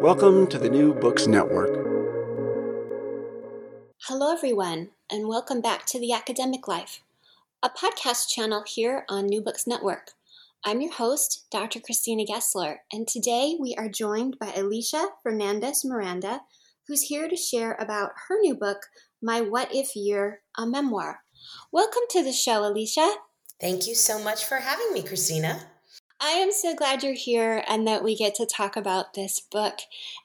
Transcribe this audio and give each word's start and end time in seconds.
Welcome 0.00 0.46
to 0.46 0.58
the 0.58 0.70
New 0.70 0.94
Books 0.94 1.26
Network. 1.26 1.74
Hello, 4.04 4.32
everyone, 4.32 4.88
and 5.10 5.28
welcome 5.28 5.60
back 5.60 5.84
to 5.88 6.00
The 6.00 6.14
Academic 6.14 6.66
Life, 6.66 7.02
a 7.62 7.68
podcast 7.68 8.30
channel 8.30 8.64
here 8.66 9.04
on 9.10 9.26
New 9.26 9.42
Books 9.42 9.66
Network. 9.66 10.12
I'm 10.64 10.80
your 10.80 10.94
host, 10.94 11.44
Dr. 11.50 11.80
Christina 11.80 12.24
Gessler, 12.24 12.76
and 12.90 13.06
today 13.06 13.58
we 13.60 13.74
are 13.74 13.90
joined 13.90 14.38
by 14.38 14.46
Alisha 14.46 15.08
Fernandez 15.22 15.84
Miranda, 15.84 16.40
who's 16.88 17.02
here 17.02 17.28
to 17.28 17.36
share 17.36 17.74
about 17.74 18.12
her 18.28 18.40
new 18.40 18.54
book, 18.54 18.86
My 19.20 19.42
What 19.42 19.68
If 19.70 19.94
Year, 19.94 20.40
a 20.56 20.64
memoir. 20.66 21.24
Welcome 21.72 22.04
to 22.08 22.24
the 22.24 22.32
show, 22.32 22.62
Alisha. 22.62 23.16
Thank 23.60 23.86
you 23.86 23.94
so 23.94 24.18
much 24.18 24.46
for 24.46 24.56
having 24.56 24.94
me, 24.94 25.02
Christina. 25.02 25.60
I 26.22 26.32
am 26.32 26.52
so 26.52 26.74
glad 26.74 27.02
you're 27.02 27.14
here 27.14 27.64
and 27.66 27.86
that 27.88 28.04
we 28.04 28.14
get 28.14 28.34
to 28.34 28.44
talk 28.44 28.76
about 28.76 29.14
this 29.14 29.40
book 29.40 29.78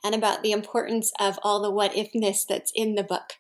and 0.04 0.14
about 0.14 0.44
the 0.44 0.52
importance 0.52 1.14
of 1.22 1.40
all 1.42 1.62
the 1.62 1.72
what 1.72 1.94
ifness 1.94 2.46
that's 2.46 2.74
in 2.76 2.96
the 2.96 3.04
book. 3.04 3.34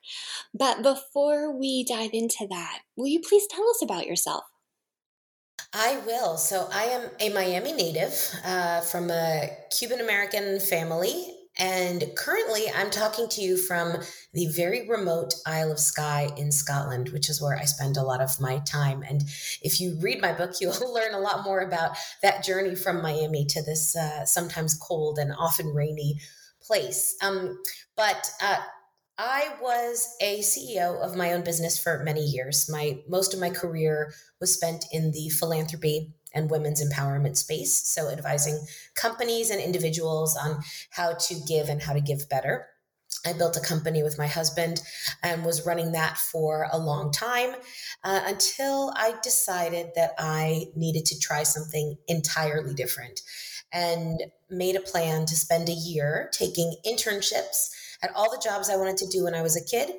But 0.54 0.82
before 0.82 1.52
we 1.52 1.84
dive 1.84 2.12
into 2.14 2.48
that, 2.50 2.80
will 2.96 3.08
you 3.08 3.20
please 3.20 3.46
tell 3.48 3.70
us 3.70 3.82
about 3.82 4.08
yourself? 4.08 4.46
I 5.74 5.98
will. 6.06 6.38
So, 6.38 6.70
I 6.72 6.86
am 6.86 7.10
a 7.20 7.34
Miami 7.34 7.74
native 7.74 8.18
uh, 8.46 8.80
from 8.80 9.12
a 9.12 9.50
Cuban 9.78 10.00
American 10.00 10.62
family 10.62 11.35
and 11.58 12.04
currently, 12.16 12.66
I'm 12.76 12.92
talking 12.92 13.30
to 13.30 13.42
you 13.42 13.56
from 13.58 13.98
the 14.34 14.48
very 14.48 14.88
remote 14.90 15.34
Isle 15.46 15.72
of 15.72 15.80
Skye 15.80 16.30
in 16.38 16.52
Scotland, 16.52 17.10
which 17.10 17.30
is 17.30 17.42
where 17.42 17.58
I 17.58 17.64
spend 17.64 17.96
a 17.96 18.04
lot 18.04 18.22
of 18.22 18.42
my 18.42 18.60
time. 18.60 19.04
And 19.08 19.22
if 19.62 19.80
you 19.80 19.98
read 20.02 20.22
my 20.22 20.34
book, 20.34 20.56
you'll 20.62 20.94
learn 20.94 21.14
a 21.14 21.20
lot 21.20 21.46
more 21.46 21.62
about 21.62 21.98
that 22.22 22.44
journey 22.44 22.76
from 22.76 23.02
Miami 23.02 23.46
to 23.46 23.62
this 23.64 23.96
uh, 23.96 24.26
sometimes 24.26 24.78
cold 24.78 25.18
and 25.18 25.34
often 25.38 25.74
rainy 25.74 26.20
place. 26.62 27.16
Um, 27.22 27.58
but 27.96 28.30
uh, 28.42 28.58
I 29.18 29.56
was 29.62 30.14
a 30.22 30.40
CEO 30.40 31.00
of 31.00 31.16
my 31.16 31.32
own 31.32 31.44
business 31.44 31.80
for 31.80 32.04
many 32.04 32.22
years. 32.22 32.70
My 32.70 33.00
most 33.08 33.34
of 33.34 33.40
my 33.40 33.50
career 33.50 34.14
was 34.42 34.54
spent 34.54 34.86
in 34.92 35.12
the 35.12 35.30
philanthropy 35.30 36.14
and 36.36 36.50
women's 36.50 36.84
empowerment 36.84 37.38
space. 37.38 37.74
So, 37.74 38.10
advising 38.10 38.60
companies 38.94 39.50
and 39.50 39.62
individuals 39.62 40.38
on 40.38 40.62
how 40.92 41.14
to 41.14 41.36
give 41.48 41.70
and 41.70 41.82
how 41.82 41.94
to 41.94 42.02
give 42.02 42.30
better. 42.30 42.68
I 43.26 43.34
built 43.34 43.58
a 43.58 43.62
company 43.62 44.04
with 44.04 44.20
my 44.20 44.28
husband 44.28 44.82
and 45.24 45.44
was 45.44 45.66
running 45.66 45.94
that 45.94 46.18
for 46.18 46.68
a 46.72 46.78
long 46.78 47.12
time 47.12 47.56
uh, 48.04 48.22
until 48.26 48.94
I 48.96 49.16
decided 49.24 49.92
that 49.96 50.12
I 50.20 50.68
needed 50.76 51.06
to 51.08 51.20
try 51.20 51.42
something 51.42 51.98
entirely 52.08 52.76
different 52.76 53.22
and 53.74 54.22
made 54.50 54.76
a 54.76 54.80
plan 54.82 55.26
to 55.26 55.36
spend 55.36 55.70
a 55.70 55.74
year 55.74 56.30
taking 56.32 56.76
internships 56.86 57.70
at 58.04 58.16
all 58.16 58.30
the 58.30 58.42
jobs 58.44 58.70
I 58.70 58.78
wanted 58.78 58.98
to 58.98 59.08
do 59.08 59.24
when 59.24 59.34
I 59.34 59.42
was 59.42 59.58
a 59.58 59.66
kid 59.66 59.96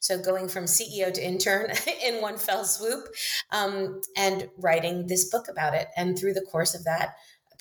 so 0.00 0.20
going 0.20 0.48
from 0.48 0.64
CEO 0.64 1.12
to 1.12 1.24
intern 1.24 1.70
in 2.04 2.20
one 2.20 2.38
fell 2.38 2.64
swoop 2.64 3.08
um, 3.50 4.00
and 4.16 4.48
writing 4.58 5.06
this 5.06 5.30
book 5.30 5.48
about 5.48 5.74
it. 5.74 5.88
And 5.96 6.18
through 6.18 6.34
the 6.34 6.46
course 6.50 6.74
of 6.74 6.84
that, 6.84 7.16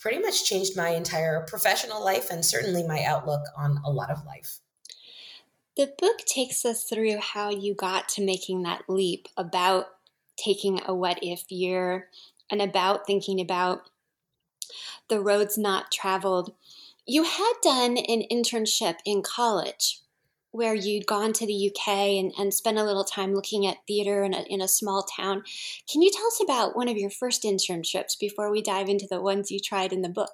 pretty 0.06 0.22
much 0.22 0.46
changed 0.46 0.78
my 0.78 0.90
entire 0.90 1.44
professional 1.48 2.04
life 2.04 2.30
and 2.30 2.46
certainly 2.46 2.84
my 2.84 3.04
outlook 3.04 3.42
on 3.58 3.80
a 3.84 3.90
lot 3.90 4.12
of 4.12 4.24
life. 4.24 4.60
The 5.76 5.92
book 5.98 6.20
takes 6.28 6.64
us 6.64 6.84
through 6.84 7.18
how 7.18 7.50
you 7.50 7.74
got 7.74 8.08
to 8.10 8.24
making 8.24 8.62
that 8.62 8.84
leap 8.88 9.28
about 9.36 9.88
taking 10.38 10.80
a 10.86 10.94
what 10.94 11.18
if 11.24 11.52
year 11.52 12.10
and 12.52 12.62
about 12.62 13.08
thinking 13.08 13.42
about 13.42 13.90
the 15.10 15.20
roads 15.20 15.58
not 15.58 15.92
traveled. 15.92 16.54
You 17.08 17.24
had 17.24 17.54
done 17.64 17.98
an 17.98 18.24
internship 18.32 18.98
in 19.06 19.24
college 19.24 20.02
where 20.56 20.74
you'd 20.74 21.06
gone 21.06 21.34
to 21.34 21.46
the 21.46 21.70
UK 21.70 21.88
and, 21.88 22.32
and 22.38 22.54
spent 22.54 22.78
a 22.78 22.84
little 22.84 23.04
time 23.04 23.34
looking 23.34 23.68
at 23.68 23.78
theater 23.88 24.24
in 24.24 24.34
a, 24.34 24.44
in 24.50 24.62
a 24.62 24.68
small 24.68 25.04
town. 25.04 25.44
Can 25.92 26.02
you 26.02 26.10
tell 26.12 26.26
us 26.28 26.42
about 26.42 26.76
one 26.76 26.88
of 26.88 26.98
your 26.98 27.10
first 27.10 27.44
internships 27.44 28.18
before 28.20 28.50
we 28.50 28.62
dive 28.62 28.88
into 28.88 29.08
the 29.10 29.22
ones 29.22 29.52
you 29.52 29.60
tried 29.60 29.92
in 29.92 30.02
the 30.02 30.10
book? 30.10 30.32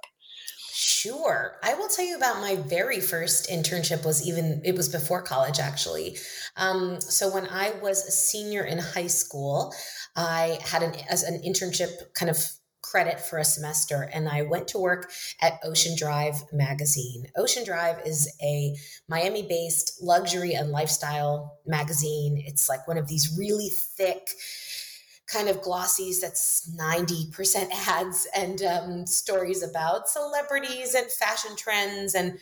Sure. 0.74 1.58
I 1.64 1.74
will 1.74 1.90
tell 1.90 2.06
you 2.06 2.16
about 2.16 2.40
my 2.40 2.56
very 2.56 3.00
first 3.00 3.50
internship 3.50 4.06
was 4.06 4.28
even 4.28 4.62
it 4.64 4.76
was 4.76 4.90
before 4.90 5.22
college 5.22 5.60
actually. 5.60 6.18
Um, 6.56 7.02
so 7.02 7.32
when 7.32 7.48
I 7.48 7.72
was 7.82 8.08
a 8.08 8.12
senior 8.12 8.64
in 8.64 8.78
high 8.78 9.08
school, 9.08 9.74
I 10.16 10.60
had 10.64 10.82
an 10.82 10.94
as 11.10 11.24
an 11.24 11.42
internship 11.46 12.14
kind 12.14 12.30
of 12.30 12.38
credit 12.92 13.22
for 13.22 13.40
a 13.40 13.46
semester 13.46 14.10
and 14.14 14.28
I 14.28 14.42
went 14.42 14.68
to 14.70 14.78
work 14.78 15.12
at 15.40 15.62
Ocean 15.64 15.96
Drive 15.98 16.44
magazine. 16.52 17.26
Ocean 17.38 17.64
Drive 17.64 18.06
is 18.06 18.30
a 18.44 18.76
Miami 19.08 19.44
based 19.44 20.04
luxury 20.04 20.54
and 20.56 20.72
lifestyle 20.72 21.60
magazine. 21.66 22.44
It's 22.46 22.68
like 22.68 22.86
one 22.90 22.98
of 22.98 23.08
these 23.08 23.38
really 23.40 23.70
thick, 23.70 24.32
kind 25.26 25.48
of 25.48 25.62
glossies 25.62 26.20
that's 26.20 26.70
90% 26.78 27.70
ads 27.88 28.28
and 28.36 28.62
um, 28.64 29.06
stories 29.08 29.64
about 29.64 30.10
celebrities 30.10 30.94
and 30.94 31.10
fashion 31.10 31.56
trends 31.56 32.14
and 32.14 32.38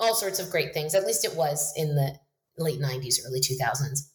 all 0.00 0.16
sorts 0.16 0.40
of 0.40 0.50
great 0.50 0.74
things. 0.74 0.96
At 0.96 1.06
least 1.06 1.24
it 1.24 1.36
was 1.36 1.72
in 1.76 1.94
the 1.94 2.16
late 2.58 2.80
90s, 2.80 3.20
early 3.24 3.40
2000s. 3.40 4.08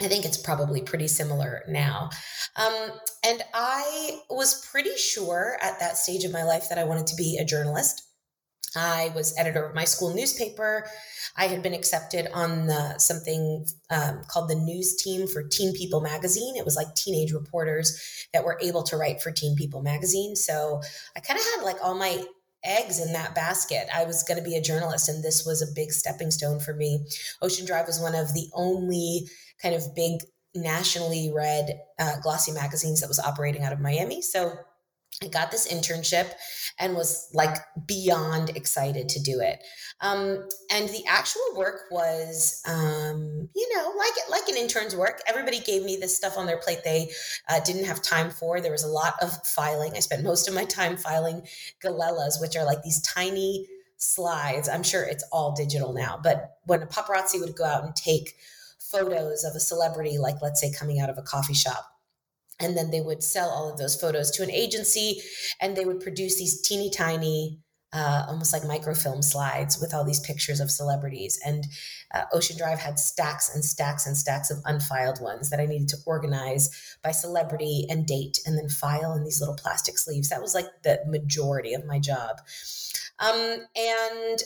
I 0.00 0.08
think 0.08 0.24
it's 0.24 0.38
probably 0.38 0.80
pretty 0.80 1.08
similar 1.08 1.62
now. 1.68 2.10
Um, 2.56 2.90
and 3.24 3.42
I 3.52 4.20
was 4.30 4.66
pretty 4.70 4.96
sure 4.96 5.58
at 5.60 5.78
that 5.80 5.96
stage 5.96 6.24
of 6.24 6.32
my 6.32 6.42
life 6.42 6.68
that 6.70 6.78
I 6.78 6.84
wanted 6.84 7.06
to 7.08 7.16
be 7.16 7.38
a 7.38 7.44
journalist. 7.44 8.02
I 8.76 9.10
was 9.14 9.36
editor 9.36 9.64
of 9.64 9.74
my 9.74 9.84
school 9.84 10.14
newspaper. 10.14 10.86
I 11.36 11.48
had 11.48 11.62
been 11.62 11.74
accepted 11.74 12.28
on 12.32 12.66
the, 12.66 12.98
something 12.98 13.66
um, 13.90 14.22
called 14.28 14.48
the 14.48 14.54
news 14.54 14.96
team 14.96 15.26
for 15.26 15.42
Teen 15.42 15.74
People 15.74 16.00
magazine. 16.00 16.56
It 16.56 16.64
was 16.64 16.76
like 16.76 16.94
teenage 16.94 17.32
reporters 17.32 18.00
that 18.32 18.44
were 18.44 18.58
able 18.62 18.82
to 18.84 18.96
write 18.96 19.20
for 19.20 19.32
Teen 19.32 19.56
People 19.56 19.82
magazine. 19.82 20.36
So 20.36 20.80
I 21.16 21.20
kind 21.20 21.38
of 21.38 21.44
had 21.44 21.64
like 21.64 21.76
all 21.82 21.94
my 21.94 22.22
eggs 22.64 23.00
in 23.00 23.12
that 23.12 23.34
basket. 23.34 23.88
I 23.94 24.04
was 24.04 24.22
going 24.22 24.38
to 24.38 24.48
be 24.48 24.56
a 24.56 24.62
journalist, 24.62 25.08
and 25.08 25.22
this 25.22 25.44
was 25.46 25.62
a 25.62 25.74
big 25.74 25.92
stepping 25.92 26.30
stone 26.30 26.60
for 26.60 26.74
me. 26.74 27.06
Ocean 27.42 27.66
Drive 27.66 27.86
was 27.86 28.00
one 28.00 28.14
of 28.14 28.34
the 28.34 28.48
only 28.54 29.28
kind 29.62 29.74
of 29.74 29.94
big 29.94 30.22
nationally 30.54 31.32
read 31.34 31.80
uh, 31.98 32.20
glossy 32.22 32.52
magazines 32.52 33.00
that 33.00 33.08
was 33.08 33.20
operating 33.20 33.62
out 33.62 33.72
of 33.72 33.80
Miami. 33.80 34.20
So 34.20 34.54
I 35.22 35.28
got 35.28 35.50
this 35.50 35.70
internship 35.70 36.32
and 36.78 36.94
was 36.94 37.28
like 37.34 37.54
beyond 37.86 38.56
excited 38.56 39.10
to 39.10 39.20
do 39.20 39.40
it. 39.40 39.62
Um, 40.00 40.48
and 40.72 40.88
the 40.88 41.04
actual 41.06 41.42
work 41.56 41.82
was, 41.90 42.62
um, 42.66 43.48
you 43.54 43.76
know, 43.76 43.92
like 43.98 44.14
like 44.30 44.48
an 44.48 44.56
intern's 44.56 44.96
work. 44.96 45.20
Everybody 45.26 45.60
gave 45.60 45.84
me 45.84 45.96
this 45.96 46.16
stuff 46.16 46.38
on 46.38 46.46
their 46.46 46.56
plate 46.56 46.80
they 46.84 47.10
uh, 47.50 47.60
didn't 47.60 47.84
have 47.84 48.00
time 48.00 48.30
for. 48.30 48.62
There 48.62 48.72
was 48.72 48.84
a 48.84 48.88
lot 48.88 49.14
of 49.20 49.30
filing. 49.46 49.92
I 49.94 50.00
spent 50.00 50.24
most 50.24 50.48
of 50.48 50.54
my 50.54 50.64
time 50.64 50.96
filing 50.96 51.46
galellas, 51.84 52.40
which 52.40 52.56
are 52.56 52.64
like 52.64 52.82
these 52.82 53.02
tiny 53.02 53.66
slides. 53.98 54.70
I'm 54.70 54.82
sure 54.82 55.02
it's 55.04 55.24
all 55.30 55.52
digital 55.52 55.92
now, 55.92 56.18
but 56.22 56.56
when 56.64 56.82
a 56.82 56.86
paparazzi 56.86 57.38
would 57.40 57.54
go 57.54 57.66
out 57.66 57.84
and 57.84 57.94
take 57.94 58.36
photos 58.78 59.44
of 59.44 59.54
a 59.54 59.60
celebrity, 59.60 60.16
like 60.16 60.40
let's 60.40 60.62
say 60.62 60.72
coming 60.72 60.98
out 60.98 61.10
of 61.10 61.18
a 61.18 61.22
coffee 61.22 61.52
shop 61.52 61.99
and 62.60 62.76
then 62.76 62.90
they 62.90 63.00
would 63.00 63.22
sell 63.22 63.48
all 63.48 63.70
of 63.70 63.78
those 63.78 64.00
photos 64.00 64.30
to 64.32 64.42
an 64.42 64.50
agency 64.50 65.22
and 65.60 65.76
they 65.76 65.84
would 65.84 66.00
produce 66.00 66.38
these 66.38 66.60
teeny 66.60 66.90
tiny 66.90 67.60
uh, 67.92 68.24
almost 68.28 68.52
like 68.52 68.64
microfilm 68.64 69.20
slides 69.20 69.80
with 69.80 69.92
all 69.92 70.04
these 70.04 70.20
pictures 70.20 70.60
of 70.60 70.70
celebrities. 70.70 71.40
And 71.44 71.66
uh, 72.14 72.22
ocean 72.32 72.56
drive 72.56 72.78
had 72.78 72.98
stacks 72.98 73.52
and 73.52 73.64
stacks 73.64 74.06
and 74.06 74.16
stacks 74.16 74.50
of 74.50 74.58
unfiled 74.64 75.20
ones 75.20 75.50
that 75.50 75.60
i 75.60 75.66
needed 75.66 75.88
to 75.88 75.96
organize 76.06 76.98
by 77.02 77.10
celebrity 77.10 77.86
and 77.88 78.06
date 78.06 78.38
and 78.46 78.56
then 78.56 78.68
file 78.68 79.14
in 79.14 79.24
these 79.24 79.40
little 79.40 79.56
plastic 79.56 79.98
sleeves. 79.98 80.28
That 80.28 80.40
was 80.40 80.54
like 80.54 80.66
the 80.82 81.00
majority 81.06 81.74
of 81.74 81.84
my 81.84 81.98
job. 81.98 82.36
Um, 83.18 83.66
and 83.76 84.42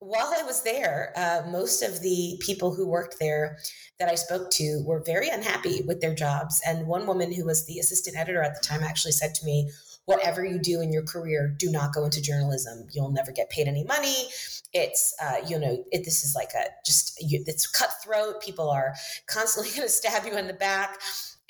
while 0.00 0.32
I 0.36 0.42
was 0.44 0.62
there, 0.62 1.12
uh, 1.16 1.42
most 1.50 1.82
of 1.82 2.00
the 2.00 2.40
people 2.40 2.74
who 2.74 2.86
worked 2.86 3.18
there 3.18 3.58
that 3.98 4.08
I 4.08 4.14
spoke 4.14 4.50
to 4.52 4.82
were 4.86 5.02
very 5.04 5.28
unhappy 5.28 5.82
with 5.82 6.00
their 6.00 6.14
jobs. 6.14 6.60
And 6.66 6.86
one 6.86 7.06
woman 7.06 7.32
who 7.32 7.44
was 7.44 7.66
the 7.66 7.78
assistant 7.78 8.16
editor 8.16 8.42
at 8.42 8.54
the 8.54 8.66
time 8.66 8.82
actually 8.82 9.12
said 9.12 9.34
to 9.36 9.44
me, 9.44 9.70
Whatever 10.04 10.42
you 10.42 10.58
do 10.58 10.80
in 10.80 10.90
your 10.90 11.02
career, 11.02 11.54
do 11.58 11.70
not 11.70 11.92
go 11.92 12.04
into 12.04 12.22
journalism. 12.22 12.86
You'll 12.92 13.10
never 13.10 13.30
get 13.30 13.50
paid 13.50 13.68
any 13.68 13.84
money. 13.84 14.28
It's, 14.72 15.14
uh, 15.22 15.34
you 15.46 15.58
know, 15.58 15.84
it, 15.92 16.06
this 16.06 16.24
is 16.24 16.34
like 16.34 16.52
a 16.54 16.64
just, 16.86 17.22
you, 17.22 17.44
it's 17.46 17.66
cutthroat. 17.66 18.40
People 18.40 18.70
are 18.70 18.94
constantly 19.26 19.70
going 19.76 19.86
to 19.86 19.92
stab 19.92 20.24
you 20.24 20.34
in 20.38 20.46
the 20.46 20.54
back. 20.54 20.98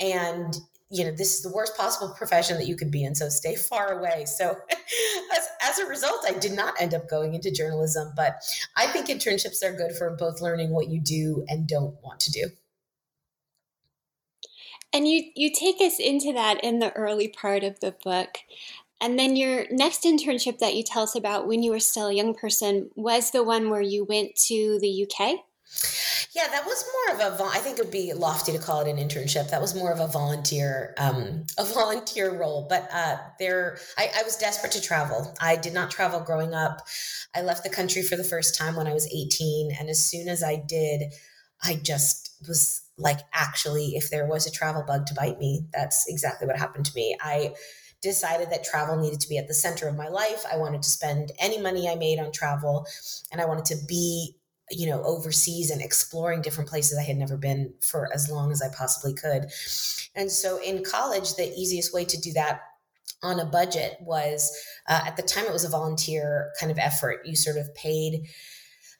And 0.00 0.58
you 0.90 1.04
know 1.04 1.10
this 1.10 1.34
is 1.34 1.42
the 1.42 1.52
worst 1.52 1.76
possible 1.76 2.14
profession 2.16 2.56
that 2.56 2.66
you 2.66 2.76
could 2.76 2.90
be 2.90 3.04
in 3.04 3.14
so 3.14 3.28
stay 3.28 3.54
far 3.54 3.98
away. 3.98 4.24
So 4.24 4.56
as, 5.36 5.48
as 5.62 5.78
a 5.78 5.86
result 5.86 6.24
i 6.26 6.32
did 6.32 6.52
not 6.52 6.74
end 6.80 6.94
up 6.94 7.08
going 7.08 7.34
into 7.34 7.50
journalism 7.50 8.12
but 8.16 8.42
i 8.76 8.86
think 8.86 9.06
internships 9.08 9.62
are 9.62 9.76
good 9.76 9.92
for 9.92 10.10
both 10.16 10.40
learning 10.40 10.70
what 10.70 10.88
you 10.88 11.00
do 11.00 11.44
and 11.48 11.66
don't 11.66 11.94
want 12.02 12.20
to 12.20 12.30
do. 12.30 12.48
And 14.92 15.06
you 15.06 15.24
you 15.34 15.52
take 15.52 15.80
us 15.80 15.98
into 15.98 16.32
that 16.32 16.62
in 16.64 16.78
the 16.78 16.92
early 16.96 17.28
part 17.28 17.62
of 17.62 17.80
the 17.80 17.94
book. 18.02 18.38
And 19.00 19.18
then 19.18 19.36
your 19.36 19.64
next 19.70 20.02
internship 20.02 20.58
that 20.58 20.74
you 20.74 20.82
tell 20.82 21.04
us 21.04 21.14
about 21.14 21.46
when 21.46 21.62
you 21.62 21.70
were 21.70 21.78
still 21.78 22.08
a 22.08 22.14
young 22.14 22.34
person 22.34 22.90
was 22.96 23.30
the 23.30 23.44
one 23.44 23.70
where 23.70 23.82
you 23.82 24.04
went 24.04 24.34
to 24.46 24.78
the 24.80 25.04
uk 25.04 25.38
yeah, 26.34 26.48
that 26.48 26.64
was 26.64 26.84
more 27.08 27.16
of 27.16 27.40
a. 27.40 27.44
I 27.44 27.58
think 27.58 27.78
it 27.78 27.84
would 27.84 27.92
be 27.92 28.12
lofty 28.12 28.52
to 28.52 28.58
call 28.58 28.80
it 28.80 28.88
an 28.88 28.96
internship. 28.96 29.50
That 29.50 29.60
was 29.60 29.74
more 29.74 29.92
of 29.92 30.00
a 30.00 30.06
volunteer, 30.06 30.94
um, 30.98 31.44
a 31.58 31.64
volunteer 31.74 32.38
role. 32.38 32.66
But 32.68 32.88
uh, 32.92 33.18
there, 33.38 33.78
I, 33.96 34.08
I 34.18 34.22
was 34.22 34.36
desperate 34.36 34.72
to 34.72 34.80
travel. 34.80 35.34
I 35.40 35.56
did 35.56 35.74
not 35.74 35.90
travel 35.90 36.20
growing 36.20 36.54
up. 36.54 36.86
I 37.34 37.42
left 37.42 37.64
the 37.64 37.70
country 37.70 38.02
for 38.02 38.16
the 38.16 38.24
first 38.24 38.56
time 38.56 38.76
when 38.76 38.86
I 38.86 38.94
was 38.94 39.06
18, 39.12 39.76
and 39.78 39.88
as 39.88 40.04
soon 40.04 40.28
as 40.28 40.42
I 40.42 40.56
did, 40.56 41.12
I 41.62 41.76
just 41.76 42.36
was 42.46 42.82
like, 42.96 43.20
actually, 43.32 43.96
if 43.96 44.10
there 44.10 44.26
was 44.26 44.46
a 44.46 44.50
travel 44.50 44.84
bug 44.86 45.06
to 45.06 45.14
bite 45.14 45.38
me, 45.38 45.66
that's 45.72 46.08
exactly 46.08 46.46
what 46.46 46.58
happened 46.58 46.86
to 46.86 46.94
me. 46.94 47.16
I 47.20 47.54
decided 48.00 48.50
that 48.50 48.64
travel 48.64 48.96
needed 48.96 49.20
to 49.20 49.28
be 49.28 49.38
at 49.38 49.48
the 49.48 49.54
center 49.54 49.88
of 49.88 49.96
my 49.96 50.08
life. 50.08 50.44
I 50.50 50.56
wanted 50.56 50.82
to 50.82 50.90
spend 50.90 51.32
any 51.38 51.60
money 51.60 51.88
I 51.88 51.96
made 51.96 52.18
on 52.18 52.32
travel, 52.32 52.86
and 53.32 53.40
I 53.40 53.46
wanted 53.46 53.64
to 53.66 53.76
be 53.86 54.36
you 54.70 54.88
know, 54.88 55.02
overseas 55.02 55.70
and 55.70 55.80
exploring 55.80 56.42
different 56.42 56.68
places 56.68 56.98
I 56.98 57.02
had 57.02 57.16
never 57.16 57.36
been 57.36 57.74
for 57.80 58.12
as 58.12 58.30
long 58.30 58.52
as 58.52 58.62
I 58.62 58.68
possibly 58.68 59.14
could. 59.14 59.50
And 60.14 60.30
so 60.30 60.60
in 60.62 60.84
college, 60.84 61.34
the 61.34 61.52
easiest 61.56 61.94
way 61.94 62.04
to 62.04 62.20
do 62.20 62.32
that 62.32 62.60
on 63.22 63.40
a 63.40 63.44
budget 63.44 63.96
was 64.00 64.52
uh, 64.88 65.00
at 65.06 65.16
the 65.16 65.22
time 65.22 65.44
it 65.44 65.52
was 65.52 65.64
a 65.64 65.68
volunteer 65.68 66.52
kind 66.60 66.70
of 66.70 66.78
effort. 66.78 67.26
You 67.26 67.34
sort 67.34 67.56
of 67.56 67.74
paid 67.74 68.28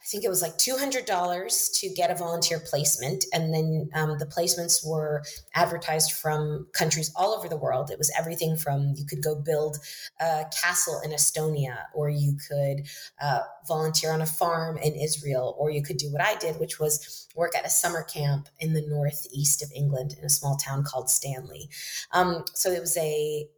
I 0.00 0.04
think 0.06 0.24
it 0.24 0.28
was 0.28 0.42
like 0.42 0.56
$200 0.58 1.80
to 1.80 1.88
get 1.90 2.10
a 2.10 2.14
volunteer 2.14 2.60
placement. 2.60 3.24
And 3.32 3.52
then 3.52 3.90
um, 3.94 4.16
the 4.18 4.26
placements 4.26 4.86
were 4.86 5.22
advertised 5.54 6.12
from 6.12 6.68
countries 6.72 7.12
all 7.16 7.34
over 7.34 7.48
the 7.48 7.56
world. 7.56 7.90
It 7.90 7.98
was 7.98 8.10
everything 8.16 8.56
from 8.56 8.94
you 8.96 9.04
could 9.04 9.22
go 9.22 9.34
build 9.34 9.78
a 10.20 10.44
castle 10.62 11.00
in 11.04 11.10
Estonia, 11.10 11.78
or 11.94 12.08
you 12.08 12.36
could 12.48 12.86
uh, 13.20 13.40
volunteer 13.66 14.12
on 14.12 14.22
a 14.22 14.26
farm 14.26 14.78
in 14.78 14.94
Israel, 14.94 15.56
or 15.58 15.70
you 15.70 15.82
could 15.82 15.96
do 15.96 16.10
what 16.12 16.22
I 16.22 16.36
did, 16.36 16.60
which 16.60 16.78
was 16.78 17.26
work 17.34 17.56
at 17.56 17.66
a 17.66 17.70
summer 17.70 18.02
camp 18.02 18.48
in 18.60 18.72
the 18.72 18.86
northeast 18.86 19.62
of 19.62 19.70
England 19.74 20.14
in 20.18 20.24
a 20.24 20.30
small 20.30 20.56
town 20.56 20.84
called 20.84 21.10
Stanley. 21.10 21.68
Um, 22.12 22.44
so 22.54 22.70
it 22.70 22.80
was 22.80 22.96
a 22.96 23.48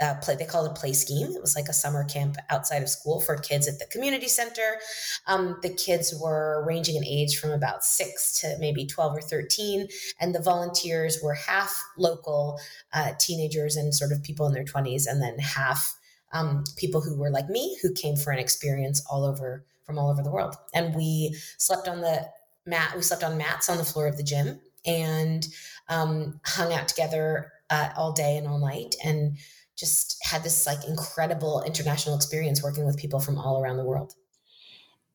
uh, 0.00 0.14
play 0.22 0.34
they 0.36 0.44
called 0.44 0.70
it 0.70 0.78
play 0.78 0.92
scheme. 0.92 1.28
It 1.34 1.40
was 1.40 1.56
like 1.56 1.68
a 1.68 1.72
summer 1.72 2.04
camp 2.04 2.36
outside 2.48 2.82
of 2.82 2.88
school 2.88 3.20
for 3.20 3.36
kids 3.36 3.68
at 3.68 3.78
the 3.78 3.86
community 3.86 4.28
center. 4.28 4.78
Um, 5.26 5.58
the 5.62 5.70
kids 5.70 6.14
were 6.20 6.64
ranging 6.66 6.96
in 6.96 7.04
age 7.04 7.38
from 7.38 7.50
about 7.50 7.84
six 7.84 8.40
to 8.40 8.56
maybe 8.58 8.86
12 8.86 9.16
or 9.16 9.20
13 9.20 9.88
and 10.20 10.34
the 10.34 10.42
volunteers 10.42 11.18
were 11.22 11.34
half 11.34 11.82
local 11.96 12.58
uh, 12.92 13.12
teenagers 13.18 13.76
and 13.76 13.94
sort 13.94 14.12
of 14.12 14.22
people 14.22 14.46
in 14.46 14.52
their 14.52 14.64
20s 14.64 15.06
and 15.06 15.22
then 15.22 15.38
half 15.38 15.96
um, 16.32 16.64
people 16.76 17.00
who 17.00 17.16
were 17.16 17.30
like 17.30 17.48
me 17.48 17.76
who 17.82 17.92
came 17.92 18.16
for 18.16 18.30
an 18.30 18.38
experience 18.38 19.04
all 19.10 19.24
over 19.24 19.64
from 19.84 19.98
all 19.98 20.10
over 20.10 20.22
the 20.22 20.30
world. 20.30 20.54
And 20.72 20.94
we 20.94 21.36
slept 21.58 21.88
on 21.88 22.00
the 22.00 22.28
mat 22.66 22.92
we 22.94 23.02
slept 23.02 23.24
on 23.24 23.36
mats 23.36 23.68
on 23.68 23.78
the 23.78 23.84
floor 23.84 24.06
of 24.06 24.16
the 24.16 24.22
gym 24.22 24.60
and 24.86 25.46
um, 25.88 26.40
hung 26.44 26.72
out 26.72 26.88
together 26.88 27.52
uh, 27.68 27.90
all 27.96 28.12
day 28.12 28.36
and 28.36 28.46
all 28.46 28.58
night. 28.58 28.94
And 29.04 29.36
just 29.80 30.18
had 30.22 30.44
this 30.44 30.66
like 30.66 30.84
incredible 30.86 31.62
international 31.66 32.14
experience 32.14 32.62
working 32.62 32.84
with 32.84 32.98
people 32.98 33.18
from 33.18 33.38
all 33.38 33.62
around 33.62 33.78
the 33.78 33.84
world. 33.84 34.14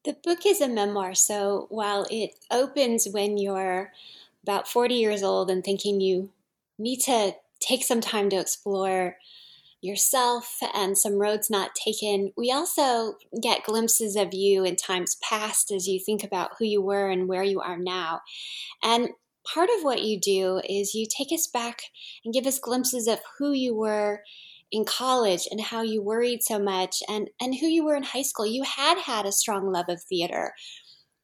The 0.04 0.18
book 0.24 0.46
is 0.46 0.60
a 0.60 0.68
memoir, 0.68 1.14
so 1.14 1.68
while 1.70 2.06
it 2.10 2.32
opens 2.52 3.08
when 3.08 3.38
you're 3.38 3.92
about 4.44 4.68
40 4.68 4.96
years 4.96 5.24
old 5.24 5.50
and 5.50 5.64
thinking 5.64 6.02
you 6.02 6.32
need 6.78 7.00
to 7.02 7.36
take 7.60 7.84
some 7.84 8.02
time 8.02 8.30
to 8.30 8.36
explore 8.36 9.18
yourself 9.82 10.58
and 10.74 10.98
some 10.98 11.20
roads 11.20 11.50
not 11.50 11.76
taken, 11.76 12.32
we 12.36 12.52
also 12.52 13.18
get 13.42 13.64
glimpses 13.64 14.16
of 14.16 14.34
you 14.34 14.64
in 14.64 14.76
times 14.76 15.16
past 15.22 15.72
as 15.72 15.88
you 15.88 16.00
think 16.00 16.24
about 16.24 16.52
who 16.58 16.66
you 16.66 16.82
were 16.82 17.10
and 17.10 17.28
where 17.28 17.44
you 17.44 17.62
are 17.62 17.78
now. 17.78 18.22
And 18.84 19.10
part 19.46 19.70
of 19.76 19.84
what 19.84 20.02
you 20.02 20.20
do 20.20 20.62
is 20.68 20.96
you 20.96 21.06
take 21.06 21.32
us 21.32 21.48
back 21.48 21.84
and 22.24 22.34
give 22.34 22.48
us 22.48 22.60
glimpses 22.60 23.08
of 23.08 23.20
who 23.38 23.52
you 23.52 23.76
were 23.76 24.22
in 24.76 24.86
college 24.86 25.48
and 25.50 25.62
how 25.62 25.82
you 25.82 26.04
worried 26.04 26.44
so 26.44 26.60
much 26.60 26.98
and 27.08 27.30
and 27.40 27.56
who 27.56 27.68
you 27.68 27.86
were 27.86 27.96
in 27.96 28.04
high 28.04 28.22
school. 28.22 28.46
You 28.46 28.64
had 28.64 29.00
had 29.00 29.26
a 29.26 29.32
strong 29.32 29.72
love 29.72 29.86
of 29.88 30.02
theater 30.04 30.54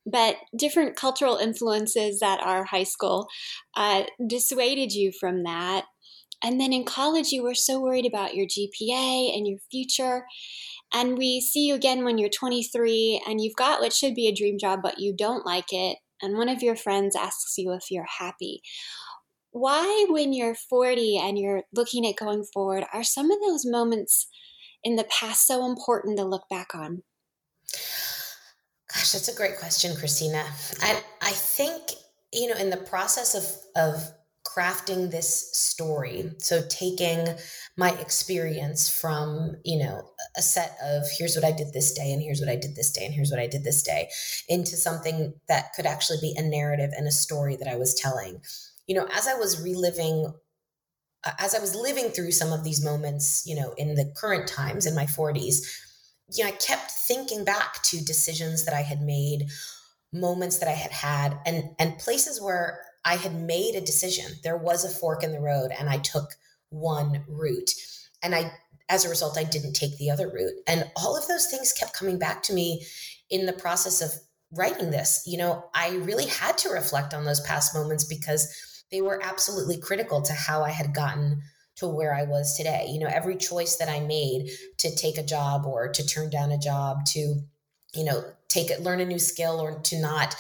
but 0.06 0.38
different 0.58 0.96
cultural 0.96 1.38
influences 1.38 2.22
at 2.24 2.40
our 2.40 2.64
high 2.66 2.84
school 2.84 3.28
uh, 3.76 4.04
dissuaded 4.26 4.92
you 4.92 5.12
from 5.20 5.44
that. 5.44 5.86
And 6.44 6.60
then 6.60 6.74
in 6.74 6.86
college 6.86 7.32
you 7.32 7.44
were 7.44 7.54
so 7.54 7.80
worried 7.80 8.06
about 8.06 8.34
your 8.36 8.48
gpa 8.48 9.36
and 9.36 9.48
your 9.48 9.60
future. 9.70 10.26
And 10.94 11.18
we 11.18 11.40
see 11.40 11.68
you 11.68 11.76
again 11.76 12.04
when 12.04 12.18
you're 12.18 12.30
23 12.30 13.22
and 13.28 13.40
you've 13.42 13.56
got 13.56 13.80
what 13.80 13.94
should 13.94 14.16
be 14.16 14.28
a 14.28 14.36
dream 14.36 14.58
job 14.60 14.80
but 14.82 15.00
you 15.00 15.14
don't 15.16 15.46
like 15.46 15.72
it. 15.72 15.98
And 16.22 16.38
one 16.38 16.50
of 16.50 16.64
your 16.64 16.76
friends 16.76 17.16
asks 17.16 17.58
you 17.58 17.74
if 17.74 17.92
you're 17.92 18.08
happy 18.20 18.62
why, 19.52 20.06
when 20.10 20.34
you're 20.34 20.56
40 20.56 21.18
and 21.18 21.38
you're 21.38 21.64
looking 21.74 22.06
at 22.08 22.16
going 22.16 22.44
forward, 22.44 22.86
are 22.94 23.04
some 23.04 23.32
of 23.32 23.40
those 23.42 23.66
moments 23.66 24.28
in 24.84 24.96
the 24.96 25.04
past 25.06 25.46
so 25.46 25.66
important 25.66 26.18
to 26.18 26.24
look 26.24 26.48
back 26.50 26.74
on? 26.74 27.04
Gosh, 28.94 29.12
that's 29.12 29.30
a 29.30 29.36
great 29.36 29.58
question, 29.58 29.96
Christina. 29.96 30.46
I 30.82 31.02
I 31.22 31.32
think 31.32 31.82
you 32.34 32.50
know 32.50 32.56
in 32.56 32.70
the 32.70 32.78
process 32.78 33.36
of 33.36 33.82
of 33.82 34.12
crafting 34.46 35.12
this 35.12 35.50
story, 35.54 36.32
so 36.40 36.62
taking 36.68 37.26
my 37.78 37.92
experience 38.00 38.90
from 38.90 39.56
you 39.64 39.80
know 39.80 40.10
a 40.36 40.42
set 40.42 40.78
of 40.84 41.04
here's 41.18 41.36
what 41.36 41.46
I 41.46 41.54
did 41.54 41.72
this 41.72 41.94
day 41.94 42.12
and 42.12 42.22
here's 42.22 42.42
what 42.42 42.50
I 42.50 42.58
did 42.58 42.76
this 42.76 42.92
day 42.92 43.06
and 43.06 43.14
here's 43.14 43.32
what 43.32 43.40
I 43.40 43.48
did 43.48 43.64
this 43.64 43.82
day 43.82 44.10
into 44.50 44.76
something 44.76 45.34
that 45.48 45.72
could 45.74 45.86
actually 45.86 46.20
be 46.20 46.36
a 46.38 46.42
narrative 46.42 46.92
and 46.98 47.08
a 47.08 47.12
story 47.12 47.56
that 47.58 47.70
I 47.70 47.78
was 47.78 47.94
telling 47.94 48.42
you 48.88 48.96
know, 48.96 49.08
as 49.14 49.28
I 49.28 49.36
was 49.36 49.62
reliving, 49.62 50.34
as 51.40 51.54
I 51.56 51.60
was 51.60 51.76
living 51.76 52.10
through 52.10 52.32
some 52.32 52.52
of 52.52 52.64
these 52.64 52.84
moments, 52.84 53.44
you 53.46 53.56
know, 53.56 53.74
in 53.78 53.96
the 53.96 54.12
current 54.16 54.48
times 54.48 54.86
in 54.86 54.96
my 54.96 55.06
40s, 55.06 55.66
you 56.34 56.44
know, 56.44 56.50
I 56.50 56.54
kept 56.54 56.92
thinking 56.92 57.44
back 57.44 57.84
to 57.84 58.04
decisions 58.04 58.66
that 58.66 58.74
I 58.74 58.82
had 58.82 59.02
made, 59.02 59.50
moments 60.14 60.58
that 60.60 60.70
I 60.70 60.74
had 60.74 60.92
had, 60.92 61.40
and 61.46 61.76
and 61.80 61.98
places 62.00 62.42
where 62.42 62.82
I 63.06 63.16
had 63.16 63.36
made 63.36 63.76
a 63.76 63.82
decision. 63.82 64.32
There 64.44 64.58
was 64.58 64.84
a 64.84 64.90
fork 64.90 65.24
in 65.24 65.32
the 65.32 65.40
road, 65.40 65.72
and 65.78 65.90
I 65.90 65.98
took 65.98 66.32
one 66.70 67.24
route. 67.28 67.72
and 68.24 68.36
I 68.36 68.52
as 68.90 69.06
a 69.06 69.10
result 69.10 69.38
I 69.38 69.44
didn't 69.46 69.74
take 69.74 69.98
the 69.98 70.12
other 70.12 70.30
route. 70.30 70.54
And 70.68 70.90
all 70.98 71.16
of 71.18 71.28
those 71.28 71.48
things 71.48 71.74
kept 71.74 71.94
coming 71.94 72.20
back 72.20 72.44
to 72.44 72.54
me 72.54 72.86
in 73.30 73.46
the 73.46 73.54
process 73.54 74.02
of 74.02 74.12
writing 74.52 74.92
this. 74.92 75.24
You 75.26 75.38
know, 75.38 75.70
I 75.74 75.96
really 75.96 76.26
had 76.26 76.58
to 76.60 76.70
reflect 76.70 77.14
on 77.14 77.24
those 77.24 77.40
past 77.42 77.74
moments 77.74 78.04
because 78.04 78.54
they 78.92 79.02
were 79.02 79.24
absolutely 79.24 79.78
critical 79.78 80.22
to 80.22 80.34
how 80.34 80.64
I 80.64 80.70
had 80.70 80.94
gotten 80.94 81.42
to 81.78 81.88
where 81.88 82.14
I 82.14 82.24
was 82.24 82.56
today. 82.56 82.88
You 82.90 83.00
know, 83.00 83.08
every 83.08 83.36
choice 83.36 83.78
that 83.78 83.90
I 83.90 84.00
made 84.02 84.50
to 84.80 84.96
take 84.96 85.18
a 85.18 85.24
job 85.24 85.66
or 85.66 85.90
to 85.90 86.06
turn 86.06 86.30
down 86.30 86.52
a 86.52 86.58
job, 86.58 87.06
to, 87.08 87.42
you 87.94 88.04
know, 88.04 88.24
take 88.50 88.70
it, 88.70 88.82
learn 88.82 89.00
a 89.00 89.06
new 89.06 89.20
skill 89.20 89.60
or 89.60 89.80
to 89.80 90.00
not, 90.00 90.36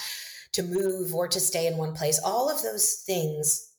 to 0.53 0.63
move 0.63 1.15
or 1.15 1.27
to 1.27 1.39
stay 1.39 1.67
in 1.67 1.77
one 1.77 1.93
place, 1.93 2.20
all 2.24 2.50
of 2.50 2.62
those 2.62 3.03
things 3.05 3.70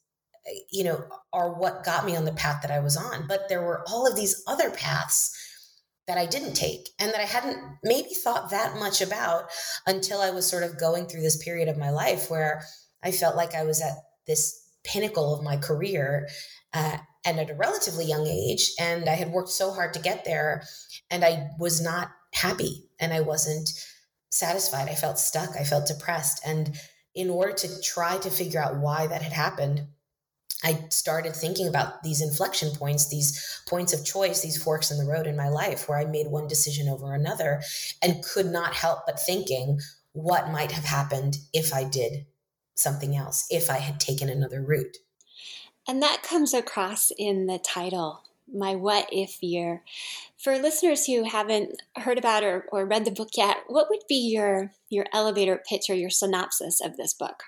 eh, 0.47 0.61
you 0.71 0.85
know, 0.85 1.05
are 1.33 1.53
what 1.53 1.85
got 1.85 2.07
me 2.07 2.17
on 2.17 2.25
the 2.25 2.33
path 2.33 2.63
that 2.63 2.71
I 2.71 2.81
was 2.81 2.97
on. 2.97 3.27
But 3.29 3.49
there 3.49 3.63
were 3.63 3.85
all 3.87 4.07
of 4.07 4.17
these 4.17 4.43
other 4.47 4.71
paths 4.71 5.39
that 6.09 6.19
I 6.19 6.27
didn't 6.27 6.55
take 6.55 6.89
and 6.99 7.13
that 7.13 7.21
I 7.21 7.25
hadn't 7.25 7.59
maybe 7.85 8.09
thought 8.09 8.51
that 8.51 8.77
much 8.77 9.01
about 9.01 9.45
until 9.87 10.21
I 10.21 10.31
was 10.31 10.47
sort 10.47 10.65
of 10.65 10.81
going 10.81 11.07
through 11.07 11.23
this 11.23 11.43
period 11.43 11.69
of 11.69 11.79
my 11.79 11.91
life 11.91 12.31
where 12.31 12.65
I 13.05 13.13
felt 13.13 13.37
like 13.37 13.55
I 13.55 13.65
was 13.65 13.81
at 13.81 13.93
this 14.27 14.62
pinnacle 14.85 15.35
of 15.35 15.45
my 15.45 15.57
career 15.57 16.29
uh, 16.75 16.99
and 17.25 17.39
at 17.39 17.51
a 17.51 17.55
relatively 17.55 18.05
young 18.05 18.27
age. 18.27 18.73
And 18.79 19.09
I 19.09 19.15
had 19.15 19.31
worked 19.31 19.51
so 19.51 19.73
hard 19.73 19.95
to 19.95 20.01
get 20.01 20.25
there 20.25 20.65
and 21.11 21.25
I 21.25 21.51
was 21.59 21.81
not 21.81 22.11
happy 22.35 22.89
and 22.99 23.13
I 23.13 23.21
wasn't 23.21 23.71
satisfied. 24.31 24.89
I 24.89 24.95
felt 24.95 25.19
stuck. 25.19 25.51
I 25.59 25.65
felt 25.65 25.87
depressed. 25.87 26.43
And 26.47 26.79
in 27.15 27.31
order 27.31 27.53
to 27.53 27.83
try 27.83 28.19
to 28.19 28.31
figure 28.31 28.61
out 28.61 28.79
why 28.79 29.07
that 29.07 29.23
had 29.23 29.33
happened, 29.33 29.87
I 30.65 30.85
started 30.91 31.35
thinking 31.35 31.67
about 31.67 32.03
these 32.03 32.23
inflection 32.23 32.71
points, 32.75 33.09
these 33.09 33.63
points 33.69 33.93
of 33.93 34.05
choice, 34.05 34.43
these 34.43 34.63
forks 34.63 34.91
in 34.91 34.99
the 34.99 35.11
road 35.11 35.27
in 35.27 35.37
my 35.37 35.49
life 35.49 35.89
where 35.89 35.99
I 35.99 36.05
made 36.05 36.29
one 36.29 36.47
decision 36.47 36.89
over 36.89 37.15
another 37.15 37.63
and 38.01 38.23
could 38.25 38.47
not 38.47 38.75
help 38.75 39.01
but 39.07 39.21
thinking 39.21 39.81
what 40.13 40.53
might 40.53 40.71
have 40.71 40.85
happened 40.85 41.39
if 41.53 41.75
I 41.75 41.85
did 41.85 42.27
something 42.75 43.17
else, 43.17 43.47
if 43.51 43.71
I 43.71 43.79
had 43.79 44.01
taken 44.01 44.29
another 44.29 44.63
route. 44.63 44.97
And 45.87 46.03
that 46.03 46.23
comes 46.23 46.55
across 46.55 47.11
in 47.19 47.47
the 47.47 47.59
title, 47.59 48.23
My 48.53 48.75
What 48.75 49.09
If 49.11 49.43
Year. 49.43 49.83
For 50.39 50.59
listeners 50.59 51.07
who 51.07 51.25
haven't 51.25 51.83
heard 51.97 52.19
about 52.19 52.45
or, 52.45 52.67
or 52.71 52.87
read 52.87 53.05
the 53.05 53.11
book 53.11 53.31
yet, 53.37 53.59
what 53.67 53.89
would 53.91 54.03
be 54.09 54.31
your, 54.33 54.73
your 54.91 55.07
elevator 55.13 55.61
pitch 55.69 55.91
or 55.91 55.95
your 55.95 56.11
synopsis 56.11 56.81
of 56.81 56.97
this 56.97 57.15
book? 57.15 57.43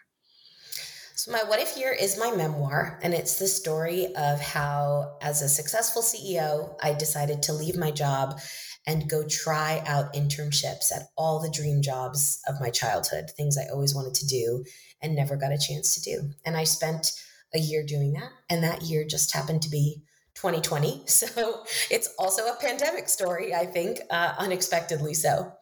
So, 1.17 1.31
my 1.31 1.45
What 1.45 1.61
If 1.61 1.77
Year 1.77 1.93
is 1.93 2.19
my 2.19 2.35
memoir, 2.35 2.99
and 3.01 3.15
it's 3.15 3.39
the 3.39 3.47
story 3.47 4.15
of 4.17 4.41
how, 4.41 5.17
as 5.23 5.43
a 5.43 5.49
successful 5.49 6.03
CEO, 6.03 6.75
I 6.83 6.93
decided 6.93 7.41
to 7.45 7.53
leave 7.53 7.77
my 7.77 7.93
job 7.93 8.41
and 8.87 9.09
go 9.09 9.27
try 9.27 9.83
out 9.87 10.13
internships 10.13 10.93
at 10.95 11.09
all 11.17 11.41
the 11.41 11.51
dream 11.51 11.83
jobs 11.83 12.41
of 12.49 12.61
my 12.61 12.69
childhood, 12.69 13.31
things 13.31 13.57
I 13.57 13.73
always 13.73 13.95
wanted 13.95 14.15
to 14.15 14.27
do 14.27 14.65
and 15.05 15.15
never 15.15 15.37
got 15.37 15.53
a 15.53 15.59
chance 15.59 15.95
to 15.95 16.01
do. 16.01 16.31
And 16.45 16.57
I 16.57 16.65
spent 16.65 17.13
a 17.55 17.59
year 17.59 17.85
doing 17.85 18.15
that, 18.15 18.31
and 18.51 18.65
that 18.65 18.83
year 18.83 19.05
just 19.05 19.33
happened 19.33 19.63
to 19.63 19.71
be 19.71 20.03
2020. 20.35 21.05
So, 21.09 21.65
it's 21.91 22.09
also 22.19 22.47
a 22.47 22.57
pandemic 22.61 23.09
story, 23.09 23.55
I 23.55 23.67
think, 23.67 24.01
uh, 24.11 24.35
unexpectedly 24.39 25.15
so. 25.15 25.53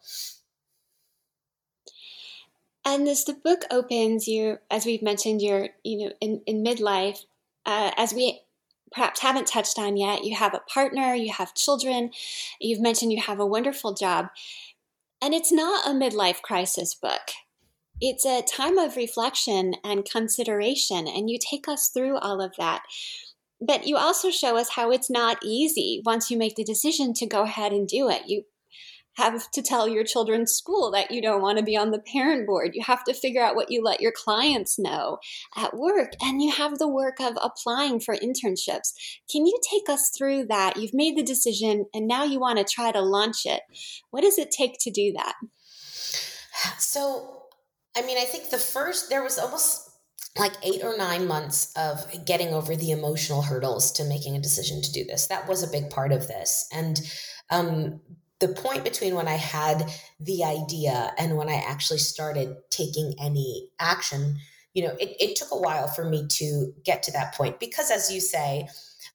And 2.85 3.07
as 3.07 3.23
the 3.23 3.33
book 3.33 3.61
opens, 3.71 4.27
you, 4.27 4.57
as 4.69 4.85
we've 4.85 5.01
mentioned, 5.01 5.41
you're, 5.41 5.69
you 5.83 5.97
know, 5.99 6.13
in, 6.19 6.41
in 6.45 6.63
midlife, 6.63 7.19
uh, 7.65 7.91
as 7.97 8.13
we 8.13 8.41
perhaps 8.91 9.21
haven't 9.21 9.47
touched 9.47 9.79
on 9.79 9.95
yet, 9.95 10.23
you 10.23 10.35
have 10.35 10.53
a 10.53 10.61
partner, 10.71 11.13
you 11.13 11.31
have 11.31 11.55
children, 11.55 12.11
you've 12.59 12.81
mentioned 12.81 13.11
you 13.11 13.21
have 13.21 13.39
a 13.39 13.45
wonderful 13.45 13.93
job. 13.93 14.27
And 15.21 15.33
it's 15.33 15.51
not 15.51 15.87
a 15.87 15.91
midlife 15.91 16.41
crisis 16.41 16.93
book. 16.93 17.31
It's 18.01 18.25
a 18.25 18.41
time 18.41 18.77
of 18.77 18.95
reflection 18.95 19.75
and 19.83 20.09
consideration, 20.09 21.07
and 21.07 21.29
you 21.29 21.37
take 21.39 21.67
us 21.67 21.89
through 21.89 22.17
all 22.17 22.41
of 22.41 22.53
that. 22.57 22.83
But 23.61 23.87
you 23.87 23.95
also 23.95 24.29
show 24.29 24.57
us 24.57 24.71
how 24.71 24.91
it's 24.91 25.09
not 25.09 25.37
easy 25.43 26.01
once 26.05 26.29
you 26.29 26.37
make 26.37 26.55
the 26.55 26.65
decision 26.65 27.13
to 27.13 27.25
go 27.25 27.43
ahead 27.43 27.71
and 27.71 27.87
do 27.87 28.09
it. 28.09 28.23
You 28.27 28.43
have 29.15 29.49
to 29.51 29.61
tell 29.61 29.87
your 29.87 30.03
children's 30.03 30.53
school 30.53 30.91
that 30.91 31.11
you 31.11 31.21
don't 31.21 31.41
want 31.41 31.59
to 31.59 31.63
be 31.63 31.77
on 31.77 31.91
the 31.91 31.99
parent 31.99 32.47
board. 32.47 32.71
You 32.73 32.83
have 32.83 33.03
to 33.05 33.13
figure 33.13 33.43
out 33.43 33.55
what 33.55 33.69
you 33.71 33.83
let 33.83 34.01
your 34.01 34.11
clients 34.11 34.79
know 34.79 35.19
at 35.55 35.75
work. 35.75 36.13
And 36.21 36.41
you 36.41 36.51
have 36.51 36.79
the 36.79 36.87
work 36.87 37.19
of 37.19 37.37
applying 37.41 37.99
for 37.99 38.15
internships. 38.15 38.93
Can 39.31 39.45
you 39.45 39.57
take 39.69 39.87
us 39.87 40.09
through 40.17 40.47
that? 40.47 40.77
You've 40.77 40.93
made 40.93 41.15
the 41.15 41.23
decision 41.23 41.85
and 41.93 42.07
now 42.07 42.23
you 42.23 42.39
want 42.39 42.57
to 42.57 42.65
try 42.65 42.91
to 42.91 43.01
launch 43.01 43.45
it. 43.45 43.61
What 44.09 44.21
does 44.21 44.37
it 44.37 44.51
take 44.51 44.77
to 44.81 44.91
do 44.91 45.13
that? 45.13 45.35
So, 46.79 47.42
I 47.95 48.01
mean, 48.01 48.17
I 48.17 48.25
think 48.25 48.49
the 48.49 48.57
first, 48.57 49.09
there 49.09 49.23
was 49.23 49.37
almost 49.37 49.89
like 50.37 50.53
eight 50.63 50.83
or 50.83 50.97
nine 50.97 51.27
months 51.27 51.71
of 51.77 52.25
getting 52.25 52.49
over 52.49 52.75
the 52.75 52.91
emotional 52.91 53.41
hurdles 53.41 53.91
to 53.93 54.03
making 54.03 54.35
a 54.35 54.41
decision 54.41 54.81
to 54.81 54.91
do 54.91 55.03
this. 55.03 55.27
That 55.27 55.47
was 55.47 55.61
a 55.61 55.71
big 55.71 55.89
part 55.89 56.11
of 56.11 56.27
this. 56.27 56.67
And 56.73 56.99
um, 57.51 58.01
the 58.39 58.47
point 58.49 58.83
between 58.83 59.13
when 59.13 59.27
I 59.27 59.35
had 59.35 59.91
the 60.19 60.43
idea 60.43 61.13
and 61.17 61.37
when 61.37 61.49
I 61.49 61.63
actually 61.67 61.99
started 61.99 62.57
taking 62.71 63.13
any 63.19 63.69
action, 63.79 64.39
you 64.73 64.83
know, 64.83 64.95
it, 64.99 65.15
it 65.19 65.35
took 65.35 65.51
a 65.51 65.57
while 65.57 65.87
for 65.87 66.03
me 66.03 66.25
to 66.27 66.73
get 66.83 67.03
to 67.03 67.11
that 67.11 67.35
point 67.35 67.59
because, 67.59 67.91
as 67.91 68.11
you 68.11 68.19
say, 68.19 68.67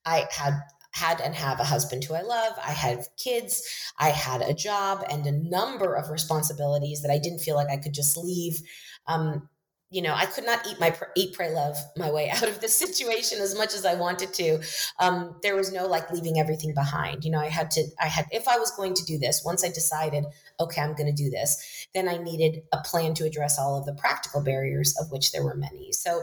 I 0.06 0.26
had 0.30 0.54
had 0.92 1.20
and 1.20 1.34
have 1.34 1.60
a 1.60 1.64
husband 1.64 2.04
who 2.04 2.14
I 2.14 2.22
love. 2.22 2.54
I 2.64 2.72
had 2.72 3.06
kids. 3.16 3.62
I 3.98 4.08
had 4.08 4.42
a 4.42 4.54
job 4.54 5.04
and 5.10 5.26
a 5.26 5.32
number 5.32 5.94
of 5.94 6.10
responsibilities 6.10 7.02
that 7.02 7.10
I 7.10 7.18
didn't 7.18 7.40
feel 7.40 7.56
like 7.56 7.68
I 7.68 7.76
could 7.76 7.94
just 7.94 8.16
leave. 8.16 8.60
Um, 9.06 9.48
you 9.90 10.02
know, 10.02 10.14
I 10.14 10.26
could 10.26 10.44
not 10.44 10.66
eat 10.66 10.78
my 10.78 10.94
eat, 11.16 11.32
pray, 11.32 11.50
love 11.50 11.76
my 11.96 12.10
way 12.10 12.30
out 12.34 12.42
of 12.42 12.60
this 12.60 12.74
situation 12.74 13.40
as 13.40 13.56
much 13.56 13.74
as 13.74 13.86
I 13.86 13.94
wanted 13.94 14.34
to. 14.34 14.60
Um, 14.98 15.36
there 15.42 15.56
was 15.56 15.72
no 15.72 15.86
like 15.86 16.10
leaving 16.10 16.38
everything 16.38 16.74
behind. 16.74 17.24
You 17.24 17.30
know, 17.30 17.40
I 17.40 17.48
had 17.48 17.70
to. 17.72 17.84
I 18.00 18.06
had 18.06 18.26
if 18.30 18.46
I 18.48 18.58
was 18.58 18.70
going 18.72 18.94
to 18.94 19.04
do 19.04 19.18
this. 19.18 19.42
Once 19.44 19.64
I 19.64 19.68
decided, 19.68 20.24
okay, 20.60 20.82
I'm 20.82 20.94
going 20.94 21.14
to 21.14 21.22
do 21.22 21.30
this, 21.30 21.86
then 21.94 22.08
I 22.08 22.18
needed 22.18 22.62
a 22.72 22.78
plan 22.78 23.14
to 23.14 23.24
address 23.24 23.58
all 23.58 23.78
of 23.78 23.86
the 23.86 23.94
practical 23.94 24.42
barriers, 24.42 24.94
of 25.00 25.10
which 25.10 25.32
there 25.32 25.44
were 25.44 25.54
many. 25.54 25.92
So, 25.92 26.22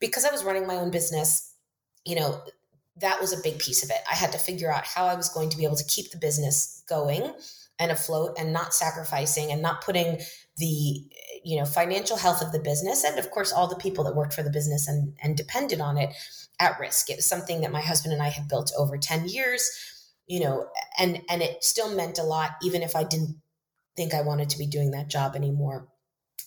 because 0.00 0.24
I 0.24 0.32
was 0.32 0.44
running 0.44 0.66
my 0.66 0.76
own 0.76 0.90
business, 0.90 1.54
you 2.04 2.16
know, 2.16 2.42
that 3.00 3.20
was 3.20 3.32
a 3.32 3.42
big 3.42 3.58
piece 3.58 3.82
of 3.82 3.90
it. 3.90 3.98
I 4.10 4.14
had 4.14 4.32
to 4.32 4.38
figure 4.38 4.72
out 4.72 4.84
how 4.84 5.06
I 5.06 5.14
was 5.14 5.28
going 5.28 5.50
to 5.50 5.56
be 5.56 5.64
able 5.64 5.76
to 5.76 5.84
keep 5.84 6.10
the 6.10 6.18
business 6.18 6.82
going 6.88 7.32
and 7.78 7.92
afloat 7.92 8.36
and 8.38 8.52
not 8.52 8.74
sacrificing 8.74 9.52
and 9.52 9.62
not 9.62 9.82
putting 9.82 10.20
the 10.56 11.04
you 11.44 11.56
know 11.56 11.64
financial 11.64 12.16
health 12.16 12.42
of 12.42 12.52
the 12.52 12.58
business 12.58 13.04
and 13.04 13.18
of 13.18 13.30
course 13.30 13.52
all 13.52 13.68
the 13.68 13.76
people 13.76 14.04
that 14.04 14.16
worked 14.16 14.34
for 14.34 14.42
the 14.42 14.50
business 14.50 14.88
and 14.88 15.14
and 15.22 15.36
depended 15.36 15.80
on 15.80 15.96
it 15.96 16.10
at 16.58 16.78
risk 16.80 17.08
it 17.08 17.16
was 17.16 17.26
something 17.26 17.60
that 17.60 17.70
my 17.70 17.80
husband 17.80 18.12
and 18.12 18.22
i 18.22 18.28
had 18.28 18.48
built 18.48 18.72
over 18.76 18.98
10 18.98 19.28
years 19.28 19.70
you 20.26 20.40
know 20.40 20.68
and 20.98 21.22
and 21.30 21.42
it 21.42 21.62
still 21.62 21.94
meant 21.94 22.18
a 22.18 22.22
lot 22.24 22.52
even 22.62 22.82
if 22.82 22.96
i 22.96 23.04
didn't 23.04 23.36
think 23.96 24.14
i 24.14 24.20
wanted 24.20 24.48
to 24.50 24.58
be 24.58 24.66
doing 24.66 24.90
that 24.90 25.08
job 25.08 25.36
anymore 25.36 25.88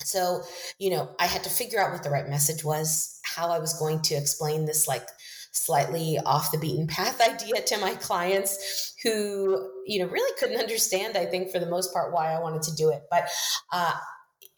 so 0.03 0.41
you 0.77 0.89
know 0.89 1.10
i 1.20 1.25
had 1.25 1.43
to 1.43 1.50
figure 1.50 1.79
out 1.79 1.93
what 1.93 2.03
the 2.03 2.10
right 2.10 2.27
message 2.27 2.65
was 2.65 3.20
how 3.24 3.48
i 3.48 3.60
was 3.60 3.79
going 3.79 4.01
to 4.01 4.15
explain 4.15 4.65
this 4.65 4.88
like 4.88 5.08
slightly 5.51 6.17
off 6.25 6.51
the 6.51 6.58
beaten 6.58 6.88
path 6.88 7.22
idea 7.29 7.62
to 7.62 7.77
my 7.77 7.93
clients 7.96 8.96
who 9.03 9.70
you 9.86 10.00
know 10.00 10.10
really 10.10 10.31
couldn't 10.39 10.60
understand 10.60 11.17
i 11.17 11.25
think 11.25 11.51
for 11.51 11.60
the 11.60 11.70
most 11.70 11.93
part 11.93 12.13
why 12.13 12.31
i 12.31 12.39
wanted 12.39 12.62
to 12.62 12.75
do 12.75 12.89
it. 12.89 13.03
But 13.10 13.29
uh, 13.72 13.93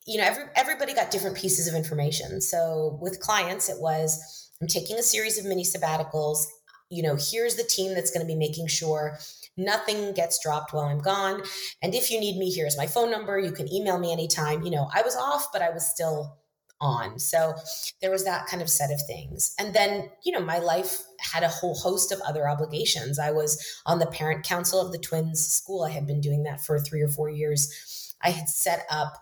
you 0.05 0.17
know 0.17 0.25
every, 0.25 0.43
everybody 0.55 0.93
got 0.93 1.11
different 1.11 1.37
pieces 1.37 1.67
of 1.67 1.75
information. 1.75 2.41
So 2.41 2.99
with 3.01 3.19
clients 3.19 3.69
it 3.69 3.79
was 3.79 4.51
i'm 4.61 4.67
taking 4.67 4.97
a 4.97 5.03
series 5.03 5.37
of 5.37 5.45
mini 5.45 5.63
sabbaticals. 5.63 6.45
You 6.89 7.03
know 7.03 7.17
here's 7.19 7.55
the 7.55 7.63
team 7.63 7.93
that's 7.93 8.11
going 8.11 8.25
to 8.25 8.31
be 8.31 8.37
making 8.37 8.67
sure 8.67 9.17
nothing 9.55 10.13
gets 10.13 10.41
dropped 10.43 10.73
while 10.73 10.85
i'm 10.85 10.99
gone. 10.99 11.41
And 11.81 11.95
if 11.95 12.11
you 12.11 12.19
need 12.19 12.37
me 12.37 12.51
here's 12.51 12.77
my 12.77 12.87
phone 12.87 13.09
number. 13.09 13.39
You 13.39 13.51
can 13.51 13.71
email 13.73 13.97
me 13.97 14.11
anytime. 14.11 14.63
You 14.63 14.71
know 14.71 14.89
i 14.93 15.01
was 15.01 15.15
off 15.15 15.47
but 15.51 15.61
i 15.61 15.69
was 15.71 15.89
still 15.89 16.37
on. 16.81 17.17
So 17.19 17.53
there 18.01 18.11
was 18.11 18.25
that 18.25 18.47
kind 18.47 18.61
of 18.61 18.69
set 18.69 18.91
of 18.91 19.01
things. 19.07 19.55
And 19.57 19.73
then, 19.73 20.09
you 20.23 20.31
know, 20.31 20.41
my 20.41 20.59
life 20.59 21.03
had 21.19 21.43
a 21.43 21.47
whole 21.47 21.75
host 21.75 22.11
of 22.11 22.21
other 22.21 22.47
obligations. 22.47 23.19
I 23.19 23.31
was 23.31 23.81
on 23.85 23.99
the 23.99 24.05
parent 24.05 24.45
council 24.45 24.81
of 24.81 24.91
the 24.91 24.99
twins 24.99 25.47
school. 25.47 25.83
I 25.83 25.91
had 25.91 26.05
been 26.05 26.21
doing 26.21 26.43
that 26.43 26.63
for 26.63 26.79
three 26.79 27.01
or 27.01 27.07
four 27.07 27.29
years. 27.29 28.15
I 28.21 28.31
had 28.31 28.49
set 28.49 28.85
up 28.89 29.13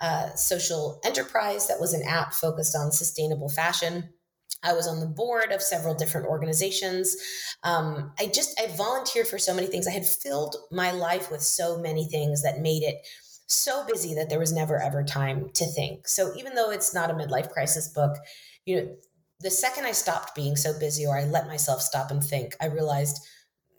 a 0.00 0.30
social 0.34 1.00
enterprise 1.04 1.68
that 1.68 1.80
was 1.80 1.92
an 1.92 2.02
app 2.02 2.32
focused 2.32 2.74
on 2.74 2.90
sustainable 2.90 3.50
fashion. 3.50 4.08
I 4.62 4.72
was 4.72 4.86
on 4.86 5.00
the 5.00 5.06
board 5.06 5.52
of 5.52 5.62
several 5.62 5.94
different 5.94 6.26
organizations. 6.26 7.16
Um, 7.62 8.12
I 8.18 8.26
just, 8.26 8.60
I 8.60 8.66
volunteered 8.68 9.26
for 9.26 9.38
so 9.38 9.54
many 9.54 9.66
things. 9.66 9.86
I 9.86 9.92
had 9.92 10.06
filled 10.06 10.56
my 10.70 10.90
life 10.90 11.30
with 11.30 11.42
so 11.42 11.78
many 11.78 12.06
things 12.06 12.42
that 12.42 12.60
made 12.60 12.82
it 12.82 12.96
so 13.52 13.84
busy 13.86 14.14
that 14.14 14.28
there 14.28 14.38
was 14.38 14.52
never 14.52 14.80
ever 14.80 15.02
time 15.02 15.50
to 15.54 15.66
think. 15.66 16.06
So 16.08 16.32
even 16.36 16.54
though 16.54 16.70
it's 16.70 16.94
not 16.94 17.10
a 17.10 17.14
midlife 17.14 17.50
crisis 17.50 17.88
book, 17.88 18.16
you 18.64 18.76
know, 18.76 18.96
the 19.40 19.50
second 19.50 19.86
I 19.86 19.92
stopped 19.92 20.34
being 20.34 20.56
so 20.56 20.78
busy 20.78 21.06
or 21.06 21.18
I 21.18 21.24
let 21.24 21.48
myself 21.48 21.80
stop 21.80 22.10
and 22.10 22.22
think, 22.22 22.54
I 22.60 22.66
realized 22.66 23.26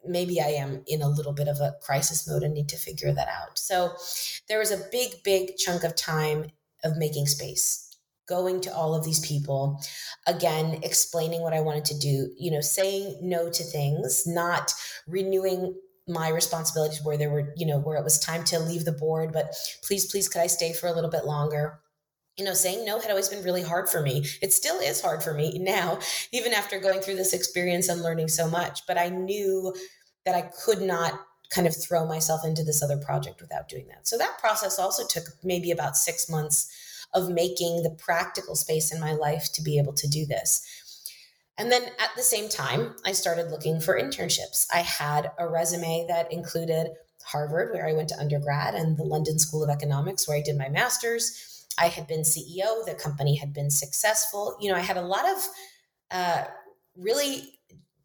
maybe 0.06 0.42
I 0.42 0.48
am 0.48 0.84
in 0.88 1.02
a 1.02 1.08
little 1.08 1.34
bit 1.34 1.48
of 1.48 1.60
a 1.60 1.76
crisis 1.82 2.28
mode 2.28 2.44
and 2.44 2.54
need 2.54 2.70
to 2.70 2.78
figure 2.78 3.14
that 3.14 3.28
out. 3.28 3.60
So 3.60 3.94
there 4.50 4.60
was 4.60 4.72
a 4.72 4.82
big, 4.92 5.24
big 5.24 5.58
chunk 5.58 5.84
of 5.84 5.96
time 5.96 6.48
of 6.84 6.98
making 6.98 7.28
space 7.28 7.88
going 8.28 8.62
to 8.62 8.74
all 8.74 8.96
of 8.96 9.04
these 9.04 9.20
people 9.28 9.82
again 10.26 10.80
explaining 10.84 11.42
what 11.42 11.54
i 11.54 11.60
wanted 11.60 11.84
to 11.84 11.98
do 11.98 12.30
you 12.38 12.50
know 12.50 12.62
saying 12.62 13.18
no 13.22 13.50
to 13.50 13.62
things 13.62 14.26
not 14.26 14.74
renewing 15.06 15.76
my 16.12 16.30
responsibilities 16.30 17.04
where 17.04 17.18
there 17.18 17.30
were 17.30 17.54
you 17.56 17.66
know 17.66 17.80
where 17.80 17.98
it 17.98 18.04
was 18.04 18.20
time 18.20 18.44
to 18.46 18.60
leave 18.60 18.86
the 18.86 18.92
board 18.92 19.32
but 19.32 19.54
please 19.84 20.06
please 20.06 20.28
could 20.28 20.42
i 20.42 20.48
stay 20.48 20.74
for 20.74 20.88
a 20.88 20.94
little 20.94 21.10
bit 21.10 21.26
longer? 21.26 21.80
You 22.38 22.46
know 22.46 22.54
saying 22.54 22.86
no 22.86 23.00
had 23.00 23.10
always 23.10 23.30
been 23.30 23.44
really 23.44 23.62
hard 23.62 23.90
for 23.90 24.02
me. 24.02 24.26
It 24.42 24.54
still 24.54 24.80
is 24.80 25.02
hard 25.02 25.22
for 25.24 25.34
me 25.34 25.60
now 25.62 26.00
even 26.32 26.54
after 26.54 26.80
going 26.80 27.02
through 27.02 27.16
this 27.16 27.34
experience 27.34 27.90
and 27.90 28.02
learning 28.02 28.28
so 28.28 28.50
much 28.50 28.82
but 28.88 28.98
i 28.98 29.10
knew 29.10 29.74
that 30.26 30.36
i 30.36 30.42
could 30.64 30.82
not 30.82 31.20
kind 31.52 31.68
of 31.68 31.76
throw 31.76 32.06
myself 32.06 32.44
into 32.46 32.64
this 32.64 32.82
other 32.82 32.98
project 32.98 33.42
without 33.42 33.68
doing 33.68 33.88
that. 33.90 34.08
So 34.08 34.18
that 34.18 34.40
process 34.40 34.80
also 34.80 35.06
took 35.06 35.26
maybe 35.44 35.70
about 35.70 35.98
six 35.98 36.30
months 36.30 36.72
of 37.14 37.30
making 37.30 37.84
the 37.84 37.90
practical 37.90 38.56
space 38.56 38.92
in 38.92 39.00
my 39.00 39.12
life 39.12 39.52
to 39.54 39.62
be 39.62 39.78
able 39.78 39.94
to 39.94 40.08
do 40.08 40.26
this. 40.26 40.66
And 41.62 41.72
then 41.72 41.84
at 42.00 42.10
the 42.16 42.24
same 42.24 42.50
time, 42.50 42.96
I 43.06 43.12
started 43.12 43.52
looking 43.52 43.80
for 43.80 43.94
internships. 43.94 44.66
I 44.74 44.80
had 44.80 45.30
a 45.38 45.48
resume 45.48 46.08
that 46.08 46.34
included 46.34 46.88
Harvard, 47.24 47.72
where 47.72 47.88
I 47.88 47.94
went 47.94 48.10
to 48.10 48.20
undergrad, 48.20 48.74
and 48.74 48.98
the 48.98 49.04
London 49.04 49.38
School 49.38 49.64
of 49.64 49.70
Economics, 49.70 50.28
where 50.28 50.36
I 50.36 50.42
did 50.42 50.58
my 50.58 50.70
master's. 50.70 51.68
I 51.78 51.90
had 51.90 52.08
been 52.08 52.22
CEO, 52.22 52.84
the 52.88 52.98
company 53.00 53.36
had 53.36 53.54
been 53.54 53.70
successful. 53.70 54.58
You 54.60 54.72
know, 54.72 54.76
I 54.76 54.82
had 54.82 54.98
a 54.98 55.04
lot 55.04 55.30
of 55.30 55.48
uh, 56.10 56.44
really 56.98 57.60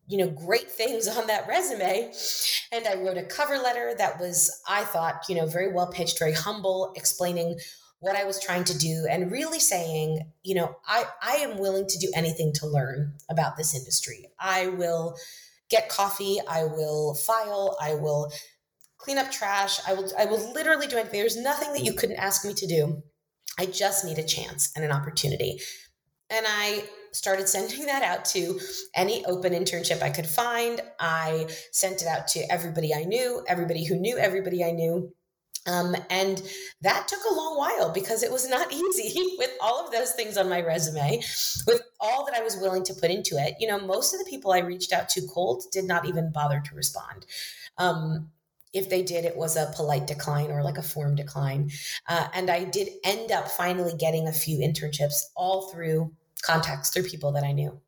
you 0.07 0.19
know 0.19 0.29
great 0.29 0.71
things 0.71 1.09
on 1.17 1.27
that 1.27 1.49
resume 1.49 2.13
and 2.71 2.87
i 2.87 2.95
wrote 2.95 3.19
a 3.19 3.25
cover 3.25 3.59
letter 3.59 3.93
that 3.99 4.21
was 4.21 4.63
i 4.69 4.85
thought 4.85 5.25
you 5.29 5.35
know 5.35 5.47
very 5.47 5.73
well 5.73 5.89
pitched 5.89 6.17
very 6.21 6.33
humble 6.33 6.93
explaining 6.95 7.59
what 8.01 8.17
I 8.17 8.25
was 8.25 8.41
trying 8.41 8.65
to 8.65 8.79
do 8.79 9.07
and 9.11 9.31
really 9.31 9.59
saying, 9.59 10.31
you 10.43 10.55
know, 10.55 10.77
I, 10.87 11.05
I 11.23 11.33
am 11.37 11.59
willing 11.59 11.87
to 11.87 11.99
do 11.99 12.11
anything 12.15 12.53
to 12.55 12.67
learn 12.67 13.15
about 13.31 13.57
this 13.57 13.75
industry. 13.75 14.27
I 14.39 14.69
will 14.69 15.17
get 15.71 15.89
coffee, 15.89 16.39
I 16.49 16.65
will 16.65 17.15
file, 17.15 17.77
I 17.81 17.95
will 17.95 18.31
clean 18.99 19.19
up 19.19 19.31
trash, 19.31 19.81
I 19.87 19.95
will 19.95 20.11
I 20.19 20.27
will 20.27 20.53
literally 20.53 20.87
do 20.87 20.97
anything. 20.97 21.21
There's 21.21 21.37
nothing 21.37 21.73
that 21.73 21.85
you 21.85 21.93
couldn't 21.93 22.17
ask 22.17 22.45
me 22.45 22.55
to 22.55 22.67
do. 22.67 23.03
I 23.59 23.67
just 23.67 24.05
need 24.05 24.19
a 24.19 24.23
chance 24.23 24.73
and 24.77 24.85
an 24.85 24.93
opportunity. 24.93 25.61
And 26.29 26.45
I 26.47 26.85
started 27.13 27.49
sending 27.49 27.87
that 27.87 28.03
out 28.03 28.25
to 28.27 28.61
any 28.95 29.25
open 29.25 29.53
internship 29.53 30.03
I 30.03 30.11
could 30.11 30.27
find. 30.27 30.81
I 31.01 31.47
sent 31.73 32.03
it 32.03 32.09
out 32.09 32.29
to 32.29 32.41
everybody 32.51 32.95
I 32.95 33.05
knew, 33.05 33.43
everybody 33.49 33.85
who 33.85 33.97
knew 33.97 34.19
everybody 34.19 34.63
I 34.63 34.73
knew. 34.73 35.15
Um, 35.67 35.97
and 36.11 36.43
that 36.83 37.09
took 37.09 37.21
a 37.29 37.35
long 37.35 37.59
while 37.59 37.93
because 37.93 38.23
it 38.23 38.31
was 38.31 38.49
not 38.49 38.73
easy 38.73 39.37
with 39.39 39.51
all 39.61 39.85
of 39.85 39.93
those 39.93 40.13
things 40.13 40.37
on 40.37 40.49
my 40.49 40.61
resume, 40.61 41.23
with 41.67 41.83
all 42.01 42.25
that 42.27 42.35
I 42.35 42.43
was 42.43 42.57
willing 42.57 42.85
to 42.85 42.95
put 42.95 43.11
into 43.11 43.37
it. 43.37 43.55
You 43.59 43.69
know, 43.69 43.79
most 43.79 44.15
of 44.15 44.21
the 44.21 44.31
people 44.31 44.53
I 44.53 44.59
reached 44.59 44.93
out 44.93 45.09
to 45.11 45.27
cold 45.27 45.65
did 45.73 45.85
not 45.85 46.07
even 46.07 46.33
bother 46.33 46.63
to 46.65 46.75
respond. 46.75 47.27
Um, 47.79 48.31
if 48.73 48.91
they 48.91 49.03
did, 49.03 49.25
it 49.25 49.37
was 49.37 49.57
a 49.57 49.73
polite 49.75 50.07
decline 50.07 50.51
or 50.51 50.63
like 50.63 50.79
a 50.79 50.83
form 50.83 51.15
decline. 51.15 51.71
Uh, 52.09 52.29
and 52.35 52.51
I 52.51 52.65
did 52.65 52.89
end 53.05 53.33
up 53.33 53.49
finally 53.49 53.95
getting 53.97 54.29
a 54.29 54.33
few 54.33 54.59
internships 54.59 55.23
all 55.35 55.69
through 55.69 56.13
contacts, 56.43 56.91
through 56.91 57.05
people 57.05 57.33
that 57.33 57.45
I 57.45 57.53
knew. 57.53 57.81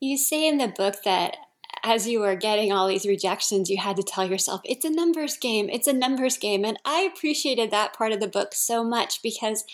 You 0.00 0.18
say 0.18 0.46
in 0.46 0.58
the 0.58 0.68
book 0.68 0.96
that 1.04 1.36
as 1.84 2.08
you 2.08 2.20
were 2.20 2.34
getting 2.34 2.72
all 2.72 2.88
these 2.88 3.06
rejections, 3.06 3.68
you 3.68 3.76
had 3.76 3.96
to 3.96 4.02
tell 4.02 4.26
yourself, 4.26 4.62
it's 4.64 4.86
a 4.86 4.90
numbers 4.90 5.36
game, 5.36 5.68
it's 5.68 5.86
a 5.86 5.92
numbers 5.92 6.38
game. 6.38 6.64
And 6.64 6.78
I 6.84 7.02
appreciated 7.02 7.70
that 7.70 7.92
part 7.92 8.12
of 8.12 8.20
the 8.20 8.26
book 8.26 8.54
so 8.54 8.82
much 8.82 9.22
because 9.22 9.64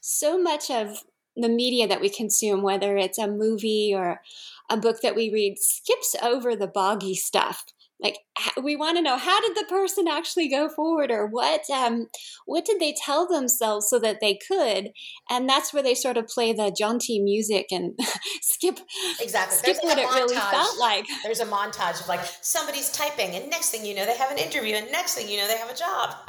so 0.00 0.38
much 0.38 0.70
of 0.70 1.04
the 1.36 1.48
media 1.48 1.88
that 1.88 2.02
we 2.02 2.10
consume, 2.10 2.62
whether 2.62 2.96
it's 2.96 3.18
a 3.18 3.26
movie 3.26 3.92
or 3.94 4.20
a 4.68 4.76
book 4.76 5.00
that 5.00 5.16
we 5.16 5.30
read, 5.30 5.58
skips 5.58 6.14
over 6.22 6.54
the 6.54 6.66
boggy 6.66 7.14
stuff 7.14 7.64
like 8.00 8.18
we 8.62 8.76
want 8.76 8.96
to 8.96 9.02
know 9.02 9.16
how 9.16 9.40
did 9.40 9.56
the 9.56 9.66
person 9.68 10.06
actually 10.06 10.48
go 10.48 10.68
forward 10.68 11.10
or 11.10 11.26
what 11.26 11.62
um, 11.70 12.06
what 12.46 12.64
did 12.64 12.80
they 12.80 12.94
tell 13.04 13.26
themselves 13.26 13.88
so 13.88 13.98
that 13.98 14.18
they 14.20 14.38
could? 14.46 14.90
And 15.28 15.48
that's 15.48 15.72
where 15.72 15.82
they 15.82 15.94
sort 15.94 16.16
of 16.16 16.28
play 16.28 16.52
the 16.52 16.74
jaunty 16.76 17.20
music 17.20 17.66
and 17.70 17.98
skip 18.42 18.78
exactly. 19.20 19.58
Skip 19.58 19.76
there's 19.82 19.84
what 19.84 19.98
it 19.98 20.06
really 20.14 20.36
felt 20.36 20.78
like. 20.78 21.06
there's 21.24 21.40
a 21.40 21.46
montage 21.46 22.00
of 22.00 22.08
like 22.08 22.24
somebody's 22.40 22.90
typing 22.92 23.34
and 23.34 23.50
next 23.50 23.70
thing 23.70 23.84
you 23.84 23.94
know 23.94 24.06
they 24.06 24.16
have 24.16 24.30
an 24.30 24.38
interview 24.38 24.74
and 24.74 24.90
next 24.92 25.14
thing 25.14 25.28
you 25.28 25.36
know 25.36 25.48
they 25.48 25.56
have 25.56 25.70
a 25.70 25.76
job. 25.76 26.14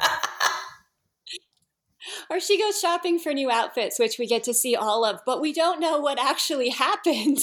Or 2.30 2.40
she 2.40 2.58
goes 2.58 2.80
shopping 2.80 3.18
for 3.18 3.32
new 3.32 3.50
outfits, 3.50 3.98
which 3.98 4.18
we 4.18 4.26
get 4.26 4.42
to 4.44 4.54
see 4.54 4.74
all 4.74 5.04
of, 5.04 5.20
but 5.26 5.40
we 5.40 5.52
don't 5.52 5.80
know 5.80 5.98
what 5.98 6.18
actually 6.18 6.68
happened 6.70 7.38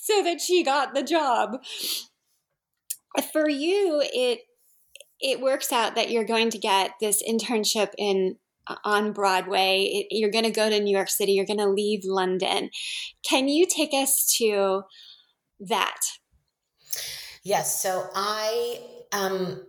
so 0.00 0.22
that 0.22 0.40
she 0.40 0.62
got 0.62 0.94
the 0.94 1.02
job 1.02 1.58
for 3.32 3.48
you 3.48 4.02
it 4.12 4.40
it 5.20 5.40
works 5.40 5.72
out 5.72 5.94
that 5.96 6.10
you're 6.10 6.24
going 6.24 6.50
to 6.50 6.58
get 6.58 6.92
this 7.00 7.22
internship 7.22 7.90
in 7.98 8.36
uh, 8.66 8.76
on 8.84 9.12
Broadway. 9.12 9.82
It, 9.84 10.06
you're 10.10 10.30
going 10.30 10.44
to 10.44 10.50
go 10.50 10.70
to 10.70 10.80
New 10.80 10.94
York 10.94 11.10
City. 11.10 11.32
You're 11.32 11.46
going 11.46 11.58
to 11.58 11.68
leave 11.68 12.00
London. 12.04 12.70
Can 13.22 13.48
you 13.48 13.66
take 13.66 13.92
us 13.92 14.34
to 14.38 14.82
that? 15.60 16.00
Yes. 17.42 17.82
So 17.82 18.08
I 18.14 18.80
um 19.12 19.62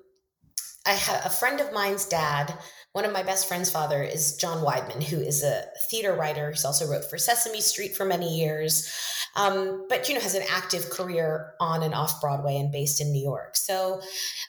I 0.85 0.93
have 0.93 1.25
a 1.25 1.29
friend 1.29 1.59
of 1.59 1.71
mine's 1.73 2.05
dad. 2.05 2.57
One 2.93 3.05
of 3.05 3.13
my 3.13 3.23
best 3.23 3.47
friend's 3.47 3.71
father 3.71 4.03
is 4.03 4.35
John 4.35 4.63
Weidman, 4.63 5.03
who 5.03 5.17
is 5.17 5.43
a 5.43 5.63
theater 5.89 6.13
writer. 6.13 6.51
He's 6.51 6.65
also 6.65 6.89
wrote 6.89 7.09
for 7.09 7.17
Sesame 7.17 7.61
Street 7.61 7.95
for 7.95 8.05
many 8.05 8.37
years 8.37 8.91
um, 9.35 9.85
but 9.87 10.07
you 10.09 10.15
know 10.15 10.21
has 10.21 10.35
an 10.35 10.43
active 10.49 10.89
career 10.89 11.53
on 11.59 11.83
and 11.83 11.93
off 11.93 12.19
Broadway 12.19 12.57
and 12.57 12.71
based 12.71 12.99
in 12.99 13.11
New 13.11 13.21
York. 13.21 13.55
So, 13.55 14.01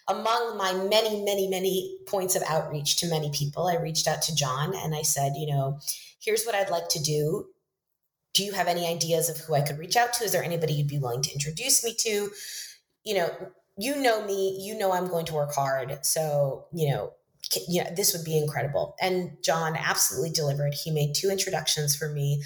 among 0.09 0.57
my 0.57 0.72
many, 0.72 1.24
many, 1.24 1.48
many 1.48 1.98
points 2.07 2.35
of 2.35 2.42
outreach 2.48 2.96
to 2.96 3.07
many 3.07 3.31
people, 3.31 3.68
I 3.68 3.76
reached 3.76 4.09
out 4.09 4.22
to 4.22 4.35
John 4.35 4.74
and 4.74 4.94
I 4.94 5.02
said, 5.02 5.35
you 5.37 5.46
know, 5.46 5.78
here's 6.20 6.44
what 6.44 6.55
I'd 6.55 6.70
like 6.70 6.88
to 6.90 7.02
do. 7.02 7.46
Do 8.35 8.44
you 8.44 8.52
have 8.52 8.66
any 8.66 8.87
ideas 8.87 9.28
of 9.28 9.38
who 9.38 9.55
I 9.55 9.61
could 9.61 9.78
reach 9.78 9.96
out 9.96 10.14
to? 10.14 10.24
Is 10.24 10.33
there 10.33 10.42
anybody 10.42 10.72
you'd 10.72 10.88
be 10.88 10.98
willing 10.98 11.22
to 11.22 11.33
introduce 11.33 11.85
me 11.85 11.94
to? 12.00 12.31
You 13.05 13.14
know, 13.14 13.31
you 13.78 13.96
know 13.96 14.24
me, 14.24 14.59
you 14.61 14.76
know 14.76 14.92
I'm 14.92 15.09
going 15.09 15.26
to 15.26 15.35
work 15.35 15.55
hard. 15.55 16.05
So, 16.05 16.66
you 16.72 16.90
know, 16.90 17.12
you 17.68 17.82
know, 17.82 17.90
this 17.94 18.12
would 18.12 18.24
be 18.24 18.36
incredible. 18.36 18.94
And 19.00 19.36
John 19.42 19.76
absolutely 19.76 20.30
delivered. 20.30 20.74
He 20.74 20.90
made 20.90 21.14
two 21.14 21.30
introductions 21.30 21.94
for 21.96 22.08
me 22.08 22.42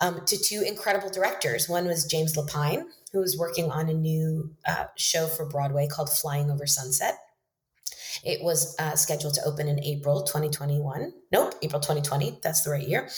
um, 0.00 0.24
to 0.26 0.36
two 0.36 0.62
incredible 0.62 1.10
directors. 1.10 1.68
One 1.68 1.86
was 1.86 2.04
James 2.04 2.36
Lapine, 2.36 2.84
who 3.12 3.20
was 3.20 3.36
working 3.36 3.70
on 3.70 3.88
a 3.88 3.94
new 3.94 4.50
uh, 4.66 4.86
show 4.96 5.26
for 5.26 5.46
Broadway 5.46 5.86
called 5.86 6.10
Flying 6.10 6.50
Over 6.50 6.66
Sunset. 6.66 7.18
It 8.28 8.42
was 8.42 8.76
uh, 8.78 8.94
scheduled 8.94 9.34
to 9.34 9.44
open 9.44 9.68
in 9.68 9.82
April 9.82 10.22
2021. 10.22 11.12
Nope, 11.32 11.54
April 11.62 11.80
2020. 11.80 12.38
That's 12.42 12.62
the 12.62 12.70
right 12.70 12.86
year. 12.86 13.08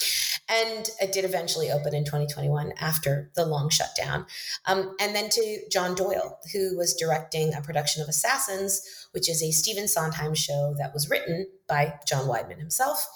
And 0.48 0.88
it 1.00 1.12
did 1.12 1.24
eventually 1.24 1.70
open 1.70 1.94
in 1.94 2.04
2021 2.04 2.72
after 2.80 3.30
the 3.34 3.44
long 3.44 3.68
shutdown. 3.68 4.26
Um, 4.66 4.94
and 5.00 5.14
then 5.14 5.28
to 5.30 5.58
John 5.70 5.94
Doyle, 5.94 6.38
who 6.52 6.76
was 6.76 6.94
directing 6.94 7.54
a 7.54 7.60
production 7.60 8.02
of 8.02 8.08
Assassins, 8.08 9.08
which 9.12 9.28
is 9.28 9.42
a 9.42 9.50
Stephen 9.50 9.88
Sondheim 9.88 10.34
show 10.34 10.74
that 10.78 10.94
was 10.94 11.10
written 11.10 11.46
by 11.66 11.98
John 12.06 12.26
Weidman 12.26 12.58
himself 12.58 13.06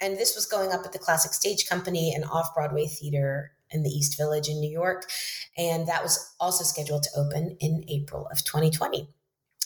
and 0.00 0.16
this 0.16 0.34
was 0.34 0.46
going 0.46 0.72
up 0.72 0.84
at 0.84 0.92
the 0.92 0.98
Classic 0.98 1.32
Stage 1.32 1.68
Company 1.68 2.14
and 2.14 2.24
off 2.24 2.54
Broadway 2.54 2.86
theater 2.86 3.52
in 3.70 3.82
the 3.82 3.90
East 3.90 4.16
Village 4.16 4.48
in 4.48 4.60
New 4.60 4.70
York. 4.70 5.08
And 5.56 5.86
that 5.86 6.02
was 6.02 6.34
also 6.40 6.64
scheduled 6.64 7.02
to 7.04 7.10
open 7.16 7.56
in 7.60 7.84
April 7.88 8.26
of 8.32 8.44
2020. 8.44 9.08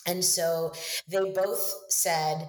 And 0.07 0.25
so 0.25 0.73
they 1.09 1.31
both 1.33 1.73
said, 1.89 2.49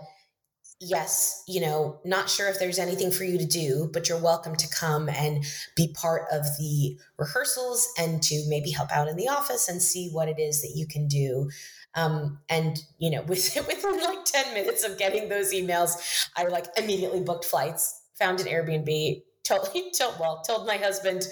yes, 0.80 1.44
you 1.48 1.62
know, 1.62 2.00
not 2.04 2.30
sure 2.30 2.50
if 2.50 2.60
there's 2.60 2.80
anything 2.80 3.12
for 3.12 3.24
you 3.24 3.38
to 3.38 3.46
do, 3.46 3.90
but 3.94 4.10
you're 4.10 4.22
welcome 4.22 4.56
to 4.58 4.68
come 4.70 5.10
and 5.10 5.46
be 5.76 5.94
part 5.94 6.24
of 6.32 6.44
the 6.58 6.98
rehearsals 7.18 7.88
and 7.98 8.22
to 8.24 8.44
maybe 8.48 8.72
help 8.72 8.92
out 8.92 9.08
in 9.08 9.16
the 9.16 9.30
office 9.30 9.70
and 9.70 9.82
see 9.82 10.10
what 10.10 10.28
it 10.28 10.40
is 10.40 10.62
that 10.62 10.74
you 10.76 10.86
can 10.86 11.08
do 11.08 11.50
um, 11.96 12.40
and 12.50 12.78
you 13.00 13.10
know, 13.10 13.22
with, 13.28 13.56
within 13.56 14.00
like 14.02 14.26
10 14.26 14.54
minutes 14.54 14.84
of 14.84 14.98
getting 14.98 15.30
those 15.30 15.54
emails, 15.54 16.30
I 16.36 16.46
like 16.46 16.68
immediately 16.78 17.22
booked 17.22 17.46
flights, 17.46 18.02
found 18.16 18.40
an 18.42 18.48
Airbnb, 18.48 19.24
told, 19.44 19.70
told 19.98 20.20
well, 20.20 20.42
told 20.46 20.68
my 20.68 20.78
husband 20.78 21.24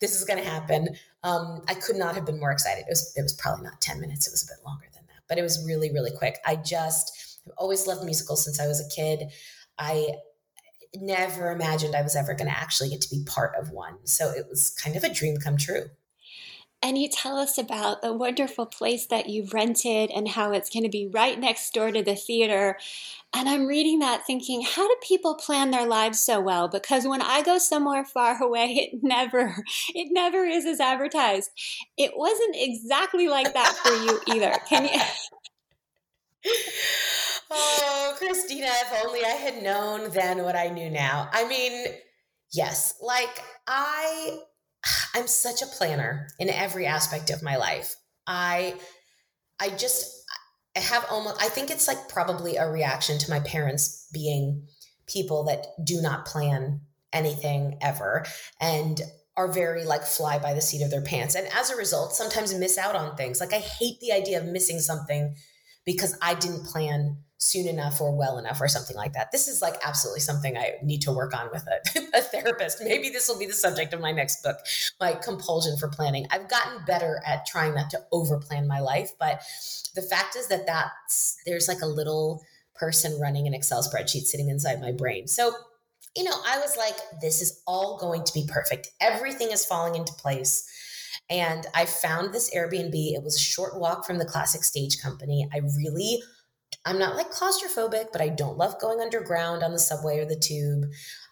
this 0.00 0.18
is 0.18 0.24
going 0.24 0.42
to 0.42 0.48
happen. 0.48 0.88
Um, 1.24 1.62
I 1.68 1.74
could 1.74 1.96
not 1.96 2.14
have 2.14 2.24
been 2.24 2.40
more 2.40 2.50
excited. 2.50 2.82
It 2.82 2.90
was, 2.90 3.12
it 3.16 3.22
was 3.22 3.32
probably 3.32 3.64
not 3.64 3.80
10 3.80 4.00
minutes. 4.00 4.26
It 4.26 4.32
was 4.32 4.42
a 4.42 4.46
bit 4.46 4.64
longer 4.64 4.86
but 5.32 5.38
it 5.38 5.42
was 5.42 5.64
really, 5.66 5.90
really 5.90 6.10
quick. 6.10 6.36
I 6.44 6.56
just 6.56 7.40
have 7.46 7.54
always 7.56 7.86
loved 7.86 8.04
musicals 8.04 8.44
since 8.44 8.60
I 8.60 8.66
was 8.66 8.86
a 8.86 8.94
kid. 8.94 9.30
I 9.78 10.08
never 10.94 11.50
imagined 11.50 11.96
I 11.96 12.02
was 12.02 12.14
ever 12.14 12.34
going 12.34 12.50
to 12.50 12.54
actually 12.54 12.90
get 12.90 13.00
to 13.00 13.08
be 13.08 13.24
part 13.24 13.54
of 13.58 13.70
one. 13.70 13.94
So 14.04 14.28
it 14.28 14.44
was 14.46 14.76
kind 14.84 14.94
of 14.94 15.04
a 15.04 15.08
dream 15.08 15.38
come 15.38 15.56
true. 15.56 15.86
And 16.82 16.98
you 16.98 17.08
tell 17.08 17.38
us 17.38 17.58
about 17.58 18.02
the 18.02 18.12
wonderful 18.12 18.66
place 18.66 19.06
that 19.06 19.28
you've 19.28 19.54
rented 19.54 20.10
and 20.10 20.28
how 20.28 20.52
it's 20.52 20.68
going 20.68 20.82
to 20.82 20.88
be 20.88 21.06
right 21.06 21.38
next 21.38 21.72
door 21.72 21.92
to 21.92 22.02
the 22.02 22.16
theater. 22.16 22.76
And 23.32 23.48
I'm 23.48 23.66
reading 23.66 24.00
that 24.00 24.26
thinking, 24.26 24.62
how 24.62 24.88
do 24.88 24.96
people 25.00 25.36
plan 25.36 25.70
their 25.70 25.86
lives 25.86 26.18
so 26.18 26.40
well? 26.40 26.66
Because 26.68 27.06
when 27.06 27.22
I 27.22 27.42
go 27.42 27.58
somewhere 27.58 28.04
far 28.04 28.42
away, 28.42 28.90
it 28.92 28.98
never, 29.02 29.54
it 29.94 30.08
never 30.10 30.44
is 30.44 30.66
as 30.66 30.80
advertised. 30.80 31.50
It 31.96 32.12
wasn't 32.16 32.56
exactly 32.58 33.28
like 33.28 33.54
that 33.54 33.72
for 33.76 33.92
you 33.92 34.20
either. 34.34 34.52
Can 34.68 34.84
you? 34.84 35.00
oh, 37.50 38.14
Christina, 38.18 38.66
if 38.66 39.06
only 39.06 39.24
I 39.24 39.28
had 39.28 39.62
known 39.62 40.10
then 40.10 40.42
what 40.42 40.56
I 40.56 40.68
knew 40.68 40.90
now. 40.90 41.28
I 41.32 41.46
mean, 41.46 41.86
yes, 42.52 42.94
like 43.00 43.40
I 43.68 44.40
I'm 45.14 45.26
such 45.26 45.62
a 45.62 45.66
planner 45.66 46.28
in 46.38 46.48
every 46.48 46.86
aspect 46.86 47.30
of 47.30 47.42
my 47.42 47.56
life. 47.56 47.96
I 48.26 48.74
I 49.60 49.70
just 49.70 50.24
I 50.76 50.80
have 50.80 51.06
almost 51.10 51.42
I 51.42 51.48
think 51.48 51.70
it's 51.70 51.88
like 51.88 52.08
probably 52.08 52.56
a 52.56 52.70
reaction 52.70 53.18
to 53.18 53.30
my 53.30 53.40
parents 53.40 54.08
being 54.12 54.66
people 55.06 55.44
that 55.44 55.66
do 55.84 56.00
not 56.00 56.26
plan 56.26 56.80
anything 57.12 57.78
ever 57.82 58.24
and 58.60 59.00
are 59.36 59.48
very 59.48 59.84
like 59.84 60.02
fly 60.02 60.38
by 60.38 60.54
the 60.54 60.60
seat 60.60 60.82
of 60.82 60.90
their 60.90 61.02
pants 61.02 61.34
and 61.34 61.46
as 61.54 61.70
a 61.70 61.76
result 61.76 62.14
sometimes 62.14 62.54
miss 62.54 62.78
out 62.78 62.96
on 62.96 63.16
things. 63.16 63.40
Like 63.40 63.52
I 63.52 63.58
hate 63.58 64.00
the 64.00 64.12
idea 64.12 64.40
of 64.40 64.46
missing 64.46 64.78
something 64.78 65.36
because 65.84 66.16
I 66.22 66.34
didn't 66.34 66.64
plan 66.64 67.18
soon 67.42 67.66
enough 67.66 68.00
or 68.00 68.16
well 68.16 68.38
enough 68.38 68.60
or 68.60 68.68
something 68.68 68.96
like 68.96 69.14
that. 69.14 69.32
This 69.32 69.48
is 69.48 69.60
like 69.60 69.74
absolutely 69.84 70.20
something 70.20 70.56
I 70.56 70.74
need 70.80 71.02
to 71.02 71.12
work 71.12 71.36
on 71.36 71.48
with 71.52 71.66
a, 71.66 72.00
a 72.18 72.22
therapist. 72.22 72.78
Maybe 72.80 73.10
this 73.10 73.28
will 73.28 73.38
be 73.38 73.46
the 73.46 73.52
subject 73.52 73.92
of 73.92 74.00
my 74.00 74.12
next 74.12 74.44
book, 74.44 74.58
my 75.00 75.14
compulsion 75.14 75.76
for 75.76 75.88
planning. 75.88 76.26
I've 76.30 76.48
gotten 76.48 76.84
better 76.86 77.20
at 77.26 77.44
trying 77.44 77.74
not 77.74 77.90
to 77.90 78.02
overplan 78.12 78.68
my 78.68 78.78
life, 78.78 79.10
but 79.18 79.42
the 79.96 80.02
fact 80.02 80.36
is 80.36 80.46
that 80.48 80.66
that's 80.66 81.36
there's 81.44 81.66
like 81.66 81.80
a 81.82 81.86
little 81.86 82.42
person 82.74 83.20
running 83.20 83.48
an 83.48 83.54
Excel 83.54 83.82
spreadsheet 83.82 84.22
sitting 84.22 84.48
inside 84.48 84.80
my 84.80 84.92
brain. 84.92 85.26
So, 85.26 85.52
you 86.16 86.22
know, 86.22 86.36
I 86.46 86.60
was 86.60 86.76
like 86.76 86.96
this 87.20 87.42
is 87.42 87.60
all 87.66 87.98
going 87.98 88.22
to 88.22 88.32
be 88.32 88.46
perfect. 88.48 88.90
Everything 89.00 89.50
is 89.50 89.66
falling 89.66 89.96
into 89.96 90.12
place. 90.12 90.68
And 91.32 91.66
I 91.74 91.86
found 91.86 92.34
this 92.34 92.54
Airbnb. 92.54 92.92
It 92.92 93.22
was 93.22 93.36
a 93.36 93.40
short 93.40 93.80
walk 93.80 94.04
from 94.04 94.18
the 94.18 94.26
classic 94.26 94.62
stage 94.64 95.00
company. 95.00 95.48
I 95.52 95.60
really 95.78 96.22
I'm 96.84 96.98
not 96.98 97.16
like 97.16 97.30
claustrophobic, 97.30 98.06
but 98.12 98.20
I 98.20 98.28
don't 98.28 98.58
love 98.58 98.80
going 98.80 99.00
underground 99.00 99.62
on 99.62 99.72
the 99.72 99.78
subway 99.78 100.18
or 100.18 100.24
the 100.24 100.36
tube. 100.36 100.84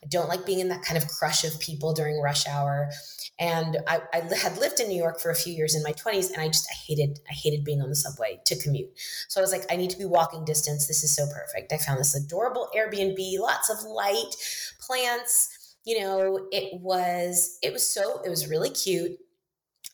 I 0.03 0.07
don't 0.07 0.29
like 0.29 0.47
being 0.47 0.61
in 0.61 0.69
that 0.69 0.83
kind 0.83 0.97
of 1.03 1.09
crush 1.09 1.45
of 1.45 1.59
people 1.59 1.93
during 1.93 2.21
rush 2.21 2.47
hour. 2.47 2.91
And 3.39 3.79
I, 3.89 4.01
I 4.13 4.19
had 4.35 4.59
lived 4.59 4.81
in 4.81 4.89
New 4.89 4.97
York 4.97 5.21
for 5.21 5.31
a 5.31 5.35
few 5.35 5.53
years 5.53 5.75
in 5.75 5.83
my 5.83 5.93
20s, 5.93 6.31
and 6.31 6.41
I 6.41 6.47
just 6.49 6.69
I 6.71 6.75
hated 6.75 7.19
I 7.29 7.35
hated 7.35 7.65
being 7.65 7.83
on 7.83 7.89
the 7.89 7.97
subway 7.97 8.41
to 8.45 8.63
commute. 8.63 8.91
So 9.29 9.41
I 9.41 9.43
was 9.43 9.51
like, 9.51 9.65
I 9.71 9.77
need 9.77 9.91
to 9.91 9.99
be 9.99 10.05
walking 10.05 10.45
distance. 10.45 10.87
This 10.87 11.03
is 11.03 11.15
so 11.15 11.27
perfect. 11.27 11.73
I 11.73 11.79
found 11.79 11.99
this 11.99 12.15
adorable 12.15 12.69
Airbnb, 12.77 13.39
lots 13.39 13.71
of 13.71 13.83
light, 13.83 14.37
plants. 14.81 15.77
You 15.85 16.01
know, 16.01 16.49
it 16.53 16.81
was 16.81 17.59
it 17.63 17.73
was 17.73 17.89
so 17.89 18.21
it 18.25 18.29
was 18.29 18.49
really 18.49 18.71
cute, 18.71 19.19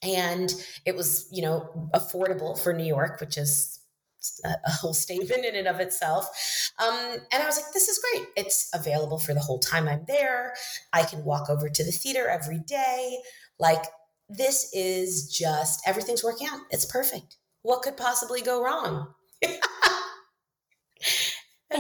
and 0.03 0.55
it 0.85 0.97
was 0.97 1.29
you 1.33 1.43
know 1.43 1.91
affordable 1.95 2.59
for 2.59 2.73
New 2.73 2.85
York, 2.85 3.21
which 3.21 3.37
is 3.39 3.77
a 4.45 4.71
whole 4.71 4.95
statement 4.95 5.45
in 5.45 5.55
and 5.55 5.69
of 5.69 5.81
itself. 5.81 6.73
Um, 6.79 7.17
and 7.33 7.43
I 7.43 7.47
was 7.47 7.57
like, 7.57 7.73
this 7.73 7.89
is 7.89 7.99
great. 7.99 8.27
It's 8.37 8.71
available 8.75 9.19
for 9.19 9.35
the 9.35 9.41
whole 9.41 9.59
time 9.59 9.89
I'm 9.89 10.05
there. 10.07 10.55
I 10.93 11.03
can 11.03 11.25
walk 11.25 11.49
over 11.49 11.69
to 11.69 11.85
the 11.85 11.93
theater 11.93 12.29
every 12.29 12.59
day. 12.59 13.19
Like, 13.59 13.85
this 14.29 14.71
is 14.73 15.33
just 15.33 15.81
everything's 15.87 16.25
working 16.25 16.49
out. 16.49 16.61
It's 16.71 16.85
perfect. 16.85 17.37
What 17.63 17.83
could 17.83 17.97
possibly 17.97 18.43
go 18.43 18.63
wrong? 18.63 19.15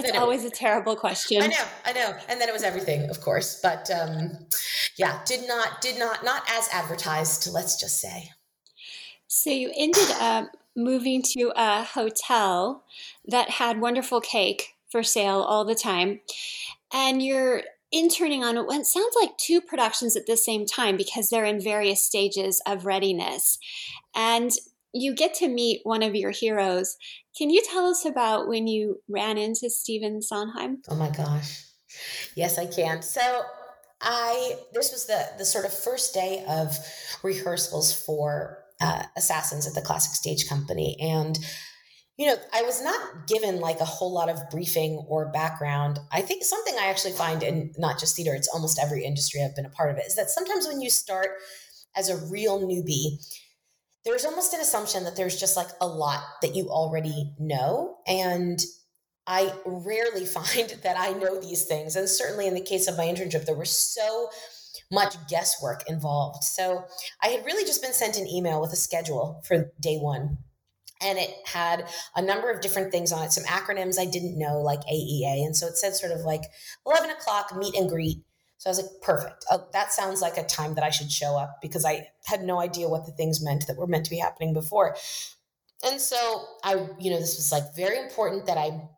It's 0.05 0.17
always 0.17 0.45
a 0.45 0.51
terrible 0.51 0.97
question. 0.97 1.43
I 1.43 1.47
know, 1.47 1.65
I 1.85 1.93
know. 1.93 2.15
And 2.29 2.41
then 2.41 2.49
it 2.49 2.53
was 2.53 2.63
everything, 2.63 3.09
of 3.11 3.21
course. 3.21 3.61
But 3.63 3.91
um, 3.91 4.33
yeah, 4.97 5.21
did 5.25 5.47
not, 5.47 5.81
did 5.81 5.99
not, 5.99 6.25
not 6.25 6.43
as 6.51 6.69
advertised, 6.73 7.49
let's 7.53 7.79
just 7.79 8.01
say. 8.01 8.31
So 9.27 9.51
you 9.51 9.73
ended 9.77 10.11
up 10.21 10.51
moving 10.77 11.23
to 11.23 11.53
a 11.57 11.83
hotel 11.83 12.85
that 13.27 13.51
had 13.51 13.81
wonderful 13.81 14.21
cake 14.21 14.75
for 14.91 15.03
sale 15.03 15.41
all 15.41 15.65
the 15.65 15.75
time. 15.75 16.21
And 16.93 17.23
you're 17.23 17.63
interning 17.93 18.45
on 18.45 18.57
what 18.67 18.87
sounds 18.87 19.15
like 19.21 19.37
two 19.39 19.61
productions 19.61 20.17
at 20.17 20.27
the 20.27 20.37
same 20.37 20.67
time 20.67 20.97
because 20.97 21.29
they're 21.29 21.45
in 21.45 21.61
various 21.61 22.05
stages 22.05 22.61
of 22.67 22.87
readiness. 22.87 23.59
And 24.15 24.51
you 25.01 25.15
get 25.15 25.35
to 25.35 25.49
meet 25.49 25.81
one 25.85 26.03
of 26.03 26.15
your 26.15 26.31
heroes. 26.31 26.97
Can 27.37 27.51
you 27.51 27.63
tell 27.71 27.87
us 27.87 28.05
about 28.05 28.49
when 28.49 28.67
you 28.67 29.01
ran 29.09 29.39
into 29.39 29.71
Stephen 29.71 30.23
Sondheim? 30.23 30.83
Oh 30.89 30.97
my 30.97 31.11
gosh. 31.11 31.65
Yes, 32.35 32.59
I 32.59 32.67
can. 32.67 33.03
So 33.03 33.43
I 34.01 34.59
this 34.73 34.93
was 34.93 35.07
the 35.07 35.27
the 35.39 35.45
sort 35.45 35.65
of 35.65 35.73
first 35.73 36.13
day 36.15 36.45
of 36.49 36.77
rehearsals 37.23 37.93
for 37.93 38.59
uh, 38.81 39.05
assassins 39.17 39.67
at 39.67 39.75
the 39.75 39.81
classic 39.81 40.13
stage 40.13 40.49
company 40.49 40.97
and 41.01 41.39
you 42.19 42.27
know 42.27 42.37
i 42.53 42.63
was 42.63 42.83
not 42.83 43.27
given 43.27 43.59
like 43.59 43.81
a 43.81 43.87
whole 43.87 44.13
lot 44.13 44.29
of 44.29 44.39
briefing 44.51 45.03
or 45.09 45.33
background 45.33 45.99
i 46.13 46.21
think 46.21 46.45
something 46.45 46.75
i 46.79 46.87
actually 46.87 47.13
find 47.13 47.43
in 47.43 47.73
not 47.79 47.99
just 47.99 48.15
theater 48.15 48.35
it's 48.35 48.49
almost 48.49 48.79
every 48.79 49.03
industry 49.03 49.43
i've 49.43 49.57
been 49.57 49.65
a 49.65 49.71
part 49.71 49.91
of 49.91 49.97
it 49.97 50.05
is 50.07 50.15
that 50.15 50.29
sometimes 50.29 50.67
when 50.67 50.83
you 50.83 50.91
start 50.91 51.31
as 51.97 52.11
a 52.11 52.27
real 52.27 52.61
newbie 52.61 53.17
there's 54.07 54.25
almost 54.25 54.55
an 54.55 54.61
assumption 54.61 55.05
that 55.05 55.17
there's 55.17 55.39
just 55.39 55.57
like 55.57 55.69
a 55.81 55.87
lot 55.87 56.23
that 56.41 56.55
you 56.55 56.71
already 56.71 57.35
know 57.39 57.99
and 58.07 58.65
I 59.27 59.53
rarely 59.65 60.25
find 60.25 60.71
that 60.83 60.97
I 60.99 61.13
know 61.13 61.41
these 61.41 61.65
things. 61.65 61.97
And 61.97 62.09
certainly 62.09 62.47
in 62.47 62.55
the 62.55 62.61
case 62.61 62.89
of 62.89 62.97
my 62.97 63.05
internship, 63.05 63.45
there 63.45 63.57
were 63.57 63.65
so 63.65 64.31
much 64.91 65.17
guesswork 65.29 65.89
involved. 65.89 66.45
So 66.45 66.85
I 67.23 67.29
had 67.29 67.45
really 67.45 67.65
just 67.65 67.83
been 67.83 67.93
sent 67.93 68.19
an 68.19 68.29
email 68.29 68.61
with 68.61 68.73
a 68.73 68.77
schedule 68.77 69.43
for 69.47 69.73
day 69.81 69.97
one. 69.97 70.39
And 71.03 71.19
it 71.19 71.31
had 71.45 71.87
a 72.15 72.23
number 72.23 72.51
of 72.51 72.63
different 72.63 72.91
things 72.91 73.13
on 73.13 73.25
it, 73.25 73.33
some 73.33 73.45
acronyms 73.45 73.99
I 73.99 74.07
didn't 74.07 74.39
know, 74.39 74.61
like 74.61 74.81
AEA. 74.81 75.45
And 75.45 75.55
so 75.55 75.67
it 75.67 75.77
said 75.77 75.95
sort 75.95 76.13
of 76.13 76.21
like 76.21 76.43
11 76.87 77.11
o'clock 77.11 77.55
meet 77.55 77.75
and 77.75 77.91
greet. 77.91 78.23
So 78.67 78.71
I 78.71 78.73
was 78.73 78.83
like, 78.83 79.01
perfect. 79.01 79.45
Oh, 79.49 79.65
that 79.73 79.93
sounds 79.93 80.21
like 80.21 80.37
a 80.37 80.43
time 80.43 80.75
that 80.75 80.83
I 80.83 80.91
should 80.91 81.13
show 81.13 81.39
up 81.39 81.59
because 81.63 81.85
I 81.85 82.09
had 82.25 82.43
no 82.43 82.61
idea 82.61 82.89
what 82.89 83.07
the 83.07 83.13
things 83.13 83.41
meant 83.41 83.69
that 83.69 83.77
were 83.77 83.87
meant 83.87 84.05
to 84.07 84.11
be 84.11 84.19
happening 84.19 84.55
before. 84.55 84.97
And 85.85 86.01
so 86.01 86.45
I, 86.65 86.73
you 86.99 87.13
know, 87.13 87.21
this 87.21 87.37
was 87.37 87.53
like 87.53 87.77
very 87.77 87.97
important 87.97 88.47
that 88.47 88.59
I 88.59 88.89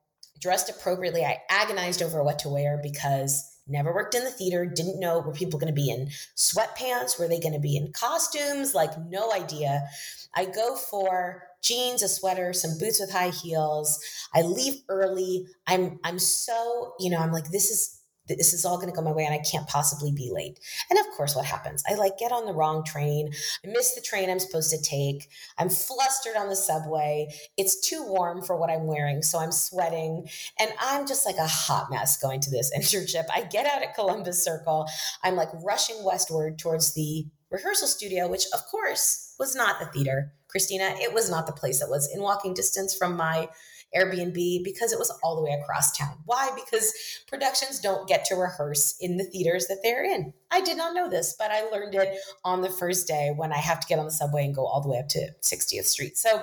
dressed 0.41 0.71
appropriately. 0.71 1.23
I 1.23 1.43
agonized 1.51 2.01
over 2.01 2.25
what 2.25 2.39
to 2.41 2.49
wear 2.49 2.81
because 2.83 3.45
never 3.67 3.93
worked 3.93 4.15
in 4.15 4.25
the 4.25 4.31
theater, 4.31 4.65
didn't 4.65 5.01
know 5.01 5.19
were 5.19 5.33
people 5.33 5.61
going 5.61 5.75
to 5.75 5.79
be 5.79 5.91
in 5.91 6.09
sweatpants, 6.35 7.19
were 7.19 7.29
they 7.29 7.39
going 7.39 7.53
to 7.53 7.61
be 7.61 7.77
in 7.77 7.93
costumes, 7.93 8.75
like 8.75 8.93
no 9.11 9.31
idea. 9.35 9.87
I 10.35 10.47
go 10.47 10.77
for 10.77 11.43
jeans, 11.63 12.03
a 12.03 12.09
sweater, 12.09 12.55
some 12.55 12.79
boots 12.79 13.01
with 13.01 13.13
high 13.13 13.33
heels. 13.33 14.03
I 14.35 14.41
leave 14.41 14.81
early. 14.89 15.47
I'm 15.67 15.99
I'm 16.05 16.19
so, 16.19 16.95
you 16.99 17.11
know, 17.11 17.19
I'm 17.19 17.33
like 17.33 17.51
this 17.51 17.71
is 17.71 17.98
this 18.37 18.53
is 18.53 18.65
all 18.65 18.77
going 18.77 18.89
to 18.89 18.95
go 18.95 19.03
my 19.03 19.13
way 19.13 19.25
and 19.25 19.35
I 19.35 19.39
can't 19.39 19.67
possibly 19.67 20.13
be 20.13 20.31
late. 20.33 20.61
And 20.91 20.99
of 20.99 21.07
course, 21.17 21.35
what 21.35 21.45
happens? 21.45 21.83
I 21.89 21.95
like 21.95 22.19
get 22.19 22.33
on 22.33 22.45
the 22.45 22.53
wrong 22.53 22.85
train. 22.85 23.33
I 23.65 23.69
miss 23.69 23.95
the 23.95 24.01
train 24.01 24.29
I'm 24.29 24.39
supposed 24.39 24.71
to 24.71 24.83
take. 24.83 25.29
I'm 25.59 25.71
flustered 25.71 26.37
on 26.37 26.49
the 26.49 26.57
subway. 26.57 27.29
It's 27.57 27.81
too 27.81 28.05
warm 28.07 28.43
for 28.43 28.57
what 28.57 28.71
I'm 28.71 28.87
wearing. 28.87 29.23
So 29.23 29.39
I'm 29.39 29.53
sweating 29.53 30.29
and 30.59 30.71
I'm 30.81 31.07
just 31.07 31.25
like 31.25 31.39
a 31.39 31.47
hot 31.47 31.91
mess 31.91 32.17
going 32.21 32.41
to 32.41 32.51
this 32.51 32.71
internship. 32.77 33.25
I 33.33 33.43
get 33.43 33.67
out 33.67 33.83
at 33.83 33.95
Columbus 33.95 34.43
Circle. 34.43 34.89
I'm 35.23 35.37
like 35.37 35.49
rushing 35.65 36.05
westward 36.05 36.59
towards 36.59 36.95
the 36.95 37.27
rehearsal 37.51 37.89
studio, 37.89 38.29
which 38.29 38.45
of 38.53 38.65
course 38.67 39.35
was 39.39 39.55
not 39.55 39.81
the 39.81 39.87
theater. 39.87 40.33
Christina, 40.49 40.95
it 41.01 41.13
was 41.13 41.31
not 41.31 41.47
the 41.47 41.53
place 41.53 41.81
that 41.81 41.91
was 41.91 42.09
in 42.13 42.23
walking 42.23 42.55
distance 42.55 42.95
from 42.95 43.17
my 43.17 43.49
Airbnb 43.97 44.65
because 44.65 44.93
it 44.93 44.99
was 44.99 45.11
all 45.23 45.37
the 45.37 45.43
way 45.43 45.53
across 45.53 45.97
town. 45.97 46.19
Why? 46.27 46.51
Because 46.55 46.93
productions 47.27 47.81
don't 47.81 48.09
get 48.09 48.25
to 48.27 48.35
rehearse 48.35 48.97
in 49.01 49.17
the 49.17 49.25
theaters 49.25 49.67
that 49.69 49.79
they're 49.83 50.05
in. 50.05 50.33
I 50.51 50.61
did 50.61 50.77
not 50.77 50.95
know 50.95 51.09
this, 51.09 51.35
but 51.39 51.51
I 51.51 51.69
learned 51.71 51.95
it 51.95 52.19
on 52.45 52.61
the 52.61 52.71
first 52.71 53.07
day 53.09 53.33
when 53.35 53.53
I 53.53 53.59
have 53.59 53.81
to 53.81 53.87
get 53.87 53.99
on 53.99 54.05
the 54.05 54.11
subway 54.11 54.45
and 54.45 54.55
go 54.55 54.67
all 54.67 54.81
the 54.81 54.89
way 54.89 54.99
up 54.99 55.09
to 55.09 55.31
60th 55.43 55.85
Street. 55.85 56.19
So 56.19 56.43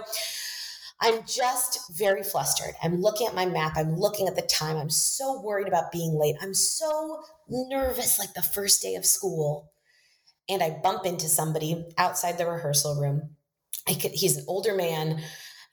I'm 1.02 1.24
just 1.26 1.96
very 1.98 2.24
flustered. 2.24 2.74
I'm 2.82 3.02
looking 3.02 3.28
at 3.28 3.36
my 3.36 3.46
map. 3.46 3.74
I'm 3.76 3.96
looking 3.96 4.28
at 4.28 4.36
the 4.36 4.42
time. 4.42 4.78
I'm 4.78 4.90
so 4.90 5.42
worried 5.42 5.68
about 5.68 5.92
being 5.92 6.18
late. 6.18 6.36
I'm 6.42 6.54
so 6.54 7.22
nervous, 7.50 8.18
like 8.18 8.34
the 8.34 8.42
first 8.42 8.82
day 8.82 8.96
of 8.96 9.06
school. 9.06 9.72
And 10.48 10.64
I 10.64 10.80
bump 10.82 11.06
into 11.06 11.28
somebody 11.28 11.86
outside 11.98 12.38
the 12.38 12.46
rehearsal 12.46 13.00
room. 13.00 13.32
I 13.88 13.94
could, 13.94 14.12
he's 14.12 14.38
an 14.38 14.46
older 14.48 14.74
man 14.74 15.22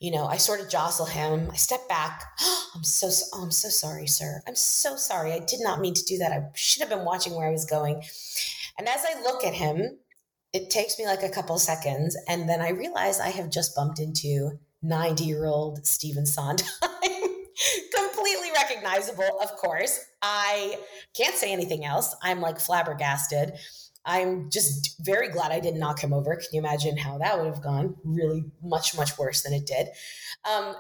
you 0.03 0.11
know, 0.11 0.27
I 0.27 0.37
sort 0.37 0.61
of 0.61 0.69
jostle 0.69 1.07
him. 1.07 1.49
I 1.53 1.55
step 1.55 1.89
back. 1.89 2.25
Oh, 2.41 2.71
I'm 2.75 2.83
so, 2.83 3.09
oh, 3.33 3.45
I'm 3.45 3.53
so 3.53 3.69
sorry, 3.69 4.09
sir. 4.09 4.43
I'm 4.49 4.57
so 4.57 4.97
sorry. 4.97 5.33
I 5.33 5.39
did 5.39 5.61
not 5.61 5.81
mean 5.81 5.95
to 5.95 6.05
do 6.05 6.19
that. 6.19 6.33
I 6.33 6.49
should 6.55 6.81
have 6.81 6.91
been 6.91 7.05
watching 7.05 7.35
where 7.35 7.47
I 7.47 7.53
was 7.53 7.65
going. 7.65 8.03
And 8.79 8.89
as 8.89 9.05
I 9.07 9.23
look 9.23 9.45
at 9.45 9.55
him, 9.55 9.99
it 10.53 10.71
takes 10.71 10.99
me 10.99 11.07
like 11.07 11.23
a 11.23 11.29
couple 11.29 11.57
seconds. 11.57 12.17
And 12.29 12.49
then 12.49 12.61
I 12.61 12.71
realize 12.71 13.21
I 13.21 13.29
have 13.29 13.49
just 13.49 13.77
bumped 13.77 14.01
into 14.01 14.59
90 14.83 15.23
year 15.23 15.47
old 15.47 15.87
Stephen 15.87 16.27
Sondheim. 16.27 16.69
Completely 17.95 18.51
recognizable, 18.57 19.39
of 19.41 19.57
course. 19.57 20.01
I 20.21 20.79
can't 21.17 21.37
say 21.37 21.53
anything 21.53 21.85
else. 21.85 22.17
I'm 22.25 22.41
like 22.41 22.59
flabbergasted. 22.59 23.53
I'm 24.05 24.51
just 24.51 25.05
very 25.05 25.29
glad 25.29 25.53
I 25.53 25.61
didn't 25.61 25.81
knock 25.81 26.01
him 26.01 26.13
over. 26.13 26.35
Can 26.35 26.49
you 26.53 26.61
imagine 26.61 26.97
how 26.97 27.19
that 27.19 27.39
would 27.39 27.47
have 27.47 27.63
gone? 27.63 27.97
Really 28.05 28.45
much, 28.63 28.97
much 28.97 29.17
worse 29.19 29.43
than 29.43 29.53
it 29.53 29.67
did. 29.67 29.89
Um, 30.45 30.75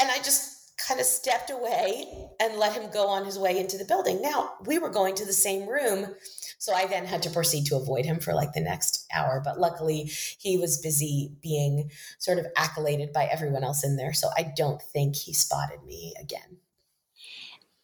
and 0.00 0.10
I 0.10 0.18
just 0.18 0.72
kind 0.78 1.00
of 1.00 1.06
stepped 1.06 1.50
away 1.50 2.06
and 2.40 2.58
let 2.58 2.72
him 2.72 2.90
go 2.90 3.06
on 3.06 3.24
his 3.24 3.38
way 3.38 3.58
into 3.58 3.78
the 3.78 3.84
building. 3.84 4.20
Now, 4.20 4.54
we 4.66 4.78
were 4.78 4.88
going 4.90 5.14
to 5.16 5.24
the 5.24 5.32
same 5.32 5.68
room. 5.68 6.14
So 6.58 6.72
I 6.72 6.86
then 6.86 7.04
had 7.04 7.22
to 7.22 7.30
proceed 7.30 7.66
to 7.66 7.76
avoid 7.76 8.04
him 8.04 8.20
for 8.20 8.32
like 8.32 8.52
the 8.52 8.60
next 8.60 9.06
hour. 9.12 9.40
But 9.44 9.58
luckily, 9.58 10.10
he 10.38 10.56
was 10.56 10.80
busy 10.80 11.32
being 11.42 11.90
sort 12.18 12.38
of 12.38 12.46
accoladed 12.56 13.12
by 13.12 13.24
everyone 13.24 13.64
else 13.64 13.84
in 13.84 13.96
there. 13.96 14.12
So 14.12 14.28
I 14.36 14.52
don't 14.56 14.80
think 14.80 15.16
he 15.16 15.32
spotted 15.32 15.82
me 15.84 16.14
again 16.20 16.58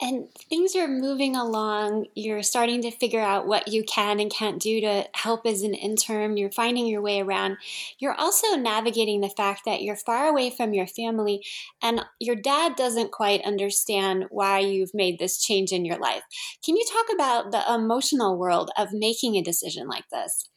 and 0.01 0.33
things 0.33 0.77
are 0.77 0.87
moving 0.87 1.35
along. 1.35 2.07
You're 2.15 2.45
starting 2.45 2.83
to 2.83 2.91
figure 2.91 3.21
out 3.21 3.49
what 3.49 3.69
you 3.69 3.83
can 3.83 4.21
and 4.21 4.31
can't 4.31 4.63
do 4.63 4.81
to 4.81 5.05
help 5.15 5.45
as 5.45 5.63
an 5.63 5.75
intern. 5.75 6.37
You're 6.37 6.53
finding 6.53 6.87
your 6.87 7.03
way 7.03 7.21
around. 7.21 7.57
You're 7.99 8.15
also 8.15 8.55
navigating 8.55 9.21
the 9.21 9.29
fact 9.29 9.63
that 9.65 9.83
you're 9.83 9.97
far 9.97 10.29
away 10.29 10.51
from 10.51 10.73
your 10.73 10.87
family 10.87 11.45
and 11.83 12.05
your 12.21 12.37
dad 12.37 12.77
doesn't 12.77 13.11
quite 13.11 13.45
understand 13.45 14.27
why 14.31 14.61
you've 14.61 14.95
made 14.95 15.19
this 15.19 15.43
change 15.43 15.73
in 15.73 15.85
your 15.85 15.99
life. 15.99 16.23
Can 16.65 16.77
you 16.77 16.85
talk 16.93 17.07
about 17.13 17.51
the 17.51 17.75
emotional 17.75 18.39
world 18.39 18.71
of 18.79 18.93
making 18.93 19.35
a 19.35 19.43
decision 19.43 19.89
like 19.89 20.09
this? 20.13 20.49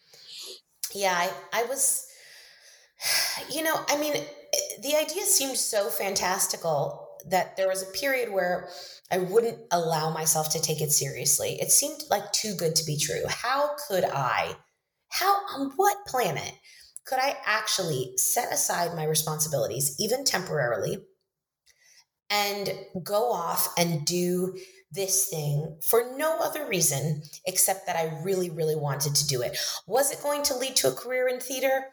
Yeah, 0.94 1.14
I, 1.16 1.32
I 1.52 1.64
was, 1.64 2.08
you 3.52 3.64
know, 3.64 3.76
I 3.90 3.98
mean, 3.98 4.14
the 4.84 4.96
idea 4.96 5.24
seemed 5.24 5.58
so 5.58 5.90
fantastical 5.90 7.08
that 7.28 7.56
there 7.58 7.68
was 7.68 7.84
a 7.84 7.92
period 7.92 8.32
where 8.32 8.70
I 9.12 9.18
wouldn't 9.20 9.60
allow 9.72 10.10
myself 10.10 10.50
to 10.52 10.62
take 10.62 10.82
it 10.82 10.92
seriously. 10.92 11.60
It 11.62 11.72
seemed 11.72 12.04
like 12.10 12.32
too 12.32 12.56
good 12.56 12.76
to 12.78 12.86
be 12.86 12.98
true. 12.98 13.24
How 13.28 13.72
could 13.88 14.06
I, 14.06 14.56
how, 15.10 15.34
on 15.54 15.72
what 15.76 16.06
planet 16.08 16.54
could 17.06 17.20
I 17.20 17.36
actually 17.46 18.14
set 18.16 18.54
aside 18.54 18.96
my 18.96 19.04
responsibilities, 19.04 19.96
even 20.00 20.24
temporarily, 20.24 21.04
and 22.30 22.74
go 23.04 23.32
off 23.32 23.74
and 23.78 24.06
do 24.06 24.58
this 24.94 25.28
thing 25.28 25.78
for 25.82 26.14
no 26.16 26.38
other 26.40 26.68
reason 26.68 27.24
except 27.46 27.86
that 27.88 27.98
I 27.98 28.22
really, 28.24 28.50
really 28.50 28.76
wanted 28.76 29.16
to 29.16 29.28
do 29.28 29.42
it? 29.42 29.58
Was 29.88 30.12
it 30.12 30.24
going 30.24 30.44
to 30.44 30.56
lead 30.56 30.78
to 30.78 30.88
a 30.88 30.96
career 30.96 31.28
in 31.28 31.42
theater? 31.42 31.86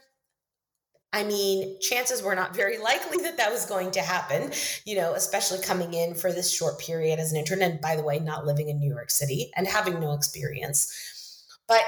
I 1.12 1.24
mean, 1.24 1.80
chances 1.80 2.22
were 2.22 2.34
not 2.34 2.54
very 2.54 2.78
likely 2.82 3.18
that 3.22 3.36
that 3.38 3.50
was 3.50 3.66
going 3.66 3.90
to 3.92 4.00
happen, 4.00 4.52
you 4.84 4.96
know, 4.96 5.14
especially 5.14 5.60
coming 5.60 5.94
in 5.94 6.14
for 6.14 6.32
this 6.32 6.52
short 6.52 6.78
period 6.78 7.18
as 7.18 7.32
an 7.32 7.38
intern. 7.38 7.62
And 7.62 7.80
by 7.80 7.96
the 7.96 8.02
way, 8.02 8.18
not 8.18 8.46
living 8.46 8.68
in 8.68 8.78
New 8.78 8.92
York 8.92 9.10
City 9.10 9.50
and 9.56 9.66
having 9.66 10.00
no 10.00 10.12
experience. 10.12 11.44
But, 11.66 11.82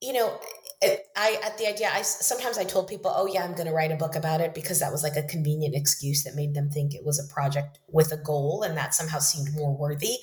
you 0.00 0.12
know, 0.12 0.38
eh, 0.82 0.96
I 1.16 1.40
at 1.44 1.58
the 1.58 1.66
idea, 1.66 1.90
I 1.92 2.02
sometimes 2.02 2.58
I 2.58 2.64
told 2.64 2.88
people, 2.88 3.12
oh, 3.14 3.26
yeah, 3.26 3.44
I'm 3.44 3.54
going 3.54 3.66
to 3.66 3.72
write 3.72 3.92
a 3.92 3.96
book 3.96 4.16
about 4.16 4.40
it 4.40 4.54
because 4.54 4.80
that 4.80 4.92
was 4.92 5.02
like 5.02 5.16
a 5.16 5.22
convenient 5.22 5.74
excuse 5.74 6.24
that 6.24 6.34
made 6.34 6.54
them 6.54 6.70
think 6.70 6.94
it 6.94 7.04
was 7.04 7.18
a 7.18 7.32
project 7.32 7.78
with 7.88 8.12
a 8.12 8.16
goal 8.16 8.62
and 8.62 8.76
that 8.76 8.94
somehow 8.94 9.18
seemed 9.18 9.54
more 9.54 9.76
worthy. 9.76 10.18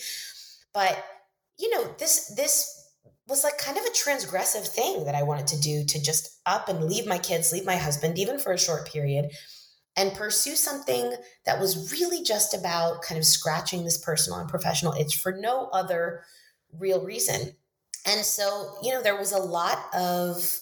But, 0.73 1.03
you 1.57 1.69
know, 1.69 1.93
this, 1.97 2.33
this, 2.35 2.80
was 3.31 3.43
like 3.43 3.57
kind 3.57 3.77
of 3.77 3.85
a 3.85 3.89
transgressive 3.89 4.67
thing 4.67 5.05
that 5.05 5.15
I 5.15 5.23
wanted 5.23 5.47
to 5.47 5.59
do 5.59 5.83
to 5.85 6.01
just 6.01 6.39
up 6.45 6.69
and 6.69 6.83
leave 6.83 7.07
my 7.07 7.17
kids, 7.17 7.51
leave 7.51 7.65
my 7.65 7.77
husband, 7.77 8.19
even 8.19 8.37
for 8.37 8.51
a 8.51 8.59
short 8.59 8.87
period, 8.87 9.31
and 9.95 10.13
pursue 10.13 10.55
something 10.55 11.15
that 11.45 11.59
was 11.59 11.91
really 11.91 12.23
just 12.23 12.53
about 12.53 13.01
kind 13.01 13.17
of 13.17 13.25
scratching 13.25 13.83
this 13.83 13.97
personal 13.97 14.39
and 14.39 14.49
professional 14.49 14.93
itch 14.93 15.17
for 15.17 15.31
no 15.31 15.69
other 15.73 16.23
real 16.77 17.03
reason. 17.03 17.55
And 18.05 18.23
so, 18.25 18.75
you 18.83 18.91
know, 18.91 19.01
there 19.01 19.17
was 19.17 19.31
a 19.31 19.39
lot 19.39 19.77
of 19.93 20.59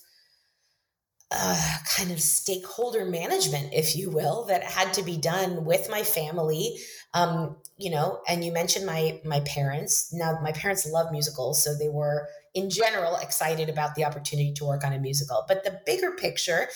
uh, 1.31 1.77
kind 1.95 2.11
of 2.11 2.21
stakeholder 2.21 3.05
management, 3.05 3.73
if 3.73 3.95
you 3.95 4.09
will, 4.09 4.45
that 4.45 4.63
had 4.63 4.93
to 4.95 5.03
be 5.03 5.17
done 5.17 5.65
with 5.65 5.89
my 5.89 6.03
family. 6.03 6.77
Um, 7.13 7.57
you 7.79 7.89
know, 7.89 8.21
and 8.27 8.43
you 8.43 8.51
mentioned 8.51 8.85
my 8.85 9.19
my 9.25 9.39
parents. 9.41 10.13
Now, 10.13 10.37
my 10.43 10.51
parents 10.51 10.85
love 10.85 11.11
musicals, 11.11 11.63
so 11.63 11.75
they 11.75 11.89
were 11.89 12.27
in 12.53 12.69
general 12.69 13.15
excited 13.17 13.69
about 13.69 13.95
the 13.95 14.03
opportunity 14.05 14.53
to 14.53 14.65
work 14.65 14.83
on 14.83 14.93
a 14.93 14.99
musical. 14.99 15.45
But 15.47 15.63
the 15.63 15.79
bigger 15.85 16.11
picture, 16.11 16.67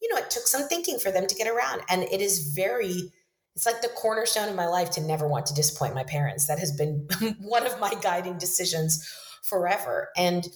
you 0.00 0.12
know, 0.12 0.18
it 0.18 0.30
took 0.30 0.46
some 0.46 0.68
thinking 0.68 0.98
for 0.98 1.10
them 1.10 1.26
to 1.26 1.34
get 1.34 1.46
around. 1.46 1.82
And 1.88 2.02
it 2.04 2.20
is 2.20 2.54
very, 2.54 3.12
it's 3.54 3.66
like 3.66 3.82
the 3.82 3.88
cornerstone 3.88 4.48
of 4.48 4.54
my 4.54 4.66
life 4.66 4.90
to 4.92 5.00
never 5.00 5.28
want 5.28 5.46
to 5.46 5.54
disappoint 5.54 5.94
my 5.94 6.04
parents. 6.04 6.46
That 6.46 6.58
has 6.58 6.72
been 6.72 7.08
one 7.40 7.66
of 7.66 7.78
my 7.80 7.92
guiding 8.00 8.38
decisions 8.38 9.06
forever. 9.42 10.08
And, 10.16 10.48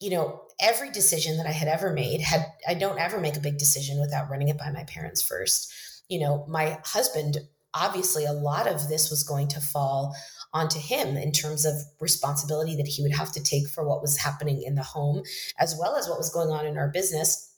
you 0.00 0.10
know, 0.10 0.42
every 0.60 0.90
decision 0.90 1.36
that 1.38 1.46
I 1.46 1.52
had 1.52 1.68
ever 1.68 1.92
made 1.92 2.20
had, 2.20 2.46
I 2.68 2.74
don't 2.74 2.98
ever 2.98 3.18
make 3.18 3.36
a 3.36 3.40
big 3.40 3.58
decision 3.58 4.00
without 4.00 4.30
running 4.30 4.48
it 4.48 4.58
by 4.58 4.70
my 4.70 4.84
parents 4.84 5.22
first. 5.22 5.72
You 6.08 6.20
know, 6.20 6.44
my 6.48 6.78
husband, 6.84 7.38
obviously, 7.74 8.24
a 8.24 8.32
lot 8.32 8.66
of 8.66 8.88
this 8.88 9.10
was 9.10 9.22
going 9.22 9.48
to 9.48 9.60
fall 9.60 10.14
onto 10.52 10.78
him 10.78 11.16
in 11.16 11.32
terms 11.32 11.64
of 11.64 11.74
responsibility 12.00 12.76
that 12.76 12.86
he 12.86 13.02
would 13.02 13.12
have 13.12 13.32
to 13.32 13.42
take 13.42 13.68
for 13.68 13.86
what 13.86 14.02
was 14.02 14.18
happening 14.18 14.62
in 14.62 14.74
the 14.74 14.82
home, 14.82 15.22
as 15.58 15.74
well 15.78 15.96
as 15.96 16.08
what 16.08 16.18
was 16.18 16.30
going 16.30 16.50
on 16.50 16.66
in 16.66 16.76
our 16.76 16.88
business. 16.88 17.54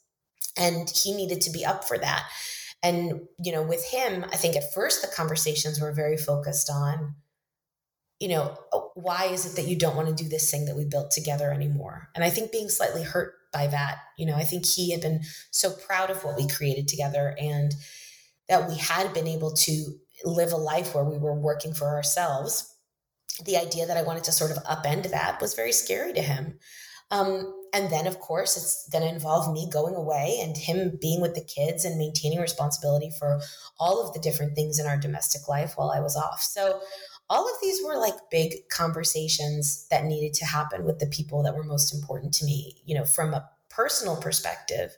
And 0.57 0.89
he 0.89 1.13
needed 1.13 1.41
to 1.41 1.51
be 1.51 1.65
up 1.65 1.83
for 1.83 1.97
that. 1.97 2.23
And, 2.81 3.21
you 3.43 3.51
know, 3.51 3.63
with 3.63 3.83
him, 3.83 4.25
I 4.31 4.37
think 4.37 4.55
at 4.55 4.73
first 4.73 5.01
the 5.01 5.07
conversations 5.13 5.81
were 5.81 5.91
very 5.91 6.17
focused 6.17 6.69
on, 6.69 7.15
you 8.19 8.29
know, 8.29 8.57
oh, 8.71 8.91
why 8.93 9.25
is 9.25 9.45
it 9.45 9.55
that 9.57 9.67
you 9.67 9.77
don't 9.77 9.95
want 9.95 10.07
to 10.07 10.23
do 10.23 10.29
this 10.29 10.49
thing 10.49 10.65
that 10.65 10.77
we 10.77 10.85
built 10.85 11.11
together 11.11 11.51
anymore? 11.51 12.09
And 12.15 12.23
I 12.23 12.29
think 12.29 12.51
being 12.51 12.69
slightly 12.69 13.03
hurt 13.03 13.33
by 13.51 13.67
that, 13.67 13.97
you 14.17 14.25
know, 14.25 14.35
I 14.35 14.43
think 14.43 14.65
he 14.65 14.91
had 14.91 15.01
been 15.01 15.21
so 15.51 15.71
proud 15.71 16.09
of 16.09 16.23
what 16.23 16.37
we 16.37 16.47
created 16.47 16.87
together 16.87 17.35
and 17.39 17.73
that 18.47 18.69
we 18.69 18.77
had 18.77 19.13
been 19.13 19.27
able 19.27 19.51
to 19.51 19.99
live 20.23 20.51
a 20.51 20.57
life 20.57 20.95
where 20.95 21.03
we 21.03 21.17
were 21.17 21.33
working 21.33 21.73
for 21.73 21.87
ourselves 21.87 22.75
the 23.43 23.57
idea 23.57 23.85
that 23.85 23.97
I 23.97 24.03
wanted 24.03 24.23
to 24.25 24.31
sort 24.31 24.51
of 24.51 24.63
upend 24.63 25.09
that 25.11 25.41
was 25.41 25.55
very 25.55 25.71
scary 25.71 26.13
to 26.13 26.21
him. 26.21 26.57
Um, 27.11 27.53
and 27.73 27.89
then, 27.91 28.07
of 28.07 28.19
course, 28.19 28.55
it's 28.55 28.87
going 28.89 29.03
to 29.03 29.13
involve 29.13 29.51
me 29.53 29.69
going 29.71 29.95
away 29.95 30.39
and 30.41 30.55
him 30.55 30.97
being 31.01 31.21
with 31.21 31.35
the 31.35 31.43
kids 31.43 31.85
and 31.85 31.97
maintaining 31.97 32.39
responsibility 32.39 33.11
for 33.19 33.41
all 33.79 34.01
of 34.01 34.13
the 34.13 34.19
different 34.19 34.55
things 34.55 34.79
in 34.79 34.87
our 34.87 34.97
domestic 34.97 35.47
life 35.47 35.73
while 35.75 35.91
I 35.91 35.99
was 35.99 36.15
off. 36.15 36.41
So, 36.41 36.79
all 37.27 37.47
of 37.47 37.55
these 37.61 37.83
were 37.83 37.97
like 37.97 38.13
big 38.29 38.69
conversations 38.69 39.87
that 39.89 40.05
needed 40.05 40.35
to 40.35 40.45
happen 40.45 40.85
with 40.85 40.99
the 40.99 41.07
people 41.07 41.41
that 41.41 41.55
were 41.55 41.63
most 41.63 41.93
important 41.93 42.35
to 42.35 42.45
me, 42.45 42.77
you 42.85 42.95
know, 42.95 43.03
from 43.03 43.33
a 43.33 43.49
personal 43.67 44.15
perspective. 44.15 44.95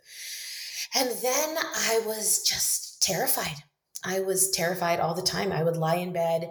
And 0.94 1.10
then 1.10 1.58
I 1.58 2.02
was 2.06 2.44
just 2.44 3.02
terrified. 3.02 3.64
I 4.04 4.22
was 4.22 4.52
terrified 4.52 5.00
all 5.00 5.14
the 5.14 5.22
time. 5.22 5.52
I 5.52 5.64
would 5.64 5.78
lie 5.78 5.96
in 5.96 6.14
bed 6.14 6.50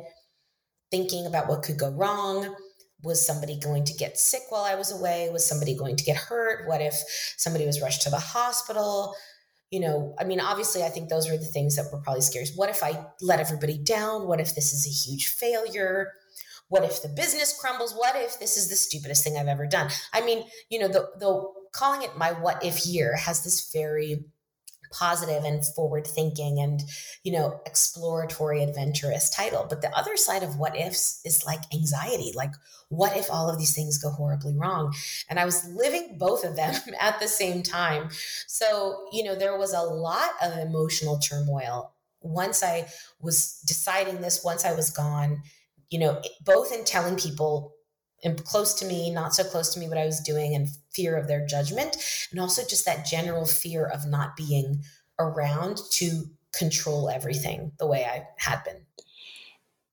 thinking 0.91 1.27
about 1.27 1.49
what 1.49 1.63
could 1.63 1.79
go 1.79 1.91
wrong. 1.91 2.55
Was 3.03 3.25
somebody 3.25 3.59
going 3.59 3.85
to 3.85 3.95
get 3.95 4.19
sick 4.19 4.43
while 4.49 4.65
I 4.65 4.75
was 4.75 4.91
away? 4.91 5.29
Was 5.31 5.47
somebody 5.47 5.77
going 5.77 5.97
to 5.97 6.05
get 6.05 6.17
hurt? 6.17 6.67
What 6.67 6.81
if 6.81 6.95
somebody 7.37 7.67
was 7.67 7.83
rushed 7.83 8.03
to 8.03 8.11
the 8.11 8.19
hospital? 8.19 9.15
You 9.71 9.81
know, 9.81 10.15
I 10.19 10.25
mean, 10.25 10.41
obviously, 10.41 10.83
I 10.83 10.89
think 10.89 11.09
those 11.09 11.31
were 11.31 11.37
the 11.37 11.45
things 11.45 11.77
that 11.77 11.87
were 11.93 12.01
probably 12.01 12.23
scary. 12.23 12.47
What 12.55 12.71
if 12.71 12.83
I 12.83 13.05
let 13.21 13.41
everybody 13.41 13.79
down? 13.79 14.27
What 14.27 14.41
if 14.41 14.55
this 14.55 14.73
is 14.73 14.87
a 14.87 15.11
huge 15.11 15.27
failure? 15.27 16.13
What 16.69 16.85
if 16.85 17.03
the 17.03 17.09
business 17.09 17.57
crumbles? 17.59 17.95
What 17.95 18.17
if 18.17 18.39
this 18.39 18.57
is 18.57 18.69
the 18.69 18.77
stupidest 18.77 19.23
thing 19.23 19.37
I've 19.37 19.47
ever 19.47 19.67
done? 19.67 19.91
I 20.13 20.25
mean, 20.25 20.45
you 20.71 20.79
know, 20.79 20.89
the, 20.89 21.09
the 21.19 21.53
calling 21.73 22.03
it 22.03 22.17
my 22.17 22.33
what 22.33 22.65
if 22.65 22.87
year 22.87 23.17
has 23.17 23.45
this 23.45 23.71
very 23.73 24.25
positive 24.91 25.45
and 25.45 25.65
forward 25.65 26.07
thinking 26.07 26.59
and 26.61 26.83
you 27.23 27.33
know 27.33 27.61
exploratory 27.67 28.63
adventurous 28.63 29.31
title. 29.31 29.67
But 29.69 29.83
the 29.83 29.97
other 29.97 30.17
side 30.17 30.43
of 30.43 30.59
what 30.59 30.77
ifs 30.77 31.21
is 31.25 31.45
like 31.45 31.61
anxiety. 31.73 32.33
Like 32.35 32.53
what 32.89 33.17
if 33.17 33.31
all 33.31 33.51
of 33.51 33.59
these 33.59 33.75
things 33.75 33.99
go 33.99 34.11
horribly 34.11 34.55
wrong? 34.55 34.95
And 35.29 35.39
i 35.39 35.45
was 35.45 35.69
living 35.69 36.17
both 36.19 36.45
of 36.45 36.57
them 36.57 36.75
at 37.01 37.21
the 37.21 37.29
same 37.29 37.63
time. 37.63 38.11
So 38.47 39.07
you 39.13 39.25
know 39.25 39.35
there 39.35 39.59
was 39.59 39.73
a 39.73 39.83
lot 39.83 40.31
of 40.43 40.59
emotional 40.59 41.19
turmoil. 41.19 41.93
Once 42.21 42.63
i 42.63 42.89
was 43.21 43.61
deciding 43.67 44.21
this 44.21 44.43
once 44.43 44.65
i 44.65 44.75
was 44.75 44.91
gone 44.91 45.43
you 45.91 45.99
know 45.99 46.21
both 46.45 46.73
in 46.73 46.85
telling 46.85 47.17
people 47.17 47.76
and 48.25 48.43
close 48.45 48.75
to 48.75 48.87
me, 48.87 49.11
not 49.11 49.35
so 49.35 49.45
close 49.45 49.73
to 49.75 49.81
me, 49.81 49.89
what 49.89 49.99
I 49.99 50.07
was 50.07 50.21
doing, 50.21 50.55
and 50.55 50.69
fear 50.91 51.17
of 51.17 51.29
their 51.29 51.47
judgment. 51.47 51.97
And 52.31 52.41
also 52.41 52.63
just 52.63 52.85
that 52.87 53.07
general 53.07 53.47
fear 53.47 53.87
of 53.87 54.07
not 54.07 54.37
being 54.37 54.83
around 55.19 55.81
to 55.93 56.25
control 56.53 57.11
everything 57.11 57.73
the 57.79 57.87
way 57.87 58.05
I 58.05 58.27
had 58.39 58.65
been. 58.65 58.87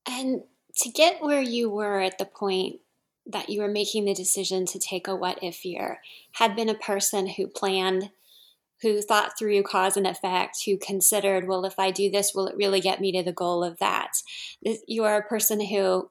And 0.07 0.43
to 0.77 0.89
get 0.89 1.21
where 1.21 1.41
you 1.41 1.69
were 1.69 1.99
at 1.99 2.17
the 2.17 2.25
point 2.25 2.79
that 3.25 3.49
you 3.49 3.61
were 3.61 3.69
making 3.69 4.05
the 4.05 4.13
decision 4.13 4.65
to 4.65 4.79
take 4.79 5.07
a 5.07 5.15
what 5.15 5.39
if 5.41 5.63
year 5.63 5.99
had 6.33 6.55
been 6.55 6.69
a 6.69 6.75
person 6.75 7.27
who 7.27 7.47
planned 7.47 8.09
who 8.83 9.01
thought 9.01 9.39
through 9.39 9.63
cause 9.63 9.95
and 9.95 10.05
effect, 10.05 10.57
who 10.65 10.77
considered, 10.77 11.47
well, 11.47 11.63
if 11.63 11.79
I 11.79 11.89
do 11.89 12.11
this, 12.11 12.33
will 12.35 12.47
it 12.47 12.57
really 12.57 12.81
get 12.81 12.99
me 12.99 13.13
to 13.13 13.23
the 13.23 13.31
goal 13.31 13.63
of 13.63 13.79
that? 13.79 14.11
You 14.87 15.05
are 15.05 15.17
a 15.17 15.27
person 15.27 15.65
who 15.65 16.09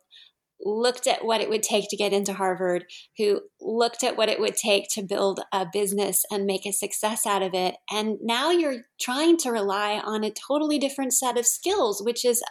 looked 0.64 1.06
at 1.06 1.24
what 1.24 1.40
it 1.40 1.48
would 1.48 1.62
take 1.62 1.88
to 1.90 1.96
get 1.96 2.12
into 2.12 2.32
Harvard, 2.32 2.84
who 3.18 3.40
looked 3.60 4.02
at 4.04 4.16
what 4.16 4.28
it 4.28 4.40
would 4.40 4.56
take 4.56 4.88
to 4.92 5.02
build 5.02 5.40
a 5.52 5.66
business 5.70 6.24
and 6.30 6.46
make 6.46 6.66
a 6.66 6.72
success 6.72 7.26
out 7.26 7.42
of 7.42 7.54
it. 7.54 7.76
And 7.90 8.18
now 8.22 8.50
you're 8.50 8.82
trying 9.00 9.36
to 9.38 9.50
rely 9.50 10.00
on 10.04 10.24
a 10.24 10.30
totally 10.30 10.78
different 10.78 11.12
set 11.12 11.36
of 11.36 11.46
skills, 11.46 12.02
which 12.02 12.24
is 12.24 12.42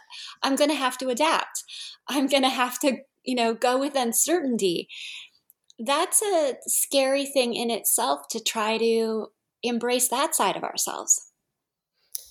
I'm 0.43 0.55
going 0.55 0.69
to 0.69 0.75
have 0.75 0.97
to 0.99 1.09
adapt. 1.09 1.63
I'm 2.07 2.27
going 2.27 2.43
to 2.43 2.49
have 2.49 2.79
to, 2.79 2.97
you 3.23 3.35
know, 3.35 3.53
go 3.53 3.79
with 3.79 3.95
uncertainty. 3.95 4.87
That's 5.79 6.21
a 6.21 6.55
scary 6.67 7.25
thing 7.25 7.53
in 7.55 7.71
itself 7.71 8.27
to 8.31 8.43
try 8.43 8.77
to 8.77 9.27
embrace 9.63 10.09
that 10.09 10.35
side 10.35 10.55
of 10.55 10.63
ourselves. 10.63 11.31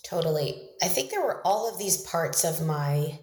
Totally. 0.03 0.69
I 0.81 0.87
think 0.87 1.09
there 1.09 1.23
were 1.23 1.45
all 1.45 1.71
of 1.71 1.77
these 1.77 2.01
parts 2.01 2.43
of 2.43 2.65
my 2.65 3.19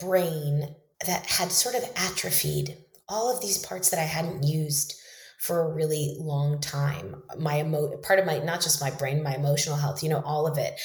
brain 0.00 0.74
that 1.06 1.26
had 1.26 1.50
sort 1.50 1.74
of 1.74 1.84
atrophied, 1.96 2.76
all 3.08 3.34
of 3.34 3.40
these 3.42 3.58
parts 3.58 3.90
that 3.90 4.00
I 4.00 4.04
hadn't 4.04 4.44
used 4.44 4.94
for 5.38 5.60
a 5.60 5.74
really 5.74 6.16
long 6.18 6.60
time. 6.60 7.22
My 7.38 7.60
emo 7.60 7.96
part 7.98 8.18
of 8.18 8.26
my 8.26 8.38
not 8.38 8.62
just 8.62 8.80
my 8.80 8.90
brain, 8.90 9.22
my 9.22 9.34
emotional 9.34 9.76
health, 9.76 10.02
you 10.02 10.08
know, 10.08 10.22
all 10.24 10.46
of 10.46 10.56
it. 10.56 10.80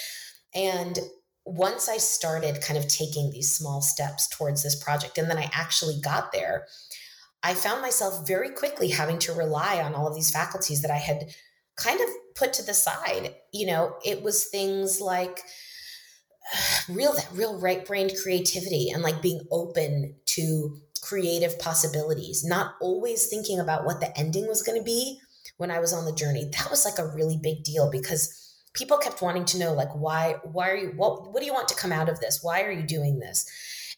And 0.54 1.00
once 1.46 1.88
I 1.88 1.98
started 1.98 2.62
kind 2.62 2.78
of 2.78 2.88
taking 2.88 3.32
these 3.32 3.56
small 3.56 3.82
steps 3.82 4.28
towards 4.28 4.62
this 4.62 4.82
project 4.82 5.18
and 5.18 5.30
then 5.30 5.38
I 5.38 5.50
actually 5.54 6.00
got 6.02 6.32
there, 6.32 6.68
I 7.42 7.54
found 7.54 7.82
myself 7.82 8.28
very 8.28 8.50
quickly 8.50 8.90
having 8.90 9.18
to 9.20 9.34
rely 9.34 9.82
on 9.82 9.96
all 9.96 10.08
of 10.08 10.16
these 10.16 10.32
faculties 10.32 10.82
that 10.82 10.92
I 10.92 10.98
had 10.98 11.34
kind 11.78 12.02
of 12.02 12.10
put 12.36 12.52
to 12.54 12.64
the 12.64 12.74
side. 12.74 13.36
You 13.54 13.68
know, 13.68 13.96
it 14.04 14.22
was 14.22 14.46
things 14.46 15.00
like 15.00 15.42
real 16.88 17.14
that 17.14 17.28
real 17.34 17.60
right 17.60 17.86
brained 17.86 18.14
creativity 18.22 18.90
and 18.90 19.04
like 19.04 19.22
being 19.22 19.42
open 19.52 20.16
to 20.26 20.78
creative 21.02 21.58
possibilities, 21.60 22.44
not 22.44 22.76
always 22.82 23.28
thinking 23.28 23.60
about 23.60 23.86
what 23.86 24.00
the 24.00 24.18
ending 24.18 24.48
was 24.48 24.64
going 24.64 24.78
to 24.78 24.84
be 24.84 25.20
when 25.58 25.72
I 25.72 25.80
was 25.80 25.94
on 25.94 26.06
the 26.06 26.14
journey. 26.14 26.50
That 26.58 26.70
was 26.70 26.86
like 26.86 27.00
a 27.00 27.16
really 27.16 27.38
big 27.42 27.64
deal 27.64 27.90
because 27.92 28.36
people 28.74 28.98
kept 28.98 29.22
wanting 29.22 29.46
to 29.46 29.60
know 29.60 29.74
like 29.74 29.90
why 29.94 30.36
why 30.44 30.70
are 30.70 30.78
you 30.78 30.94
what 30.96 31.32
what 31.32 31.40
do 31.40 31.46
you 31.46 31.54
want 31.54 31.68
to 31.70 31.76
come 31.76 31.92
out 31.92 32.10
of 32.10 32.20
this? 32.20 32.40
Why 32.42 32.64
are 32.64 32.72
you 32.72 32.84
doing 32.84 33.20
this? 33.20 33.46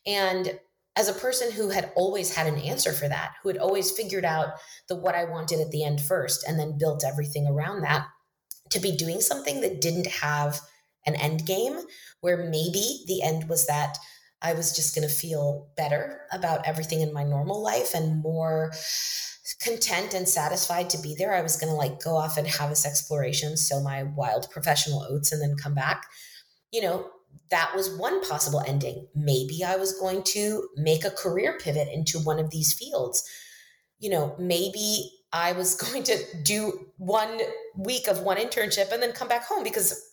And 0.05 0.59
as 0.97 1.07
a 1.07 1.13
person 1.13 1.51
who 1.51 1.69
had 1.69 1.91
always 1.95 2.35
had 2.35 2.47
an 2.47 2.59
answer 2.59 2.91
for 2.91 3.07
that, 3.07 3.33
who 3.41 3.49
had 3.49 3.57
always 3.57 3.91
figured 3.91 4.25
out 4.25 4.49
the 4.87 4.95
what 4.95 5.15
I 5.15 5.23
wanted 5.23 5.61
at 5.61 5.71
the 5.71 5.83
end 5.85 6.01
first 6.01 6.45
and 6.47 6.59
then 6.59 6.77
built 6.77 7.05
everything 7.05 7.47
around 7.47 7.81
that, 7.81 8.07
to 8.71 8.79
be 8.79 8.95
doing 8.95 9.21
something 9.21 9.61
that 9.61 9.81
didn't 9.81 10.07
have 10.07 10.59
an 11.05 11.15
end 11.15 11.45
game 11.45 11.79
where 12.21 12.49
maybe 12.49 13.03
the 13.07 13.21
end 13.23 13.49
was 13.49 13.67
that 13.67 13.97
I 14.41 14.53
was 14.53 14.75
just 14.75 14.95
going 14.95 15.07
to 15.07 15.13
feel 15.13 15.67
better 15.77 16.21
about 16.31 16.67
everything 16.67 17.01
in 17.01 17.13
my 17.13 17.23
normal 17.23 17.61
life 17.61 17.93
and 17.93 18.21
more 18.21 18.71
content 19.63 20.13
and 20.13 20.27
satisfied 20.27 20.89
to 20.89 21.01
be 21.01 21.15
there. 21.15 21.33
I 21.33 21.41
was 21.41 21.57
going 21.57 21.71
to 21.71 21.77
like 21.77 22.01
go 22.01 22.15
off 22.15 22.37
and 22.37 22.47
have 22.47 22.69
this 22.69 22.85
exploration, 22.85 23.57
sow 23.57 23.81
my 23.81 24.03
wild 24.03 24.49
professional 24.49 25.05
oats, 25.09 25.31
and 25.31 25.41
then 25.41 25.55
come 25.55 25.75
back. 25.75 26.05
You 26.71 26.81
know, 26.81 27.09
that 27.49 27.73
was 27.75 27.95
one 27.97 28.25
possible 28.27 28.63
ending. 28.65 29.07
Maybe 29.13 29.63
I 29.63 29.75
was 29.75 29.99
going 29.99 30.23
to 30.23 30.67
make 30.75 31.05
a 31.05 31.11
career 31.11 31.59
pivot 31.61 31.89
into 31.93 32.19
one 32.19 32.39
of 32.39 32.49
these 32.49 32.73
fields. 32.73 33.23
You 33.99 34.09
know, 34.09 34.35
maybe 34.39 35.11
I 35.33 35.51
was 35.51 35.75
going 35.91 36.03
to 36.03 36.17
do 36.43 36.87
one 36.97 37.39
week 37.77 38.07
of 38.07 38.21
one 38.21 38.37
internship 38.37 38.91
and 38.91 39.03
then 39.03 39.11
come 39.11 39.27
back 39.27 39.45
home 39.45 39.63
because 39.63 40.10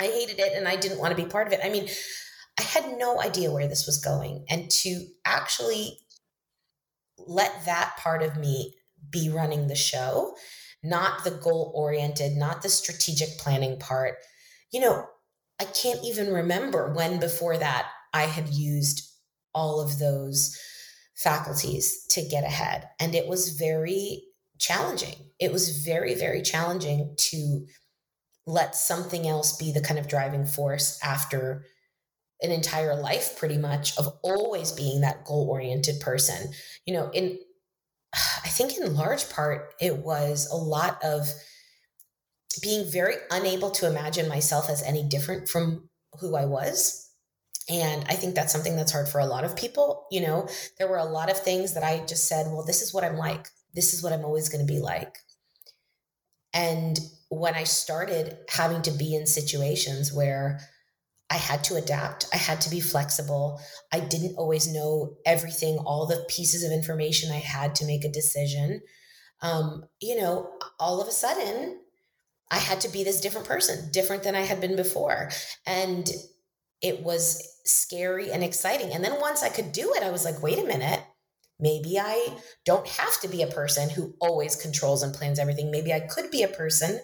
I 0.00 0.04
hated 0.04 0.38
it 0.38 0.52
and 0.54 0.68
I 0.68 0.76
didn't 0.76 0.98
want 0.98 1.16
to 1.16 1.22
be 1.22 1.28
part 1.28 1.46
of 1.46 1.52
it. 1.52 1.60
I 1.62 1.70
mean, 1.70 1.88
I 2.58 2.62
had 2.62 2.98
no 2.98 3.20
idea 3.20 3.50
where 3.50 3.68
this 3.68 3.86
was 3.86 3.98
going. 3.98 4.44
And 4.48 4.70
to 4.70 5.06
actually 5.24 5.98
let 7.18 7.64
that 7.66 7.96
part 7.98 8.22
of 8.22 8.36
me 8.36 8.74
be 9.10 9.30
running 9.30 9.68
the 9.68 9.74
show, 9.74 10.34
not 10.82 11.24
the 11.24 11.30
goal 11.30 11.72
oriented, 11.74 12.36
not 12.36 12.62
the 12.62 12.68
strategic 12.68 13.38
planning 13.38 13.78
part, 13.78 14.16
you 14.70 14.80
know, 14.80 15.06
I 15.60 15.64
can't 15.64 16.04
even 16.04 16.32
remember 16.32 16.92
when 16.92 17.18
before 17.18 17.56
that 17.56 17.88
I 18.12 18.24
had 18.24 18.48
used 18.48 19.10
all 19.54 19.80
of 19.80 19.98
those 19.98 20.58
faculties 21.14 22.04
to 22.10 22.22
get 22.22 22.44
ahead. 22.44 22.88
And 23.00 23.14
it 23.14 23.26
was 23.26 23.50
very 23.58 24.22
challenging. 24.58 25.14
It 25.40 25.52
was 25.52 25.84
very, 25.84 26.14
very 26.14 26.42
challenging 26.42 27.14
to 27.16 27.66
let 28.46 28.76
something 28.76 29.26
else 29.26 29.56
be 29.56 29.72
the 29.72 29.80
kind 29.80 29.98
of 29.98 30.08
driving 30.08 30.46
force 30.46 30.98
after 31.02 31.66
an 32.42 32.50
entire 32.50 32.94
life 32.94 33.36
pretty 33.38 33.58
much 33.58 33.96
of 33.98 34.08
always 34.22 34.70
being 34.72 35.00
that 35.00 35.24
goal 35.24 35.48
oriented 35.50 36.00
person. 36.00 36.52
You 36.84 36.94
know 36.94 37.10
in 37.10 37.38
i 38.44 38.48
think 38.48 38.76
in 38.78 38.94
large 38.94 39.28
part 39.30 39.74
it 39.80 39.98
was 39.98 40.48
a 40.50 40.56
lot 40.56 41.02
of 41.02 41.28
being 42.62 42.90
very 42.90 43.16
unable 43.30 43.70
to 43.70 43.86
imagine 43.86 44.28
myself 44.28 44.70
as 44.70 44.82
any 44.82 45.02
different 45.02 45.48
from 45.48 45.88
who 46.20 46.36
i 46.36 46.44
was. 46.44 47.10
And 47.68 48.04
i 48.08 48.14
think 48.14 48.34
that's 48.34 48.52
something 48.52 48.76
that's 48.76 48.92
hard 48.92 49.08
for 49.08 49.18
a 49.18 49.26
lot 49.26 49.44
of 49.44 49.56
people 49.56 50.06
you 50.10 50.20
know? 50.20 50.48
There 50.78 50.88
were 50.88 50.98
a 50.98 51.04
lot 51.04 51.30
of 51.30 51.38
things 51.38 51.74
that 51.74 51.82
i 51.82 52.04
just 52.06 52.28
said 52.28 52.46
well 52.46 52.64
this 52.64 52.82
is 52.82 52.94
what 52.94 53.04
i'm 53.04 53.16
like. 53.16 53.48
This 53.74 53.92
is 53.92 54.02
what 54.02 54.12
i'm 54.12 54.24
always 54.24 54.48
going 54.48 54.64
to 54.64 54.72
be 54.72 54.80
like. 54.80 55.16
And 56.54 56.98
when 57.28 57.54
I 57.54 57.64
started 57.64 58.36
having 58.48 58.82
to 58.82 58.90
be 58.90 59.14
in 59.14 59.26
situations 59.26 60.12
where 60.12 60.60
I 61.28 61.36
had 61.36 61.64
to 61.64 61.74
adapt, 61.74 62.26
I 62.32 62.36
had 62.36 62.60
to 62.62 62.70
be 62.70 62.80
flexible, 62.80 63.60
I 63.92 64.00
didn't 64.00 64.36
always 64.36 64.72
know 64.72 65.16
everything, 65.26 65.78
all 65.78 66.06
the 66.06 66.24
pieces 66.28 66.62
of 66.62 66.70
information 66.70 67.32
I 67.32 67.38
had 67.38 67.74
to 67.76 67.86
make 67.86 68.04
a 68.04 68.12
decision. 68.12 68.80
Um, 69.42 69.84
you 70.00 70.20
know, 70.20 70.52
all 70.78 71.00
of 71.00 71.08
a 71.08 71.12
sudden, 71.12 71.80
I 72.50 72.58
had 72.58 72.80
to 72.82 72.88
be 72.88 73.02
this 73.02 73.20
different 73.20 73.48
person, 73.48 73.90
different 73.90 74.22
than 74.22 74.36
I 74.36 74.42
had 74.42 74.60
been 74.60 74.76
before. 74.76 75.30
And 75.66 76.08
it 76.80 77.02
was 77.02 77.42
scary 77.64 78.30
and 78.30 78.44
exciting. 78.44 78.92
And 78.92 79.02
then 79.02 79.20
once 79.20 79.42
I 79.42 79.48
could 79.48 79.72
do 79.72 79.94
it, 79.94 80.04
I 80.04 80.10
was 80.10 80.24
like, 80.24 80.42
wait 80.42 80.60
a 80.60 80.64
minute, 80.64 81.02
Maybe 81.58 81.98
I 81.98 82.36
don't 82.64 82.86
have 82.86 83.20
to 83.20 83.28
be 83.28 83.42
a 83.42 83.46
person 83.46 83.88
who 83.88 84.14
always 84.20 84.56
controls 84.56 85.02
and 85.02 85.14
plans 85.14 85.38
everything. 85.38 85.70
Maybe 85.70 85.92
I 85.92 86.00
could 86.00 86.30
be 86.30 86.42
a 86.42 86.48
person 86.48 87.00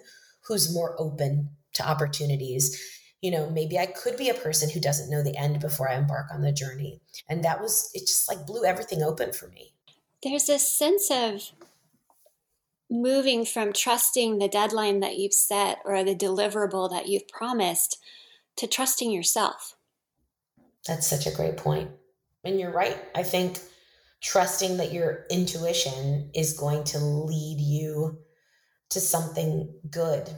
who's 0.47 0.75
more 0.75 0.95
open 0.99 1.51
to 1.75 1.89
opportunities. 1.89 2.79
You 3.23 3.31
know, 3.31 3.49
maybe 3.49 3.79
I 3.79 3.87
could 3.87 4.17
be 4.17 4.29
a 4.29 4.35
person 4.35 4.69
who 4.69 4.81
doesn't 4.81 5.11
know 5.11 5.23
the 5.23 5.37
end 5.37 5.61
before 5.61 5.89
I 5.89 5.97
embark 5.97 6.27
on 6.33 6.43
the 6.43 6.53
journey. 6.53 7.01
And 7.29 7.45
that 7.45 7.61
was, 7.61 7.91
it 7.95 8.01
just 8.01 8.29
like 8.29 8.47
blew 8.47 8.65
everything 8.65 9.03
open 9.03 9.33
for 9.33 9.49
me. 9.49 9.73
There's 10.23 10.49
a 10.49 10.59
sense 10.59 11.11
of 11.11 11.53
moving 12.91 13.47
from 13.47 13.73
trusting 13.73 14.39
the 14.39 14.49
deadline 14.49 15.01
that 15.01 15.17
you've 15.17 15.33
set 15.33 15.79
or 15.85 16.05
the 16.05 16.15
deliverable 16.15 16.91
that 16.91 17.09
you've 17.09 17.27
promised 17.29 17.99
to 18.57 18.67
trusting 18.67 19.11
yourself. 19.11 19.77
That's 20.87 21.07
such 21.07 21.27
a 21.27 21.35
great 21.35 21.57
point. 21.57 21.91
And 22.45 22.61
you're 22.61 22.73
right. 22.73 22.99
I 23.15 23.23
think 23.23 23.61
trusting 24.23 24.77
that 24.77 24.93
your 24.93 25.27
intuition 25.31 26.31
is 26.35 26.57
going 26.57 26.85
to 26.85 26.99
lead 26.99 27.61
you 27.61 28.19
to 28.91 29.01
something 29.01 29.73
good. 29.91 30.31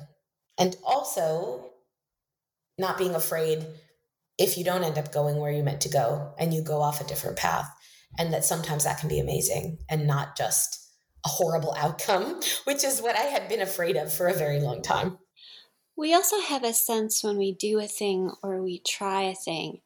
And 0.59 0.77
also 0.85 1.70
not 2.79 2.99
being 2.99 3.14
afraid 3.14 3.66
if 4.38 4.59
you 4.59 4.64
don't 4.64 4.83
end 4.83 4.99
up 4.99 5.12
going 5.12 5.37
where 5.37 5.53
you 5.53 5.62
meant 5.62 5.83
to 5.83 5.88
go 5.88 6.35
and 6.38 6.53
you 6.53 6.62
go 6.62 6.81
off 6.81 7.01
a 7.01 7.05
different 7.05 7.37
path. 7.37 7.70
And 8.18 8.33
that 8.33 8.44
sometimes 8.44 8.85
that 8.85 8.99
can 8.99 9.09
be 9.09 9.20
amazing 9.20 9.79
and 9.88 10.07
not 10.07 10.37
just 10.37 10.81
a 11.25 11.29
horrible 11.29 11.75
outcome, 11.79 12.40
which 12.64 12.85
is 12.85 13.03
what 13.03 13.16
I 13.16 13.25
had 13.25 13.49
been 13.49 13.61
afraid 13.61 13.97
of 13.97 14.12
for 14.12 14.29
a 14.29 14.35
very 14.35 14.61
long 14.61 14.83
time. 14.83 15.18
We 15.97 16.14
also 16.14 16.40
have 16.40 16.64
a 16.64 16.73
sense 16.73 17.23
when 17.23 17.37
we 17.37 17.53
do 17.53 17.79
a 17.79 17.87
thing 17.87 18.33
or 18.42 18.62
we 18.62 18.81
try 18.81 19.23
a 19.23 19.35
thing 19.35 19.81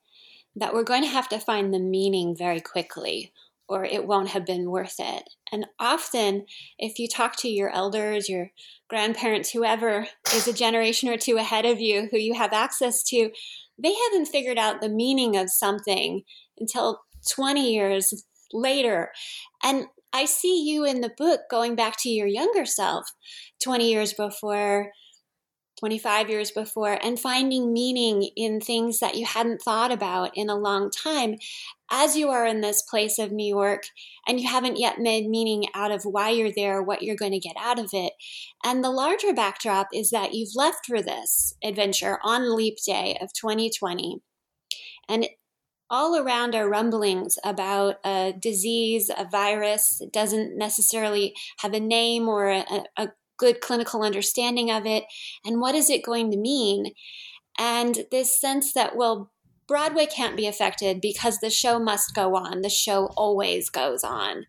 that 0.57 0.73
we're 0.73 0.85
going 0.85 1.03
to 1.03 1.09
have 1.09 1.29
to 1.29 1.39
find 1.39 1.73
the 1.73 1.79
meaning 1.79 2.35
very 2.37 2.61
quickly 2.61 3.33
or 3.69 3.85
it 3.85 4.07
won't 4.07 4.31
have 4.31 4.47
been 4.47 4.71
worth 4.71 4.97
it. 4.99 5.29
And 5.53 5.67
often, 5.79 6.47
if 6.79 6.99
you 6.99 7.09
talk 7.09 7.37
to 7.37 7.49
your 7.49 7.71
elders, 7.71 8.29
your 8.29 8.51
grandparents, 8.89 9.51
whoever 9.51 10.07
is 10.35 10.49
a 10.49 10.53
generation 10.53 11.09
or 11.09 11.17
two 11.17 11.37
ahead 11.37 11.67
of 11.67 11.81
you 11.81 12.09
who 12.11 12.19
you 12.19 12.35
have 12.35 12.53
access 12.53 13.03
to, 13.05 13.31
they 13.79 13.95
haven't 13.95 14.27
figured 14.27 14.59
out 14.59 14.81
the 14.81 14.89
meaning 14.89 15.37
of 15.37 15.51
something 15.51 16.23
until 16.59 17.03
20 17.31 17.73
years 17.73 18.25
later. 18.53 19.13
And 19.63 19.87
I 20.13 20.25
see 20.25 20.65
you 20.65 20.85
in 20.85 21.03
the 21.03 21.13
book 21.17 21.43
going 21.51 21.77
back 21.77 21.97
to 21.99 22.09
your 22.09 22.27
younger 22.27 22.65
self 22.65 23.13
20 23.63 23.91
years 23.91 24.15
before 24.15 24.91
25 25.79 26.29
years 26.29 26.51
before, 26.51 26.99
and 27.03 27.19
finding 27.19 27.73
meaning 27.73 28.31
in 28.37 28.61
things 28.61 28.99
that 28.99 29.15
you 29.15 29.25
hadn't 29.25 29.63
thought 29.63 29.93
about 29.93 30.31
in 30.35 30.51
a 30.51 30.57
long 30.57 30.91
time 30.91 31.37
as 31.91 32.17
you 32.17 32.29
are 32.29 32.47
in 32.47 32.61
this 32.61 32.83
place 32.83 33.19
of 33.19 33.33
New 33.33 33.47
York 33.47 33.85
and 34.27 34.41
you 34.41 34.49
haven't 34.49 34.79
yet 34.79 34.99
made 34.99 35.29
meaning 35.29 35.65
out 35.75 35.91
of 35.91 36.03
why 36.05 36.31
you're 36.31 36.53
there, 36.53 36.83
what 36.83 37.03
you're 37.03 37.17
going 37.17 37.33
to 37.33 37.39
get 37.39 37.57
out 37.59 37.79
of 37.79 37.91
it. 37.93 38.13
And 38.65 38.85
the 38.85 38.91
larger 38.91 39.33
backdrop 39.33 39.89
is 39.93 40.11
that 40.11 40.35
you've 40.35 40.55
left 40.55 40.87
for 40.87 41.01
this 41.01 41.55
adventure 41.63 42.19
on 42.23 42.55
Leap 42.55 42.77
Day 42.87 43.17
of 43.21 43.33
2020. 43.33 44.21
And 45.09 45.29
all 45.91 46.17
around 46.17 46.55
are 46.55 46.69
rumblings 46.69 47.39
about 47.45 47.97
a 48.05 48.35
disease, 48.39 49.11
a 49.17 49.27
virus. 49.31 50.01
It 50.01 50.13
doesn't 50.13 50.57
necessarily 50.57 51.35
have 51.61 51.73
a 51.73 51.81
name 51.81 52.29
or 52.29 52.51
a, 52.51 52.65
a 52.99 53.09
good 53.39 53.61
clinical 53.61 54.03
understanding 54.03 54.71
of 54.71 54.85
it. 54.85 55.05
And 55.45 55.61
what 55.61 55.75
is 55.75 55.89
it 55.89 56.05
going 56.05 56.31
to 56.31 56.37
mean? 56.37 56.93
And 57.59 58.05
this 58.11 58.39
sense 58.39 58.73
that, 58.75 58.97
well, 58.97 59.33
Broadway 59.69 60.07
can't 60.07 60.37
be 60.37 60.47
affected 60.47 61.01
because 61.01 61.39
the 61.39 61.51
show 61.51 61.79
must 61.79 62.15
go 62.15 62.35
on. 62.35 62.63
The 62.63 62.71
show 62.71 63.11
always 63.17 63.69
goes 63.69 64.03
on. 64.03 64.47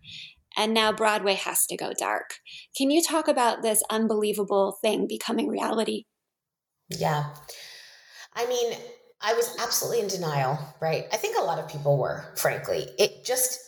And 0.58 0.74
now 0.74 0.92
Broadway 0.92 1.36
has 1.36 1.66
to 1.68 1.78
go 1.78 1.92
dark. 1.98 2.40
Can 2.76 2.90
you 2.90 3.04
talk 3.04 3.28
about 3.28 3.62
this 3.62 3.84
unbelievable 3.90 4.78
thing 4.82 5.08
becoming 5.08 5.50
reality? 5.50 6.06
Yeah. 6.90 7.34
I 8.34 8.48
mean, 8.48 8.74
I 9.22 9.34
was 9.34 9.56
absolutely 9.60 10.02
in 10.02 10.08
denial, 10.08 10.58
right? 10.82 11.06
I 11.12 11.18
think 11.18 11.38
a 11.38 11.44
lot 11.44 11.60
of 11.60 11.70
people 11.70 11.98
were, 11.98 12.34
frankly. 12.38 12.88
It 12.98 13.26
just 13.26 13.60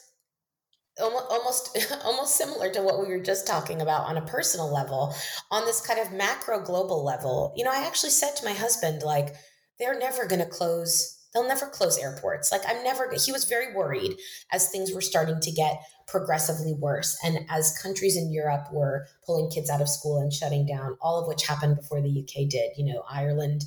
almost 1.02 1.78
almost 2.06 2.38
similar 2.38 2.72
to 2.72 2.82
what 2.82 3.00
we 3.00 3.08
were 3.08 3.24
just 3.24 3.48
talking 3.48 3.82
about 3.82 4.06
on 4.08 4.18
a 4.18 4.26
personal 4.26 4.72
level 4.72 5.16
on 5.50 5.66
this 5.66 5.86
kind 5.86 6.00
of 6.00 6.12
macro 6.12 6.60
global 6.60 7.04
level 7.04 7.54
you 7.56 7.64
know 7.64 7.72
i 7.72 7.88
actually 7.88 8.10
said 8.10 8.36
to 8.36 8.46
my 8.46 8.52
husband 8.52 9.02
like 9.02 9.34
they're 9.80 9.98
never 9.98 10.28
going 10.28 10.42
to 10.42 10.46
close 10.46 11.21
they'll 11.34 11.48
never 11.48 11.68
close 11.68 11.98
airports. 11.98 12.52
Like 12.52 12.62
i'm 12.68 12.84
never 12.84 13.12
he 13.14 13.32
was 13.32 13.46
very 13.46 13.74
worried 13.76 14.18
as 14.52 14.70
things 14.70 14.94
were 14.94 15.02
starting 15.02 15.40
to 15.40 15.52
get 15.52 15.82
progressively 16.08 16.74
worse 16.74 17.18
and 17.24 17.46
as 17.50 17.78
countries 17.82 18.18
in 18.18 18.32
europe 18.32 18.68
were 18.72 19.08
pulling 19.26 19.50
kids 19.50 19.70
out 19.70 19.82
of 19.82 19.88
school 19.88 20.20
and 20.20 20.34
shutting 20.34 20.66
down 20.66 20.98
all 21.02 21.20
of 21.20 21.28
which 21.28 21.48
happened 21.48 21.76
before 21.76 22.02
the 22.02 22.20
uk 22.22 22.50
did. 22.50 22.72
You 22.78 22.94
know 22.94 23.04
ireland 23.10 23.66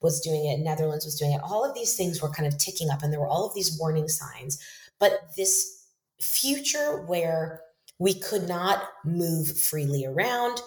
was 0.00 0.20
doing 0.20 0.46
it 0.46 0.60
netherlands 0.60 1.04
was 1.04 1.18
doing 1.18 1.32
it. 1.32 1.40
All 1.42 1.64
of 1.64 1.74
these 1.74 1.96
things 1.96 2.22
were 2.22 2.30
kind 2.30 2.46
of 2.46 2.58
ticking 2.58 2.90
up 2.90 3.02
and 3.02 3.12
there 3.12 3.20
were 3.20 3.28
all 3.28 3.46
of 3.46 3.54
these 3.54 3.78
warning 3.78 4.08
signs. 4.08 4.58
But 4.98 5.12
this 5.36 5.86
future 6.20 7.02
where 7.06 7.62
we 7.98 8.14
could 8.14 8.48
not 8.48 8.84
move 9.04 9.58
freely 9.58 10.06
around, 10.06 10.60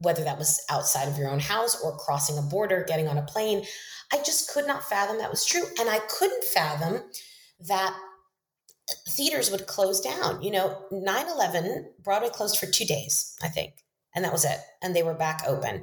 whether 0.00 0.22
that 0.24 0.38
was 0.38 0.60
outside 0.70 1.08
of 1.08 1.18
your 1.18 1.30
own 1.30 1.40
house 1.40 1.80
or 1.82 1.96
crossing 1.96 2.38
a 2.38 2.42
border, 2.42 2.84
getting 2.86 3.08
on 3.08 3.18
a 3.18 3.22
plane. 3.22 3.64
I 4.12 4.18
just 4.18 4.50
could 4.50 4.66
not 4.66 4.88
fathom 4.88 5.18
that 5.18 5.30
was 5.30 5.44
true. 5.44 5.64
And 5.78 5.88
I 5.88 5.98
couldn't 5.98 6.44
fathom 6.44 7.02
that 7.68 7.96
theaters 9.08 9.50
would 9.50 9.66
close 9.66 10.00
down. 10.00 10.42
You 10.42 10.52
know, 10.52 10.84
9 10.90 11.28
11, 11.28 11.92
Broadway 12.02 12.30
closed 12.30 12.58
for 12.58 12.66
two 12.66 12.84
days, 12.84 13.36
I 13.42 13.48
think. 13.48 13.74
And 14.14 14.24
that 14.24 14.32
was 14.32 14.44
it. 14.44 14.58
And 14.82 14.94
they 14.94 15.02
were 15.02 15.14
back 15.14 15.42
open 15.46 15.82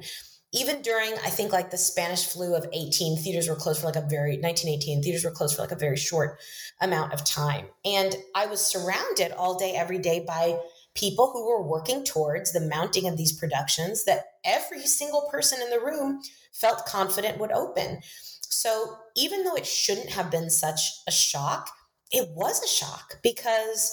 even 0.52 0.80
during 0.82 1.12
i 1.24 1.30
think 1.30 1.52
like 1.52 1.70
the 1.70 1.76
spanish 1.76 2.26
flu 2.26 2.54
of 2.54 2.66
18 2.72 3.18
theaters 3.18 3.48
were 3.48 3.54
closed 3.54 3.80
for 3.80 3.86
like 3.86 3.96
a 3.96 4.08
very 4.08 4.38
1918 4.38 5.02
theaters 5.02 5.24
were 5.24 5.30
closed 5.30 5.56
for 5.56 5.62
like 5.62 5.72
a 5.72 5.76
very 5.76 5.96
short 5.96 6.38
amount 6.80 7.12
of 7.12 7.24
time 7.24 7.66
and 7.84 8.16
i 8.34 8.46
was 8.46 8.64
surrounded 8.64 9.32
all 9.32 9.58
day 9.58 9.74
every 9.74 9.98
day 9.98 10.24
by 10.26 10.58
people 10.96 11.30
who 11.32 11.46
were 11.46 11.62
working 11.62 12.04
towards 12.04 12.52
the 12.52 12.60
mounting 12.60 13.06
of 13.06 13.16
these 13.16 13.32
productions 13.32 14.04
that 14.04 14.24
every 14.44 14.82
single 14.82 15.28
person 15.30 15.60
in 15.62 15.70
the 15.70 15.80
room 15.80 16.20
felt 16.52 16.86
confident 16.86 17.38
would 17.38 17.52
open 17.52 18.00
so 18.48 18.96
even 19.14 19.44
though 19.44 19.54
it 19.54 19.66
shouldn't 19.66 20.10
have 20.10 20.30
been 20.30 20.50
such 20.50 20.80
a 21.06 21.12
shock 21.12 21.70
it 22.10 22.28
was 22.34 22.62
a 22.62 22.68
shock 22.68 23.20
because 23.22 23.92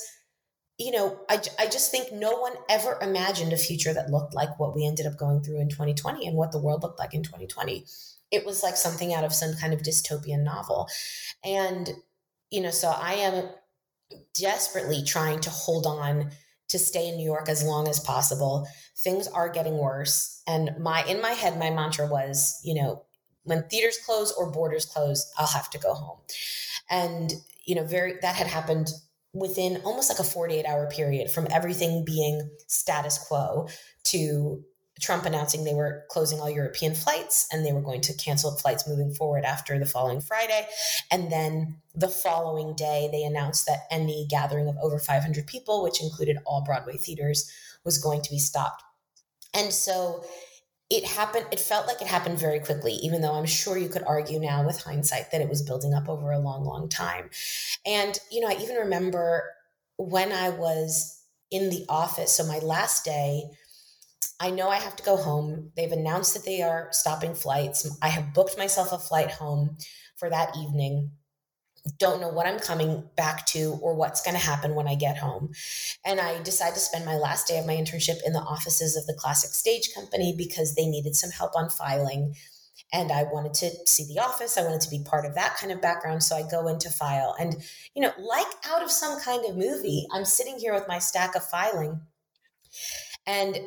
you 0.80 0.92
know, 0.92 1.20
I, 1.30 1.40
I 1.60 1.68
just 1.68 1.92
think 1.92 2.12
no 2.12 2.40
one 2.40 2.54
ever 2.70 2.98
imagined 3.02 3.54
a 3.54 3.58
future 3.58 3.94
that 3.94 4.10
looked 4.10 4.34
like 4.34 4.60
what 4.60 4.76
we 4.76 4.86
ended 4.86 5.06
up 5.06 5.18
going 5.18 5.42
through 5.42 5.62
in 5.62 5.70
2020 5.70 6.28
and 6.28 6.36
what 6.36 6.52
the 6.52 6.60
world 6.60 6.82
looked 6.82 7.00
like 7.00 7.14
in 7.14 7.24
2020. 7.24 7.86
It 8.32 8.46
was 8.46 8.64
like 8.64 8.76
something 8.76 9.14
out 9.14 9.24
of 9.24 9.34
some 9.34 9.54
kind 9.54 9.74
of 9.74 9.82
dystopian 9.82 10.44
novel. 10.44 10.88
And, 11.44 11.92
you 12.50 12.62
know, 12.62 12.72
so 12.72 12.90
I 12.90 13.14
am 13.14 13.50
desperately 14.34 15.04
trying 15.04 15.40
to 15.42 15.52
hold 15.52 15.86
on 15.86 16.32
to 16.74 16.80
stay 16.80 17.08
in 17.08 17.18
New 17.18 17.24
York 17.24 17.48
as 17.48 17.64
long 17.64 17.88
as 17.88 18.00
possible. 18.00 18.68
Things 18.98 19.28
are 19.28 19.48
getting 19.48 19.78
worse. 19.78 20.42
And 20.48 20.72
my, 20.80 21.04
in 21.06 21.22
my 21.22 21.32
head, 21.32 21.58
my 21.58 21.70
mantra 21.70 22.08
was, 22.08 22.60
you 22.64 22.74
know, 22.74 23.04
when 23.44 23.64
theaters 23.70 24.00
close 24.06 24.32
or 24.32 24.52
borders 24.52 24.86
close, 24.86 25.32
I'll 25.38 25.48
have 25.48 25.70
to 25.70 25.78
go 25.78 25.94
home. 25.94 26.18
And, 26.90 27.32
you 27.66 27.76
know, 27.76 27.84
very, 27.84 28.16
that 28.22 28.36
had 28.36 28.48
happened 28.48 28.92
within 29.34 29.82
almost 29.84 30.10
like 30.10 30.20
a 30.20 30.24
48 30.24 30.66
hour 30.66 30.90
period 30.90 31.30
from 31.30 31.48
everything 31.52 32.04
being 32.04 32.50
status 32.68 33.20
quo 33.20 33.68
to 34.06 34.64
Trump 35.04 35.26
announcing 35.26 35.66
they 35.66 35.74
were 35.74 36.06
closing 36.10 36.40
all 36.40 36.50
European 36.50 36.96
flights 36.96 37.48
and 37.52 37.66
they 37.66 37.74
were 37.74 37.82
going 37.82 38.00
to 38.02 38.14
cancel 38.14 38.56
flights 38.56 38.88
moving 38.88 39.14
forward 39.14 39.44
after 39.44 39.78
the 39.78 39.86
following 39.86 40.22
Friday. 40.22 40.66
And 41.12 41.30
then 41.30 41.76
the 41.94 42.08
following 42.08 42.74
day, 42.74 43.10
they 43.12 43.24
announced 43.24 43.66
that 43.66 43.82
any 43.92 44.26
gathering 44.30 44.70
of 44.70 44.78
over 44.82 45.00
500 45.00 45.46
people, 45.46 45.84
which 45.84 46.02
included 46.02 46.38
all 46.46 46.64
Broadway 46.64 46.96
theaters, 46.96 47.52
was 47.84 47.98
going 47.98 48.22
to 48.22 48.32
be 48.32 48.40
stopped. 48.40 48.82
And 49.54 49.74
so 49.74 50.24
it 50.90 51.06
happened 51.06 51.46
it 51.52 51.60
felt 51.60 51.88
like 51.88 52.02
it 52.02 52.08
happened 52.08 52.38
very 52.38 52.60
quickly 52.60 52.94
even 52.96 53.22
though 53.22 53.34
i'm 53.34 53.46
sure 53.46 53.78
you 53.78 53.88
could 53.88 54.04
argue 54.04 54.38
now 54.38 54.66
with 54.66 54.84
hindsight 54.84 55.32
that 55.32 55.40
it 55.40 55.50
was 55.50 55.62
building 55.62 55.94
up 55.94 56.10
over 56.10 56.32
a 56.32 56.38
long 56.38 56.66
long 56.66 56.90
time 56.90 57.30
and 57.86 58.20
you 58.30 58.42
know 58.42 58.50
i 58.50 58.62
even 58.62 58.76
remember 58.76 59.44
when 59.98 60.32
i 60.34 60.50
was 60.50 61.24
in 61.52 61.70
the 61.70 61.86
office 61.88 62.34
so 62.34 62.46
my 62.46 62.60
last 62.60 63.06
day 63.06 63.44
i 64.40 64.50
know 64.50 64.70
i 64.70 64.78
have 64.78 64.96
to 64.96 65.04
go 65.04 65.18
home 65.18 65.72
they've 65.76 65.92
announced 65.92 66.34
that 66.34 66.46
they 66.46 66.62
are 66.62 66.88
stopping 66.92 67.34
flights 67.34 67.98
i 68.02 68.08
have 68.08 68.34
booked 68.34 68.58
myself 68.58 68.92
a 68.92 68.98
flight 68.98 69.32
home 69.32 69.78
for 70.16 70.30
that 70.30 70.56
evening 70.58 71.12
don't 72.00 72.22
know 72.22 72.30
what 72.30 72.48
I'm 72.48 72.60
coming 72.60 73.04
back 73.18 73.46
to 73.48 73.78
or 73.82 73.94
what's 73.94 74.22
going 74.22 74.36
to 74.36 74.44
happen 74.44 74.74
when 74.74 74.88
I 74.88 74.96
get 74.96 75.18
home. 75.18 75.52
And 76.06 76.20
I 76.20 76.42
decide 76.42 76.74
to 76.76 76.80
spend 76.80 77.06
my 77.06 77.18
last 77.18 77.48
day 77.48 77.60
of 77.60 77.66
my 77.66 77.76
internship 77.76 78.18
in 78.26 78.34
the 78.34 78.40
offices 78.40 78.96
of 78.96 79.06
the 79.06 79.14
Classic 79.14 79.50
Stage 79.52 79.94
Company 79.94 80.34
because 80.38 80.76
they 80.76 80.86
needed 80.86 81.16
some 81.16 81.32
help 81.32 81.56
on 81.56 81.70
filing. 81.70 82.36
And 82.94 83.12
I 83.12 83.24
wanted 83.24 83.54
to 83.56 83.72
see 83.86 84.06
the 84.06 84.22
office. 84.22 84.58
I 84.58 84.64
wanted 84.64 84.82
to 84.82 84.90
be 84.90 85.04
part 85.04 85.26
of 85.26 85.36
that 85.36 85.58
kind 85.58 85.74
of 85.74 85.82
background. 85.82 86.24
So 86.24 86.38
I 86.38 86.50
go 86.50 86.68
into 86.68 86.90
file. 86.90 87.36
And, 87.38 87.58
you 87.96 88.02
know, 88.02 88.14
like 88.18 88.48
out 88.66 88.84
of 88.84 88.92
some 88.92 89.20
kind 89.20 89.44
of 89.46 89.58
movie, 89.58 90.08
I'm 90.14 90.26
sitting 90.26 90.58
here 90.58 90.74
with 90.74 90.88
my 90.88 91.00
stack 91.00 91.36
of 91.36 91.44
filing. 91.44 92.00
And 93.26 93.58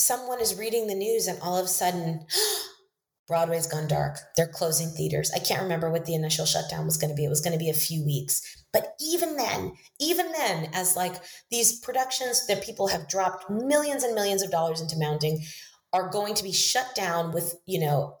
someone 0.00 0.40
is 0.40 0.58
reading 0.58 0.86
the 0.86 0.94
news, 0.94 1.26
and 1.26 1.38
all 1.40 1.56
of 1.56 1.66
a 1.66 1.68
sudden, 1.68 2.26
Broadway's 3.28 3.66
gone 3.66 3.86
dark. 3.86 4.18
They're 4.36 4.48
closing 4.48 4.88
theaters. 4.88 5.30
I 5.32 5.38
can't 5.38 5.62
remember 5.62 5.90
what 5.90 6.04
the 6.04 6.14
initial 6.14 6.46
shutdown 6.46 6.84
was 6.84 6.96
going 6.96 7.10
to 7.10 7.16
be. 7.16 7.24
It 7.24 7.28
was 7.28 7.40
going 7.40 7.52
to 7.52 7.64
be 7.64 7.70
a 7.70 7.74
few 7.74 8.04
weeks. 8.04 8.42
But 8.72 8.94
even 9.00 9.36
then, 9.36 9.72
even 10.00 10.32
then, 10.32 10.70
as 10.72 10.96
like 10.96 11.14
these 11.50 11.78
productions 11.78 12.46
that 12.48 12.64
people 12.64 12.88
have 12.88 13.08
dropped 13.08 13.48
millions 13.48 14.02
and 14.02 14.14
millions 14.14 14.42
of 14.42 14.50
dollars 14.50 14.80
into 14.80 14.98
mounting 14.98 15.44
are 15.92 16.10
going 16.10 16.34
to 16.34 16.42
be 16.42 16.52
shut 16.52 16.94
down 16.96 17.32
with, 17.32 17.54
you 17.66 17.80
know, 17.80 18.16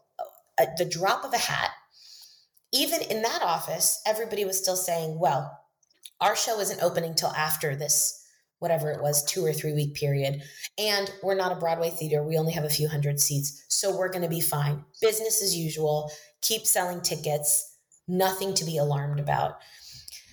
a, 0.60 0.66
the 0.76 0.84
drop 0.84 1.24
of 1.24 1.32
a 1.32 1.38
hat. 1.38 1.70
Even 2.72 3.00
in 3.02 3.22
that 3.22 3.42
office, 3.42 4.00
everybody 4.06 4.44
was 4.44 4.58
still 4.58 4.76
saying, 4.76 5.18
well, 5.18 5.58
our 6.20 6.36
show 6.36 6.60
isn't 6.60 6.82
opening 6.82 7.14
till 7.14 7.30
after 7.30 7.74
this 7.74 8.19
whatever 8.60 8.90
it 8.92 9.02
was, 9.02 9.24
two 9.24 9.44
or 9.44 9.52
three 9.52 9.72
week 9.72 9.94
period. 9.94 10.42
And 10.78 11.12
we're 11.22 11.34
not 11.34 11.52
a 11.52 11.56
Broadway 11.56 11.90
theater. 11.90 12.22
We 12.22 12.38
only 12.38 12.52
have 12.52 12.64
a 12.64 12.70
few 12.70 12.88
hundred 12.88 13.18
seats. 13.18 13.64
So 13.68 13.96
we're 13.96 14.10
going 14.10 14.22
to 14.22 14.28
be 14.28 14.40
fine. 14.40 14.84
Business 15.00 15.42
as 15.42 15.56
usual. 15.56 16.10
Keep 16.42 16.66
selling 16.66 17.00
tickets. 17.00 17.76
Nothing 18.06 18.54
to 18.54 18.64
be 18.64 18.78
alarmed 18.78 19.18
about. 19.18 19.56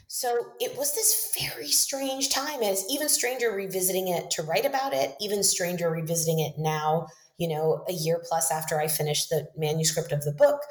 So 0.07 0.37
it 0.59 0.77
was 0.77 0.93
this 0.93 1.35
very 1.39 1.67
strange 1.67 2.29
time. 2.29 2.61
And 2.61 2.71
it's 2.71 2.85
even 2.89 3.09
stranger 3.09 3.51
revisiting 3.51 4.07
it 4.07 4.29
to 4.31 4.43
write 4.43 4.65
about 4.65 4.93
it, 4.93 5.15
even 5.19 5.43
stranger 5.43 5.89
revisiting 5.89 6.39
it 6.39 6.53
now, 6.57 7.07
you 7.37 7.47
know, 7.47 7.83
a 7.87 7.93
year 7.93 8.21
plus 8.27 8.51
after 8.51 8.79
I 8.79 8.87
finished 8.87 9.29
the 9.29 9.47
manuscript 9.55 10.11
of 10.11 10.23
the 10.23 10.31
book 10.31 10.61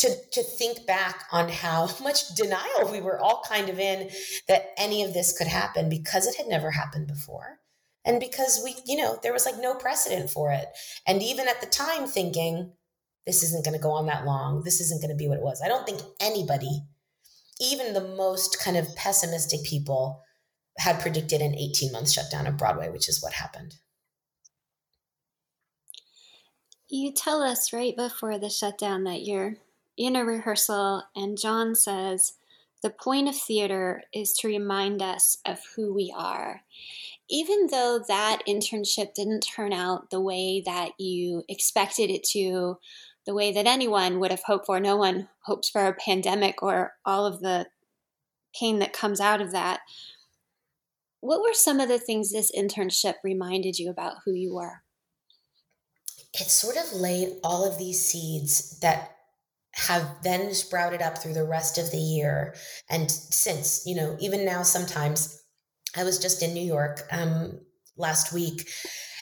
to 0.00 0.16
to 0.32 0.42
think 0.42 0.86
back 0.86 1.24
on 1.30 1.48
how 1.48 1.88
much 2.02 2.28
denial 2.34 2.90
we 2.90 3.00
were 3.00 3.20
all 3.20 3.42
kind 3.48 3.68
of 3.68 3.78
in 3.78 4.10
that 4.48 4.70
any 4.76 5.02
of 5.02 5.14
this 5.14 5.36
could 5.36 5.46
happen 5.46 5.88
because 5.88 6.26
it 6.26 6.36
had 6.36 6.46
never 6.48 6.70
happened 6.70 7.06
before. 7.06 7.58
And 8.04 8.18
because 8.18 8.62
we 8.64 8.74
you 8.86 8.96
know 8.96 9.18
there 9.22 9.32
was 9.32 9.46
like 9.46 9.58
no 9.58 9.74
precedent 9.74 10.30
for 10.30 10.52
it. 10.52 10.66
And 11.06 11.22
even 11.22 11.48
at 11.48 11.60
the 11.60 11.66
time 11.66 12.06
thinking 12.06 12.72
this 13.26 13.42
isn't 13.42 13.64
going 13.64 13.76
to 13.76 13.82
go 13.82 13.92
on 13.92 14.06
that 14.06 14.24
long 14.24 14.62
this 14.64 14.80
isn't 14.80 15.02
going 15.02 15.10
to 15.10 15.16
be 15.16 15.28
what 15.28 15.38
it 15.38 15.44
was. 15.44 15.60
I 15.62 15.68
don't 15.68 15.86
think 15.86 16.00
anybody 16.18 16.82
even 17.60 17.92
the 17.92 18.08
most 18.16 18.58
kind 18.58 18.78
of 18.78 18.96
pessimistic 18.96 19.62
people 19.64 20.22
had 20.78 20.98
predicted 20.98 21.42
an 21.42 21.54
18 21.54 21.92
month 21.92 22.10
shutdown 22.10 22.46
of 22.46 22.56
broadway 22.56 22.88
which 22.88 23.08
is 23.08 23.22
what 23.22 23.34
happened. 23.34 23.74
You 26.88 27.12
tell 27.12 27.42
us 27.42 27.72
right 27.72 27.94
before 27.94 28.38
the 28.38 28.48
shutdown 28.48 29.04
that 29.04 29.22
you're 29.22 29.56
in 30.00 30.16
a 30.16 30.24
rehearsal, 30.24 31.02
and 31.14 31.36
John 31.38 31.74
says, 31.74 32.32
The 32.82 32.88
point 32.88 33.28
of 33.28 33.36
theater 33.36 34.02
is 34.14 34.32
to 34.38 34.48
remind 34.48 35.02
us 35.02 35.36
of 35.44 35.58
who 35.76 35.92
we 35.92 36.12
are. 36.16 36.62
Even 37.28 37.66
though 37.70 38.02
that 38.08 38.40
internship 38.48 39.12
didn't 39.12 39.42
turn 39.42 39.74
out 39.74 40.08
the 40.08 40.20
way 40.20 40.62
that 40.64 40.92
you 40.98 41.44
expected 41.50 42.10
it 42.10 42.24
to, 42.32 42.78
the 43.26 43.34
way 43.34 43.52
that 43.52 43.66
anyone 43.66 44.18
would 44.20 44.30
have 44.30 44.42
hoped 44.46 44.64
for, 44.64 44.80
no 44.80 44.96
one 44.96 45.28
hopes 45.42 45.68
for 45.68 45.86
a 45.86 45.92
pandemic 45.92 46.62
or 46.62 46.94
all 47.04 47.26
of 47.26 47.40
the 47.40 47.66
pain 48.58 48.78
that 48.78 48.94
comes 48.94 49.20
out 49.20 49.42
of 49.42 49.52
that. 49.52 49.80
What 51.20 51.42
were 51.42 51.52
some 51.52 51.78
of 51.78 51.90
the 51.90 51.98
things 51.98 52.32
this 52.32 52.50
internship 52.56 53.16
reminded 53.22 53.78
you 53.78 53.90
about 53.90 54.16
who 54.24 54.32
you 54.32 54.54
were? 54.54 54.80
It 56.32 56.48
sort 56.48 56.78
of 56.78 56.94
laid 56.94 57.34
all 57.44 57.70
of 57.70 57.78
these 57.78 58.02
seeds 58.02 58.80
that 58.80 59.19
have 59.72 60.22
then 60.22 60.52
sprouted 60.52 61.02
up 61.02 61.18
through 61.18 61.34
the 61.34 61.46
rest 61.46 61.78
of 61.78 61.90
the 61.90 61.98
year. 61.98 62.54
And 62.88 63.10
since, 63.10 63.86
you 63.86 63.94
know, 63.94 64.16
even 64.20 64.44
now, 64.44 64.62
sometimes 64.62 65.42
I 65.96 66.04
was 66.04 66.18
just 66.18 66.42
in 66.42 66.54
New 66.54 66.64
York 66.64 67.02
um, 67.12 67.60
last 67.96 68.32
week 68.32 68.68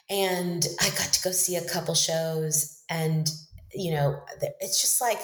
and 0.09 0.65
I 0.81 0.89
got 0.89 1.13
to 1.13 1.23
go 1.23 1.31
see 1.31 1.55
a 1.55 1.67
couple 1.67 1.93
shows. 1.93 2.81
And, 2.89 3.29
you 3.73 3.93
know, 3.93 4.19
it's 4.59 4.81
just 4.81 5.01
like, 5.01 5.19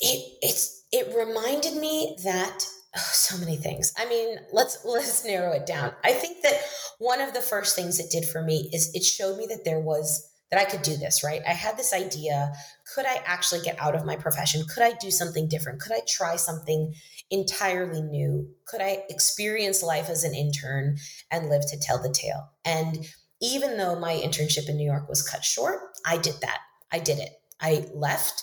it, 0.00 0.38
it's, 0.42 0.84
it 0.92 1.14
reminded 1.16 1.80
me 1.80 2.16
that 2.24 2.66
oh, 2.96 3.10
so 3.12 3.38
many 3.38 3.56
things. 3.56 3.92
I 3.98 4.08
mean, 4.08 4.38
let's 4.52 4.78
let's 4.84 5.24
narrow 5.24 5.52
it 5.52 5.66
down. 5.66 5.92
I 6.04 6.12
think 6.12 6.42
that 6.42 6.60
one 6.98 7.20
of 7.20 7.34
the 7.34 7.40
first 7.40 7.76
things 7.76 7.98
it 7.98 8.10
did 8.10 8.24
for 8.24 8.42
me 8.42 8.70
is 8.72 8.90
it 8.94 9.04
showed 9.04 9.36
me 9.36 9.46
that 9.48 9.64
there 9.64 9.80
was 9.80 10.28
that 10.50 10.60
I 10.60 10.64
could 10.64 10.82
do 10.82 10.96
this, 10.96 11.24
right? 11.24 11.42
I 11.46 11.52
had 11.52 11.76
this 11.76 11.92
idea, 11.92 12.52
could 12.94 13.04
I 13.04 13.20
actually 13.24 13.62
get 13.62 13.80
out 13.80 13.96
of 13.96 14.06
my 14.06 14.16
profession? 14.16 14.64
Could 14.72 14.82
I 14.82 14.92
do 15.00 15.10
something 15.10 15.48
different? 15.48 15.80
Could 15.80 15.92
I 15.92 16.00
try 16.06 16.36
something 16.36 16.94
entirely 17.30 18.00
new? 18.00 18.48
Could 18.66 18.80
I 18.80 19.02
experience 19.10 19.82
life 19.82 20.08
as 20.08 20.22
an 20.22 20.34
intern 20.34 20.98
and 21.30 21.48
live 21.48 21.62
to 21.68 21.78
tell 21.78 22.00
the 22.00 22.12
tale? 22.12 22.48
And 22.64 23.06
even 23.42 23.76
though 23.76 23.98
my 23.98 24.14
internship 24.14 24.68
in 24.68 24.76
New 24.76 24.86
York 24.86 25.08
was 25.08 25.28
cut 25.28 25.44
short, 25.44 25.80
I 26.06 26.18
did 26.18 26.40
that. 26.42 26.58
I 26.92 27.00
did 27.00 27.18
it. 27.18 27.30
I 27.60 27.86
left 27.92 28.42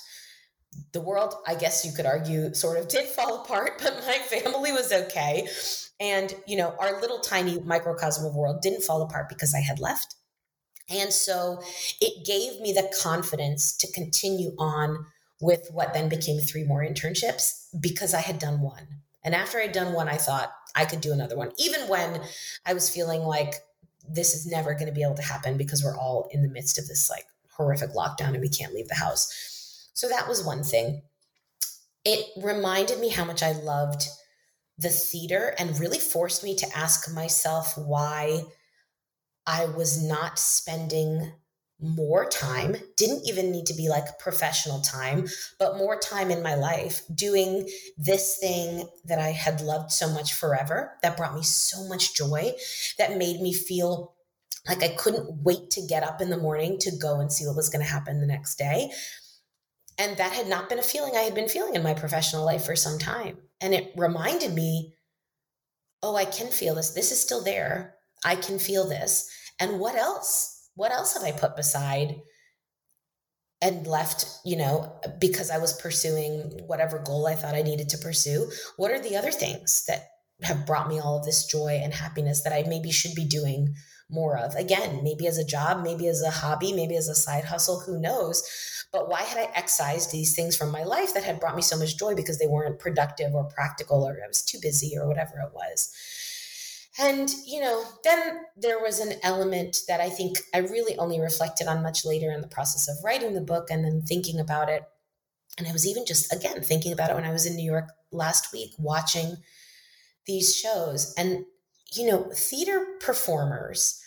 the 0.91 1.01
world, 1.01 1.35
I 1.47 1.55
guess 1.55 1.85
you 1.85 1.91
could 1.91 2.05
argue, 2.05 2.53
sort 2.53 2.79
of 2.79 2.87
did 2.87 3.05
fall 3.05 3.43
apart, 3.43 3.79
but 3.83 4.03
my 4.05 4.17
family 4.17 4.71
was 4.71 4.91
okay. 4.91 5.47
And, 5.99 6.33
you 6.47 6.57
know, 6.57 6.75
our 6.79 6.99
little 6.99 7.19
tiny 7.19 7.61
microcosm 7.61 8.25
of 8.25 8.35
world 8.35 8.61
didn't 8.61 8.81
fall 8.81 9.01
apart 9.01 9.29
because 9.29 9.53
I 9.53 9.59
had 9.59 9.79
left. 9.79 10.15
And 10.89 11.11
so 11.13 11.61
it 12.01 12.25
gave 12.25 12.59
me 12.61 12.73
the 12.73 12.91
confidence 13.01 13.75
to 13.77 13.91
continue 13.91 14.53
on 14.57 15.05
with 15.41 15.69
what 15.71 15.93
then 15.93 16.09
became 16.09 16.39
three 16.39 16.63
more 16.63 16.85
internships 16.85 17.67
because 17.79 18.13
I 18.13 18.21
had 18.21 18.39
done 18.39 18.61
one. 18.61 18.87
And 19.23 19.33
after 19.33 19.59
I'd 19.59 19.71
done 19.71 19.93
one, 19.93 20.09
I 20.09 20.17
thought 20.17 20.53
I 20.75 20.85
could 20.85 21.01
do 21.01 21.13
another 21.13 21.37
one, 21.37 21.51
even 21.57 21.87
when 21.87 22.21
I 22.65 22.73
was 22.73 22.89
feeling 22.89 23.21
like 23.21 23.55
this 24.07 24.35
is 24.35 24.45
never 24.45 24.73
going 24.73 24.87
to 24.87 24.93
be 24.93 25.03
able 25.03 25.15
to 25.15 25.21
happen 25.21 25.57
because 25.57 25.83
we're 25.83 25.97
all 25.97 26.29
in 26.31 26.41
the 26.41 26.49
midst 26.49 26.77
of 26.77 26.87
this 26.87 27.09
like 27.09 27.25
horrific 27.51 27.91
lockdown 27.91 28.29
and 28.29 28.41
we 28.41 28.49
can't 28.49 28.73
leave 28.73 28.87
the 28.87 28.95
house. 28.95 29.89
So 29.93 30.09
that 30.09 30.27
was 30.27 30.43
one 30.43 30.63
thing. 30.63 31.01
It 32.03 32.25
reminded 32.43 32.99
me 32.99 33.09
how 33.09 33.23
much 33.23 33.43
I 33.43 33.53
loved 33.53 34.07
the 34.77 34.89
theater 34.89 35.53
and 35.57 35.79
really 35.79 35.99
forced 35.99 36.43
me 36.43 36.55
to 36.55 36.77
ask 36.77 37.13
myself 37.13 37.77
why 37.77 38.43
I 39.45 39.65
was 39.65 40.01
not 40.01 40.39
spending 40.39 41.31
more 41.79 42.25
time, 42.29 42.77
didn't 42.95 43.27
even 43.27 43.51
need 43.51 43.65
to 43.65 43.73
be 43.73 43.89
like 43.89 44.19
professional 44.19 44.79
time, 44.79 45.27
but 45.59 45.77
more 45.77 45.99
time 45.99 46.31
in 46.31 46.41
my 46.41 46.55
life 46.55 47.01
doing 47.13 47.67
this 47.97 48.37
thing 48.37 48.87
that 49.05 49.19
I 49.19 49.31
had 49.31 49.59
loved 49.59 49.91
so 49.91 50.09
much 50.09 50.33
forever, 50.33 50.93
that 51.01 51.17
brought 51.17 51.35
me 51.35 51.43
so 51.43 51.85
much 51.87 52.15
joy, 52.15 52.53
that 52.97 53.17
made 53.17 53.41
me 53.41 53.53
feel 53.53 54.13
like 54.67 54.81
I 54.81 54.89
couldn't 54.89 55.43
wait 55.43 55.71
to 55.71 55.85
get 55.85 56.03
up 56.03 56.21
in 56.21 56.29
the 56.29 56.37
morning 56.37 56.77
to 56.79 56.91
go 56.95 57.19
and 57.19 57.31
see 57.31 57.45
what 57.45 57.57
was 57.57 57.69
going 57.69 57.83
to 57.83 57.91
happen 57.91 58.21
the 58.21 58.27
next 58.27 58.55
day. 58.55 58.91
And 59.97 60.15
that 60.17 60.31
had 60.31 60.47
not 60.47 60.69
been 60.69 60.79
a 60.79 60.83
feeling 60.83 61.15
I 61.15 61.21
had 61.21 61.35
been 61.35 61.49
feeling 61.49 61.75
in 61.75 61.83
my 61.83 61.93
professional 61.93 62.45
life 62.45 62.65
for 62.65 62.75
some 62.75 62.97
time. 62.97 63.37
And 63.59 63.73
it 63.73 63.91
reminded 63.97 64.53
me, 64.53 64.95
oh, 66.01 66.15
I 66.15 66.25
can 66.25 66.47
feel 66.47 66.75
this. 66.75 66.91
This 66.91 67.11
is 67.11 67.19
still 67.19 67.43
there. 67.43 67.95
I 68.23 68.35
can 68.35 68.59
feel 68.59 68.87
this. 68.87 69.29
And 69.59 69.79
what 69.79 69.95
else? 69.95 70.69
What 70.75 70.91
else 70.91 71.13
have 71.13 71.23
I 71.23 71.31
put 71.31 71.55
beside 71.55 72.15
and 73.61 73.87
left, 73.87 74.25
you 74.43 74.57
know, 74.57 74.99
because 75.19 75.49
I 75.49 75.57
was 75.57 75.79
pursuing 75.79 76.59
whatever 76.67 76.99
goal 76.99 77.27
I 77.27 77.35
thought 77.35 77.55
I 77.55 77.61
needed 77.61 77.89
to 77.89 77.97
pursue? 77.97 78.51
What 78.77 78.91
are 78.91 78.99
the 78.99 79.15
other 79.15 79.31
things 79.31 79.85
that 79.87 80.09
have 80.41 80.65
brought 80.65 80.89
me 80.89 80.99
all 80.99 81.17
of 81.17 81.25
this 81.25 81.45
joy 81.45 81.79
and 81.81 81.93
happiness 81.93 82.41
that 82.41 82.53
I 82.53 82.67
maybe 82.67 82.91
should 82.91 83.15
be 83.15 83.25
doing 83.25 83.75
more 84.09 84.37
of? 84.37 84.55
Again, 84.55 85.01
maybe 85.03 85.27
as 85.27 85.37
a 85.37 85.45
job, 85.45 85.83
maybe 85.83 86.07
as 86.07 86.21
a 86.21 86.31
hobby, 86.31 86.73
maybe 86.73 86.97
as 86.97 87.07
a 87.07 87.15
side 87.15 87.45
hustle, 87.45 87.79
who 87.79 87.99
knows? 87.99 88.43
But 88.91 89.09
why 89.09 89.21
had 89.21 89.37
I 89.37 89.51
excised 89.55 90.11
these 90.11 90.35
things 90.35 90.57
from 90.57 90.71
my 90.71 90.83
life 90.83 91.13
that 91.13 91.23
had 91.23 91.39
brought 91.39 91.55
me 91.55 91.61
so 91.61 91.77
much 91.77 91.97
joy 91.97 92.15
because 92.15 92.39
they 92.39 92.47
weren't 92.47 92.79
productive 92.79 93.33
or 93.33 93.45
practical 93.45 94.03
or 94.03 94.19
I 94.23 94.27
was 94.27 94.43
too 94.43 94.59
busy 94.61 94.97
or 94.97 95.07
whatever 95.07 95.39
it 95.39 95.53
was? 95.53 95.91
And, 96.99 97.33
you 97.45 97.59
know, 97.59 97.83
then 98.03 98.41
there 98.55 98.79
was 98.79 98.99
an 98.99 99.13
element 99.23 99.79
that 99.87 99.99
I 99.99 100.09
think 100.09 100.37
I 100.53 100.59
really 100.59 100.95
only 100.97 101.19
reflected 101.19 101.67
on 101.67 101.81
much 101.81 102.05
later 102.05 102.31
in 102.31 102.41
the 102.41 102.47
process 102.47 102.87
of 102.87 103.03
writing 103.03 103.33
the 103.33 103.41
book 103.41 103.69
and 103.71 103.83
then 103.83 104.03
thinking 104.03 104.39
about 104.39 104.69
it. 104.69 104.83
And 105.57 105.67
I 105.67 105.71
was 105.71 105.87
even 105.87 106.05
just, 106.05 106.31
again, 106.31 106.61
thinking 106.61 106.93
about 106.93 107.09
it 107.09 107.15
when 107.15 107.25
I 107.25 107.31
was 107.31 107.45
in 107.45 107.55
New 107.55 107.69
York 107.69 107.89
last 108.11 108.53
week, 108.53 108.73
watching 108.77 109.37
these 110.27 110.55
shows. 110.55 111.13
And, 111.17 111.45
you 111.93 112.07
know, 112.07 112.29
theater 112.33 112.85
performers 112.99 113.99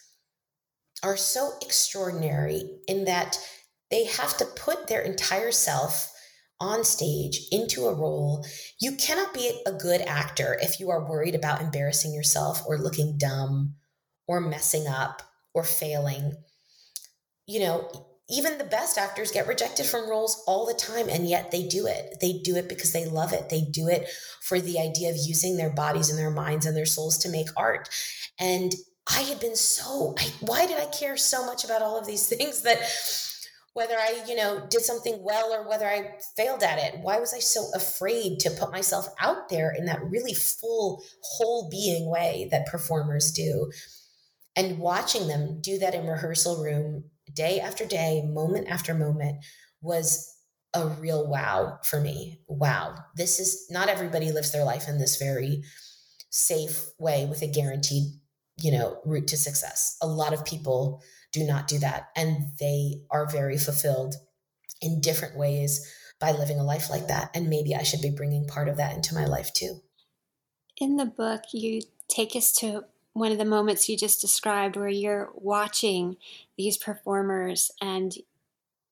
are 1.03 1.17
so 1.17 1.53
extraordinary 1.63 2.71
in 2.87 3.05
that 3.05 3.39
they 3.91 4.05
have 4.05 4.37
to 4.39 4.45
put 4.45 4.87
their 4.87 5.03
entire 5.03 5.53
self 5.53 6.13
on 6.61 6.85
stage 6.85 7.41
into 7.53 7.87
a 7.87 7.95
role. 7.95 8.45
You 8.81 8.93
cannot 8.93 9.35
be 9.35 9.61
a 9.67 9.73
good 9.73 10.01
actor 10.03 10.59
if 10.61 10.81
you 10.81 10.91
are 10.91 11.09
worried 11.09 11.35
about 11.35 11.61
embarrassing 11.61 12.15
yourself 12.15 12.63
or 12.67 12.79
looking 12.79 13.19
dumb 13.19 13.75
or 14.27 14.41
messing 14.41 14.87
up 14.87 15.23
or 15.55 15.65
failing. 15.65 16.35
You 17.47 17.61
know, 17.61 18.07
even 18.29 18.59
the 18.59 18.65
best 18.65 18.99
actors 18.99 19.31
get 19.31 19.47
rejected 19.47 19.87
from 19.87 20.11
roles 20.11 20.43
all 20.47 20.67
the 20.67 20.75
time, 20.75 21.09
and 21.09 21.29
yet 21.29 21.51
they 21.53 21.63
do 21.63 21.87
it. 21.87 22.17
They 22.21 22.41
do 22.43 22.57
it 22.57 22.69
because 22.69 22.93
they 22.93 23.07
love 23.07 23.33
it. 23.33 23.51
They 23.51 23.61
do 23.61 23.87
it 23.89 24.09
for 24.41 24.61
the 24.61 24.81
idea 24.81 25.11
of 25.11 25.17
using 25.17 25.57
their 25.57 25.71
bodies 25.71 26.11
and 26.11 26.19
their 26.19 26.31
minds 26.31 26.67
and 26.67 26.77
their 26.77 26.87
souls 26.87 27.19
to 27.19 27.29
make 27.29 27.49
art. 27.57 27.89
And 28.41 28.75
I 29.07 29.21
had 29.21 29.39
been 29.39 29.55
so, 29.55 30.15
I, 30.19 30.33
why 30.41 30.67
did 30.67 30.79
I 30.79 30.87
care 30.87 31.17
so 31.17 31.47
much 31.47 31.65
about 31.65 31.83
all 31.83 31.97
of 31.97 32.07
these 32.07 32.29
things 32.37 32.63
that 32.63 32.79
whether 33.77 33.95
I, 33.95 34.23
you 34.27 34.35
know, 34.35 34.67
did 34.71 34.81
something 34.81 35.23
well 35.23 35.53
or 35.53 35.69
whether 35.69 35.87
I 35.87 36.15
failed 36.35 36.63
at 36.63 36.79
it. 36.79 36.99
Why 37.01 37.19
was 37.19 37.35
I 37.35 37.41
so 37.41 37.67
afraid 37.75 38.41
to 38.41 38.51
put 38.51 38.73
myself 38.73 39.07
out 39.21 39.51
there 39.51 39.71
in 39.71 39.85
that 39.85 40.03
really 40.03 40.33
full, 40.33 41.05
whole 41.21 41.69
being 41.69 42.09
way 42.09 42.49
that 42.51 42.69
performers 42.69 43.31
do? 43.33 43.71
And 44.57 44.79
watching 44.79 45.29
them 45.29 45.61
do 45.61 45.79
that 45.79 45.95
in 45.95 46.07
rehearsal 46.07 46.65
room 46.65 47.05
day 47.35 47.61
after 47.61 47.85
day, 47.85 48.23
moment 48.27 48.67
after 48.69 48.95
moment 48.95 49.45
was 49.83 50.35
a 50.73 50.87
real 50.87 51.27
wow 51.27 51.79
for 51.85 52.01
me. 52.01 52.41
Wow. 52.49 52.95
This 53.15 53.39
is 53.39 53.67
not 53.71 53.91
everybody 53.91 54.33
lives 54.33 54.53
their 54.53 54.65
life 54.65 54.89
in 54.89 54.97
this 54.99 55.19
very 55.19 55.65
safe 56.31 56.87
way 56.99 57.27
with 57.27 57.43
a 57.43 57.47
guaranteed, 57.47 58.05
you 58.59 58.73
know, 58.73 59.01
route 59.05 59.29
to 59.29 59.37
success. 59.37 59.97
A 60.03 60.07
lot 60.07 60.33
of 60.33 60.45
people 60.45 61.03
do 61.33 61.45
not 61.45 61.69
do 61.69 61.79
that. 61.79 62.09
And 62.17 62.53
they 62.59 63.03
are 63.11 63.29
very 63.29 63.59
fulfilled 63.59 64.15
in 64.81 65.01
different 65.01 65.37
ways 65.37 65.93
by 66.19 66.33
living 66.33 66.59
a 66.59 66.65
life 66.65 66.89
like 66.89 67.09
that. 67.09 67.31
And 67.35 67.51
maybe 67.51 67.75
I 67.75 67.83
should 67.83 68.01
be 68.01 68.11
bringing 68.11 68.47
part 68.47 68.69
of 68.69 68.79
that 68.79 68.95
into 68.95 69.15
my 69.15 69.27
life 69.27 69.53
too. 69.53 69.83
In 70.79 70.97
the 70.97 71.07
book, 71.07 71.43
you 71.53 71.83
take 72.09 72.35
us 72.35 72.53
to 72.57 72.85
one 73.13 73.33
of 73.33 73.39
the 73.39 73.45
moments 73.45 73.89
you 73.89 73.97
just 73.97 74.21
described 74.21 74.77
where 74.77 74.89
you're 74.89 75.31
watching 75.35 76.17
these 76.57 76.77
performers 76.77 77.71
and 77.81 78.15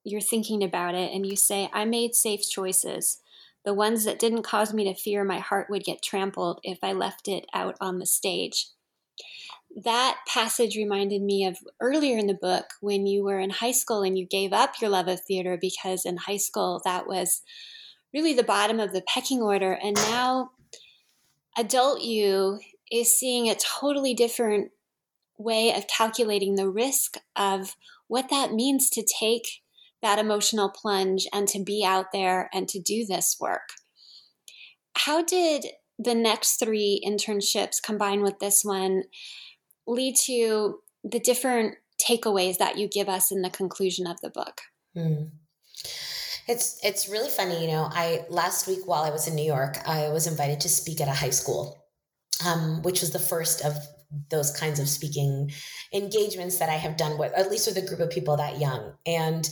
you're 0.02 0.20
thinking 0.20 0.62
about 0.62 0.94
it 0.94 1.12
and 1.12 1.26
you 1.26 1.36
say, 1.36 1.70
I 1.72 1.84
made 1.84 2.14
safe 2.14 2.48
choices. 2.48 3.20
The 3.64 3.74
ones 3.74 4.04
that 4.04 4.18
didn't 4.18 4.42
cause 4.42 4.74
me 4.74 4.84
to 4.84 4.94
fear 4.94 5.24
my 5.24 5.38
heart 5.38 5.70
would 5.70 5.84
get 5.84 6.02
trampled 6.02 6.60
if 6.62 6.78
I 6.82 6.92
left 6.92 7.28
it 7.28 7.46
out 7.54 7.76
on 7.80 7.98
the 7.98 8.06
stage 8.06 8.66
that 9.82 10.18
passage 10.28 10.76
reminded 10.76 11.22
me 11.22 11.44
of 11.44 11.58
earlier 11.80 12.16
in 12.16 12.26
the 12.26 12.34
book 12.34 12.66
when 12.80 13.06
you 13.06 13.24
were 13.24 13.40
in 13.40 13.50
high 13.50 13.72
school 13.72 14.02
and 14.02 14.16
you 14.16 14.26
gave 14.26 14.52
up 14.52 14.74
your 14.80 14.90
love 14.90 15.08
of 15.08 15.20
theater 15.20 15.58
because 15.60 16.04
in 16.04 16.16
high 16.16 16.36
school 16.36 16.80
that 16.84 17.06
was 17.06 17.42
really 18.12 18.34
the 18.34 18.44
bottom 18.44 18.78
of 18.78 18.92
the 18.92 19.02
pecking 19.02 19.42
order. 19.42 19.72
And 19.72 19.96
now 19.96 20.50
adult 21.58 22.02
you 22.02 22.60
is 22.90 23.18
seeing 23.18 23.48
a 23.48 23.56
totally 23.56 24.14
different 24.14 24.70
way 25.36 25.74
of 25.74 25.88
calculating 25.88 26.54
the 26.54 26.70
risk 26.70 27.16
of 27.34 27.74
what 28.06 28.30
that 28.30 28.52
means 28.52 28.88
to 28.90 29.04
take 29.20 29.62
that 30.02 30.18
emotional 30.18 30.68
plunge 30.70 31.26
and 31.32 31.48
to 31.48 31.64
be 31.64 31.84
out 31.84 32.12
there 32.12 32.48
and 32.52 32.68
to 32.68 32.80
do 32.80 33.04
this 33.06 33.36
work. 33.40 33.70
How 34.96 35.24
did 35.24 35.66
the 35.98 36.14
next 36.14 36.58
three 36.58 37.02
internships 37.04 37.82
combine 37.82 38.22
with 38.22 38.38
this 38.38 38.64
one 38.64 39.04
lead 39.86 40.16
to 40.26 40.78
the 41.02 41.18
different 41.18 41.76
takeaways 42.00 42.58
that 42.58 42.78
you 42.78 42.88
give 42.88 43.08
us 43.08 43.30
in 43.30 43.42
the 43.42 43.50
conclusion 43.50 44.06
of 44.06 44.20
the 44.20 44.30
book? 44.30 44.62
Mm. 44.96 45.30
It's 46.46 46.78
it's 46.84 47.08
really 47.08 47.30
funny, 47.30 47.62
you 47.62 47.68
know. 47.68 47.88
I 47.90 48.26
last 48.28 48.66
week 48.66 48.86
while 48.86 49.02
I 49.02 49.10
was 49.10 49.26
in 49.26 49.34
New 49.34 49.44
York, 49.44 49.78
I 49.86 50.08
was 50.08 50.26
invited 50.26 50.60
to 50.60 50.68
speak 50.68 51.00
at 51.00 51.08
a 51.08 51.12
high 51.12 51.30
school, 51.30 51.84
um, 52.44 52.82
which 52.82 53.00
was 53.00 53.12
the 53.12 53.18
first 53.18 53.64
of 53.64 53.74
those 54.30 54.50
kinds 54.50 54.78
of 54.78 54.88
speaking 54.88 55.50
engagements 55.92 56.58
that 56.58 56.68
I 56.68 56.74
have 56.74 56.96
done 56.96 57.18
with 57.18 57.32
at 57.32 57.50
least 57.50 57.66
with 57.66 57.76
a 57.76 57.86
group 57.86 58.00
of 58.00 58.10
people 58.10 58.36
that 58.36 58.60
young. 58.60 58.92
And 59.06 59.48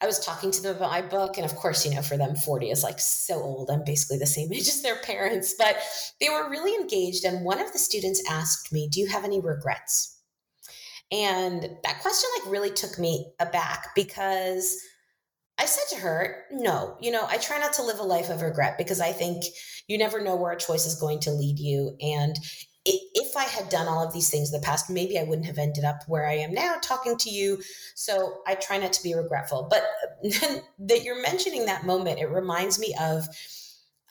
I 0.00 0.06
was 0.06 0.24
talking 0.24 0.50
to 0.52 0.62
them 0.62 0.76
about 0.76 0.90
my 0.90 1.02
book, 1.02 1.36
and 1.36 1.44
of 1.44 1.56
course, 1.56 1.84
you 1.84 1.94
know, 1.94 2.02
for 2.02 2.16
them, 2.16 2.36
40 2.36 2.70
is 2.70 2.84
like 2.84 3.00
so 3.00 3.34
old. 3.34 3.70
I'm 3.70 3.84
basically 3.84 4.18
the 4.18 4.26
same 4.26 4.52
age 4.52 4.68
as 4.68 4.82
their 4.82 4.96
parents, 4.96 5.54
but 5.58 5.76
they 6.20 6.28
were 6.28 6.50
really 6.50 6.74
engaged. 6.74 7.24
And 7.24 7.44
one 7.44 7.60
of 7.60 7.72
the 7.72 7.78
students 7.78 8.22
asked 8.30 8.72
me, 8.72 8.88
Do 8.88 9.00
you 9.00 9.08
have 9.08 9.24
any 9.24 9.40
regrets? 9.40 10.14
And 11.10 11.62
that 11.84 12.00
question 12.02 12.28
like 12.38 12.52
really 12.52 12.70
took 12.70 12.98
me 12.98 13.32
aback 13.40 13.94
because 13.94 14.76
I 15.58 15.66
said 15.66 15.96
to 15.96 16.02
her, 16.02 16.44
no, 16.52 16.96
you 17.00 17.10
know, 17.10 17.26
I 17.26 17.38
try 17.38 17.58
not 17.58 17.72
to 17.74 17.82
live 17.82 17.98
a 17.98 18.04
life 18.04 18.30
of 18.30 18.42
regret 18.42 18.78
because 18.78 19.00
I 19.00 19.12
think 19.12 19.44
you 19.88 19.98
never 19.98 20.22
know 20.22 20.36
where 20.36 20.52
a 20.52 20.58
choice 20.58 20.86
is 20.86 21.00
going 21.00 21.20
to 21.20 21.32
lead 21.32 21.58
you. 21.58 21.96
And 22.00 22.36
I 23.38 23.44
had 23.44 23.68
done 23.68 23.88
all 23.88 24.02
of 24.02 24.12
these 24.12 24.30
things 24.30 24.52
in 24.52 24.60
the 24.60 24.64
past, 24.64 24.90
maybe 24.90 25.18
I 25.18 25.24
wouldn't 25.24 25.46
have 25.46 25.58
ended 25.58 25.84
up 25.84 26.02
where 26.06 26.26
I 26.26 26.34
am 26.34 26.52
now 26.52 26.76
talking 26.82 27.16
to 27.18 27.30
you. 27.30 27.62
So 27.94 28.42
I 28.46 28.54
try 28.54 28.78
not 28.78 28.92
to 28.94 29.02
be 29.02 29.14
regretful. 29.14 29.68
But 29.70 29.84
that 30.78 31.04
you're 31.04 31.22
mentioning 31.22 31.66
that 31.66 31.86
moment, 31.86 32.20
it 32.20 32.26
reminds 32.26 32.78
me 32.78 32.94
of 33.00 33.28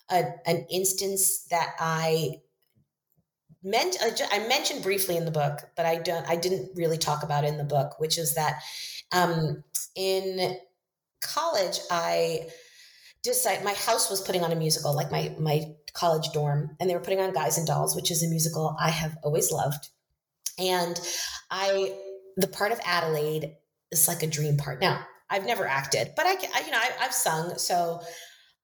a, 0.10 0.26
an 0.46 0.66
instance 0.70 1.44
that 1.50 1.76
I 1.80 2.42
meant 3.64 3.98
I 4.32 4.48
mentioned 4.48 4.84
briefly 4.84 5.18
in 5.18 5.26
the 5.26 5.32
book, 5.32 5.60
but 5.76 5.86
I 5.86 5.98
don't 5.98 6.28
I 6.30 6.36
didn't 6.36 6.72
really 6.76 6.98
talk 6.98 7.24
about 7.24 7.44
in 7.44 7.58
the 7.58 7.64
book, 7.64 8.00
which 8.00 8.18
is 8.18 8.36
that 8.36 8.62
um, 9.12 9.64
in 9.96 10.58
college, 11.22 11.80
I 11.92 12.48
decided 13.24 13.64
my 13.64 13.74
house 13.74 14.10
was 14.10 14.22
putting 14.22 14.44
on 14.44 14.52
a 14.52 14.56
musical, 14.56 14.96
like 14.96 15.12
my 15.12 15.36
my 15.38 15.76
college 15.98 16.30
dorm, 16.32 16.76
and 16.80 16.90
they 16.90 16.94
were 16.94 17.02
putting 17.02 17.20
on 17.20 17.34
Guys 17.34 17.58
and 17.58 17.66
Dolls, 17.66 17.96
which 17.96 18.12
is 18.12 18.24
a 18.24 18.28
musical 18.28 18.76
I 18.80 18.90
have 18.90 19.18
always 19.24 19.52
loved. 19.52 19.90
And 20.60 21.00
I, 21.52 21.94
the 22.38 22.48
part 22.48 22.72
of 22.72 22.80
Adelaide 22.86 23.56
is 23.92 24.08
like 24.08 24.24
a 24.24 24.28
dream 24.28 24.58
part. 24.58 24.80
Now, 24.80 25.06
I've 25.30 25.46
never 25.46 25.68
acted, 25.68 26.14
but 26.16 26.26
I, 26.26 26.36
I 26.56 26.66
you 26.66 26.72
know, 26.72 26.78
I, 26.78 26.90
I've 27.02 27.14
sung, 27.14 27.58
so 27.58 28.02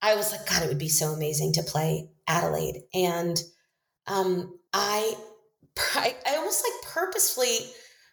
I 0.02 0.16
was 0.16 0.32
like, 0.32 0.48
God, 0.48 0.64
it 0.64 0.70
would 0.70 0.78
be 0.78 0.90
so 0.90 1.08
amazing 1.08 1.54
to 1.54 1.64
play 1.64 2.10
Adelaide. 2.28 2.84
And 2.94 3.42
um, 4.08 4.60
I, 4.74 5.16
I, 5.96 6.16
I 6.26 6.36
almost 6.36 6.64
like 6.64 6.94
purposefully 6.94 7.60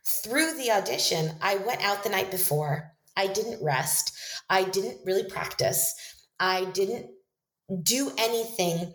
through 0.04 0.56
the 0.56 0.70
audition, 0.70 1.32
I 1.42 1.56
went 1.56 1.82
out 1.82 2.02
the 2.02 2.10
night 2.10 2.30
before 2.30 2.92
I 3.16 3.26
didn't 3.26 3.62
rest. 3.62 4.16
I 4.48 4.64
didn't 4.64 5.04
really 5.04 5.28
practice. 5.28 5.94
I 6.38 6.64
didn't 6.66 7.10
do 7.82 8.10
anything 8.18 8.94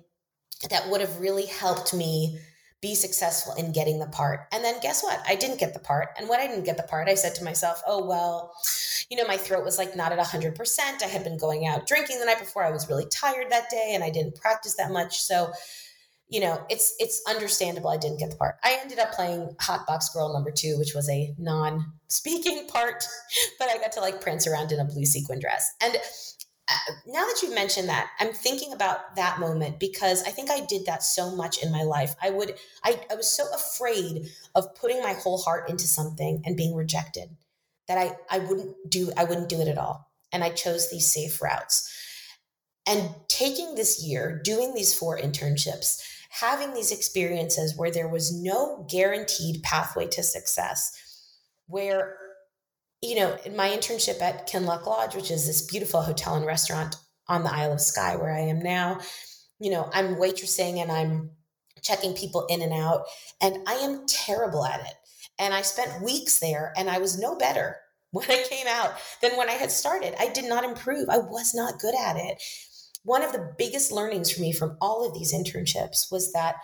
that 0.70 0.90
would 0.90 1.02
have 1.02 1.20
really 1.20 1.46
helped 1.46 1.94
me 1.94 2.40
be 2.82 2.94
successful 2.94 3.54
in 3.56 3.72
getting 3.72 4.00
the 4.00 4.08
part. 4.08 4.42
And 4.52 4.64
then 4.64 4.80
guess 4.82 5.02
what? 5.04 5.20
I 5.28 5.36
didn't 5.36 5.60
get 5.60 5.74
the 5.74 5.80
part. 5.80 6.10
And 6.20 6.30
when 6.30 6.40
I 6.40 6.48
didn't 6.48 6.66
get 6.66 6.78
the 6.78 6.84
part, 6.84 7.08
I 7.08 7.16
said 7.16 7.34
to 7.36 7.44
myself, 7.44 7.82
oh, 7.88 8.06
well, 8.06 8.54
you 9.10 9.18
know, 9.18 9.26
my 9.26 9.38
throat 9.38 9.64
was 9.64 9.78
like 9.78 9.96
not 9.96 10.12
at 10.12 10.20
100%. 10.20 10.80
I 11.02 11.06
had 11.06 11.24
been 11.24 11.38
going 11.38 11.66
out 11.66 11.88
drinking 11.88 12.20
the 12.20 12.26
night 12.26 12.40
before. 12.40 12.64
I 12.64 12.72
was 12.72 12.90
really 12.90 13.06
tired 13.08 13.50
that 13.50 13.70
day 13.70 13.94
and 13.96 14.04
I 14.04 14.10
didn't 14.10 14.36
practice 14.36 14.76
that 14.76 14.92
much. 14.92 15.22
So 15.22 15.52
you 16.28 16.40
know, 16.40 16.66
it's 16.70 16.96
it's 17.00 17.22
understandable 17.28 17.90
I 17.90 17.98
didn't 17.98 18.20
get 18.20 18.32
the 18.32 18.36
part. 18.36 18.56
I 18.64 18.80
ended 18.82 19.00
up 19.00 19.12
playing 19.12 19.56
Hot 19.62 19.86
Box 19.86 20.10
Girl 20.10 20.34
number 20.34 20.52
two, 20.52 20.78
which 20.78 20.96
was 20.96 21.08
a 21.10 21.34
non-speaking 21.38 22.68
part, 22.72 23.06
but 23.60 23.70
I 23.70 23.78
got 23.78 23.92
to 23.94 24.00
like 24.00 24.22
prance 24.22 24.48
around 24.48 24.72
in 24.72 24.80
a 24.80 24.86
blue 24.86 25.06
sequin 25.06 25.40
dress. 25.40 25.72
And 25.82 25.96
now 27.06 27.26
that 27.26 27.40
you've 27.44 27.54
mentioned 27.54 27.90
that, 27.90 28.10
I'm 28.20 28.34
thinking 28.34 28.74
about 28.74 29.16
that 29.16 29.40
moment 29.40 29.80
because 29.80 30.24
I 30.24 30.32
think 30.32 30.50
I 30.50 30.62
did 30.62 30.86
that 30.88 31.04
so 31.04 31.36
much 31.36 31.62
in 31.62 31.72
my 31.72 31.84
life. 31.84 32.16
I 32.22 32.32
would 32.32 32.56
I, 32.84 33.00
I 33.12 33.16
was 33.16 33.30
so 33.30 33.46
afraid 33.54 34.30
of 34.56 34.74
putting 34.76 35.02
my 35.02 35.14
whole 35.14 35.38
heart 35.38 35.70
into 35.70 35.88
something 35.88 36.42
and 36.46 36.58
being 36.58 36.76
rejected 36.76 37.30
that 37.88 37.98
I 37.98 38.16
I 38.30 38.40
wouldn't 38.40 38.76
do 38.90 39.12
I 39.16 39.26
wouldn't 39.26 39.50
do 39.50 39.62
it 39.62 39.68
at 39.68 39.78
all. 39.78 40.10
And 40.32 40.44
I 40.44 40.50
chose 40.50 40.90
these 40.90 41.06
safe 41.06 41.42
routes. 41.42 41.92
And 42.88 43.10
taking 43.28 43.76
this 43.76 44.04
year, 44.04 44.42
doing 44.44 44.74
these 44.74 44.94
four 44.94 45.18
internships, 45.18 46.02
having 46.30 46.74
these 46.74 46.92
experiences 46.92 47.76
where 47.76 47.92
there 47.92 48.08
was 48.08 48.34
no 48.34 48.86
guaranteed 48.90 49.64
pathway 49.64 50.08
to 50.08 50.22
success, 50.22 50.92
where, 51.68 52.18
you 53.06 53.16
know, 53.16 53.38
in 53.46 53.56
my 53.56 53.70
internship 53.70 54.22
at 54.22 54.48
Kinloch 54.48 54.86
Lodge, 54.86 55.16
which 55.16 55.32
is 55.32 55.46
this 55.46 55.62
beautiful 55.62 56.02
hotel 56.02 56.36
and 56.36 56.46
restaurant 56.46 56.96
on 57.28 57.44
the 57.44 57.54
Isle 57.54 57.74
of 57.74 57.82
Skye 57.82 58.16
where 58.16 58.32
I 58.32 58.42
am 58.42 58.60
now, 58.60 59.00
you 59.60 59.72
know, 59.72 59.90
I'm 59.94 60.16
waitressing 60.16 60.82
and 60.82 60.92
I'm 60.92 61.32
checking 61.82 62.14
people 62.14 62.46
in 62.50 62.62
and 62.62 62.74
out, 62.74 63.06
and 63.42 63.58
I 63.68 63.76
am 63.76 64.06
terrible 64.08 64.66
at 64.66 64.82
it. 64.82 64.94
And 65.38 65.54
I 65.54 65.62
spent 65.62 66.02
weeks 66.02 66.40
there 66.40 66.74
and 66.78 66.90
I 66.90 66.98
was 66.98 67.20
no 67.20 67.36
better 67.36 67.78
when 68.12 68.30
I 68.30 68.44
came 68.50 68.68
out 68.68 68.94
than 69.22 69.38
when 69.38 69.50
I 69.50 69.54
had 69.54 69.72
started. 69.72 70.16
I 70.20 70.30
did 70.30 70.46
not 70.46 70.64
improve. 70.64 71.10
I 71.10 71.18
was 71.18 71.54
not 71.54 71.80
good 71.80 71.96
at 71.96 72.18
it 72.18 72.42
one 73.06 73.22
of 73.22 73.32
the 73.32 73.54
biggest 73.58 73.92
learnings 73.92 74.32
for 74.32 74.42
me 74.42 74.52
from 74.52 74.76
all 74.82 75.08
of 75.08 75.14
these 75.14 75.32
internships 75.32 76.12
was 76.12 76.34
that 76.34 76.56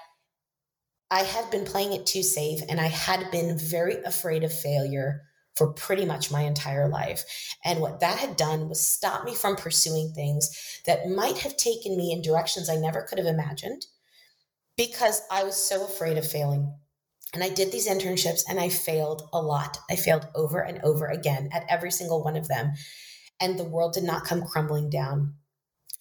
I 1.11 1.21
had 1.21 1.51
been 1.51 1.65
playing 1.65 1.93
it 1.93 2.07
too 2.07 2.23
safe 2.23 2.61
and 2.67 2.81
I 2.81 2.87
had 2.87 3.29
been 3.31 3.57
very 3.59 3.97
afraid 4.03 4.43
of 4.43 4.51
failure 4.51 5.21
for 5.55 5.73
pretty 5.73 6.05
much 6.05 6.31
my 6.31 6.41
entire 6.41 6.87
life. 6.87 7.23
And 7.63 7.81
what 7.81 7.99
that 7.99 8.19
had 8.19 8.37
done 8.37 8.69
was 8.69 8.79
stop 8.79 9.25
me 9.25 9.35
from 9.35 9.55
pursuing 9.55 10.13
things 10.13 10.81
that 10.85 11.09
might 11.09 11.39
have 11.39 11.57
taken 11.57 11.97
me 11.97 12.11
in 12.11 12.21
directions 12.21 12.69
I 12.69 12.77
never 12.77 13.01
could 13.01 13.17
have 13.17 13.27
imagined 13.27 13.85
because 14.77 15.21
I 15.29 15.43
was 15.43 15.55
so 15.55 15.83
afraid 15.85 16.17
of 16.17 16.29
failing. 16.29 16.73
And 17.33 17.43
I 17.43 17.49
did 17.49 17.71
these 17.71 17.87
internships 17.87 18.43
and 18.49 18.59
I 18.59 18.69
failed 18.69 19.29
a 19.31 19.41
lot. 19.41 19.77
I 19.89 19.95
failed 19.95 20.27
over 20.35 20.59
and 20.59 20.79
over 20.83 21.07
again 21.07 21.49
at 21.53 21.65
every 21.69 21.91
single 21.91 22.23
one 22.23 22.35
of 22.35 22.47
them. 22.47 22.73
And 23.39 23.57
the 23.57 23.63
world 23.63 23.93
did 23.93 24.03
not 24.03 24.25
come 24.25 24.45
crumbling 24.45 24.89
down 24.89 25.35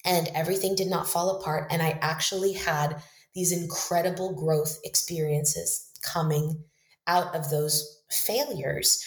and 0.03 0.29
everything 0.33 0.75
did 0.75 0.87
not 0.87 1.07
fall 1.07 1.37
apart. 1.37 1.67
And 1.71 1.81
I 1.81 1.97
actually 2.01 2.53
had 2.53 3.01
these 3.33 3.51
incredible 3.51 4.35
growth 4.35 4.79
experiences 4.83 5.89
coming 6.03 6.63
out 7.07 7.33
of 7.35 7.49
those 7.49 8.01
failures. 8.09 9.03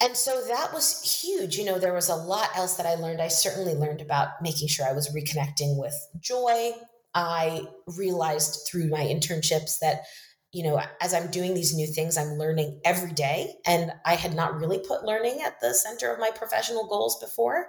And 0.00 0.16
so 0.16 0.42
that 0.48 0.72
was 0.72 1.22
huge. 1.22 1.56
You 1.56 1.64
know, 1.64 1.78
there 1.78 1.94
was 1.94 2.08
a 2.08 2.16
lot 2.16 2.50
else 2.56 2.76
that 2.76 2.86
I 2.86 2.96
learned. 2.96 3.22
I 3.22 3.28
certainly 3.28 3.74
learned 3.74 4.00
about 4.00 4.42
making 4.42 4.68
sure 4.68 4.86
I 4.86 4.92
was 4.92 5.14
reconnecting 5.14 5.78
with 5.78 5.94
joy. 6.20 6.72
I 7.14 7.66
realized 7.86 8.66
through 8.68 8.88
my 8.88 9.00
internships 9.00 9.78
that, 9.80 10.02
you 10.52 10.64
know, 10.64 10.80
as 11.00 11.14
I'm 11.14 11.30
doing 11.30 11.54
these 11.54 11.74
new 11.74 11.86
things, 11.86 12.18
I'm 12.18 12.38
learning 12.38 12.80
every 12.84 13.12
day. 13.12 13.54
And 13.66 13.92
I 14.04 14.16
had 14.16 14.34
not 14.34 14.58
really 14.58 14.78
put 14.78 15.04
learning 15.04 15.40
at 15.44 15.60
the 15.60 15.72
center 15.72 16.12
of 16.12 16.18
my 16.18 16.30
professional 16.34 16.86
goals 16.86 17.18
before 17.20 17.68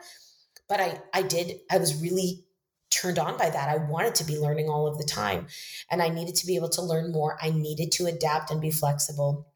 but 0.67 0.79
I 0.79 1.01
I 1.13 1.21
did 1.21 1.59
I 1.69 1.77
was 1.77 2.01
really 2.01 2.45
turned 2.91 3.19
on 3.19 3.37
by 3.37 3.49
that. 3.49 3.69
I 3.69 3.77
wanted 3.77 4.15
to 4.15 4.23
be 4.23 4.37
learning 4.37 4.69
all 4.69 4.87
of 4.87 4.97
the 4.97 5.03
time 5.03 5.47
and 5.91 6.01
I 6.01 6.09
needed 6.09 6.35
to 6.35 6.47
be 6.47 6.55
able 6.55 6.69
to 6.69 6.81
learn 6.81 7.11
more. 7.11 7.37
I 7.41 7.49
needed 7.49 7.91
to 7.93 8.05
adapt 8.05 8.51
and 8.51 8.61
be 8.61 8.71
flexible. 8.71 9.51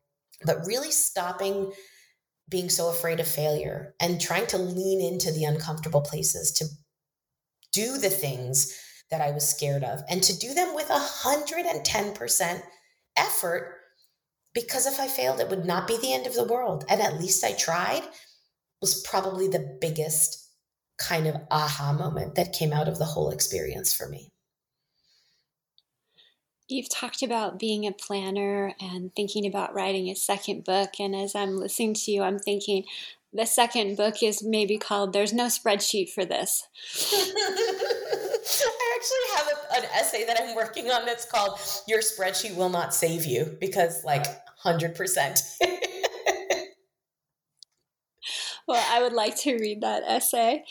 But 0.45 0.65
really 0.65 0.91
stopping 0.91 1.71
being 2.49 2.69
so 2.69 2.89
afraid 2.89 3.19
of 3.19 3.27
failure 3.27 3.93
and 3.99 4.19
trying 4.19 4.47
to 4.47 4.57
lean 4.57 5.01
into 5.01 5.31
the 5.31 5.43
uncomfortable 5.43 6.01
places 6.01 6.51
to 6.51 6.65
do 7.71 7.97
the 7.97 8.09
things 8.09 8.75
that 9.11 9.21
I 9.21 9.31
was 9.31 9.47
scared 9.47 9.83
of 9.83 10.01
and 10.09 10.21
to 10.23 10.37
do 10.37 10.53
them 10.53 10.73
with 10.75 10.87
110% 10.87 12.61
effort 13.17 13.75
because 14.53 14.87
if 14.87 14.99
I 14.99 15.07
failed, 15.07 15.39
it 15.39 15.49
would 15.49 15.65
not 15.65 15.87
be 15.87 15.97
the 15.97 16.13
end 16.13 16.25
of 16.25 16.33
the 16.33 16.43
world. 16.43 16.85
And 16.89 17.01
at 17.01 17.19
least 17.19 17.43
I 17.43 17.53
tried 17.53 18.03
was 18.81 19.01
probably 19.01 19.47
the 19.47 19.77
biggest 19.79 20.47
kind 20.97 21.27
of 21.27 21.35
aha 21.51 21.93
moment 21.93 22.35
that 22.35 22.53
came 22.53 22.73
out 22.73 22.87
of 22.87 22.97
the 22.97 23.05
whole 23.05 23.29
experience 23.29 23.93
for 23.93 24.07
me. 24.07 24.31
You've 26.69 26.87
talked 26.87 27.23
about 27.23 27.57
being 27.57 27.87
a 27.87 27.91
planner 27.91 28.75
and 28.79 29.13
thinking 29.15 29.47
about 29.47 29.73
writing 29.73 30.07
a 30.07 30.15
second 30.15 30.63
book. 30.63 30.99
And 30.99 31.15
as 31.15 31.33
I'm 31.33 31.57
listening 31.57 31.95
to 31.95 32.11
you, 32.11 32.21
I'm 32.21 32.37
thinking 32.37 32.83
the 33.33 33.47
second 33.47 33.97
book 33.97 34.21
is 34.21 34.43
maybe 34.43 34.77
called 34.77 35.11
There's 35.11 35.33
No 35.33 35.45
Spreadsheet 35.45 36.11
for 36.11 36.25
This. 36.25 36.67
I 38.61 38.95
actually 38.95 39.17
have 39.35 39.47
a, 39.47 39.77
an 39.77 39.85
essay 39.95 40.25
that 40.25 40.39
I'm 40.39 40.55
working 40.55 40.91
on 40.91 41.07
that's 41.07 41.25
called 41.25 41.59
Your 41.87 42.01
Spreadsheet 42.01 42.55
Will 42.55 42.69
Not 42.69 42.93
Save 42.93 43.25
You 43.25 43.57
because, 43.59 44.03
like, 44.03 44.27
100%. 44.63 45.57
well, 48.67 48.85
I 48.91 49.01
would 49.01 49.13
like 49.13 49.35
to 49.41 49.55
read 49.55 49.81
that 49.81 50.03
essay. 50.05 50.65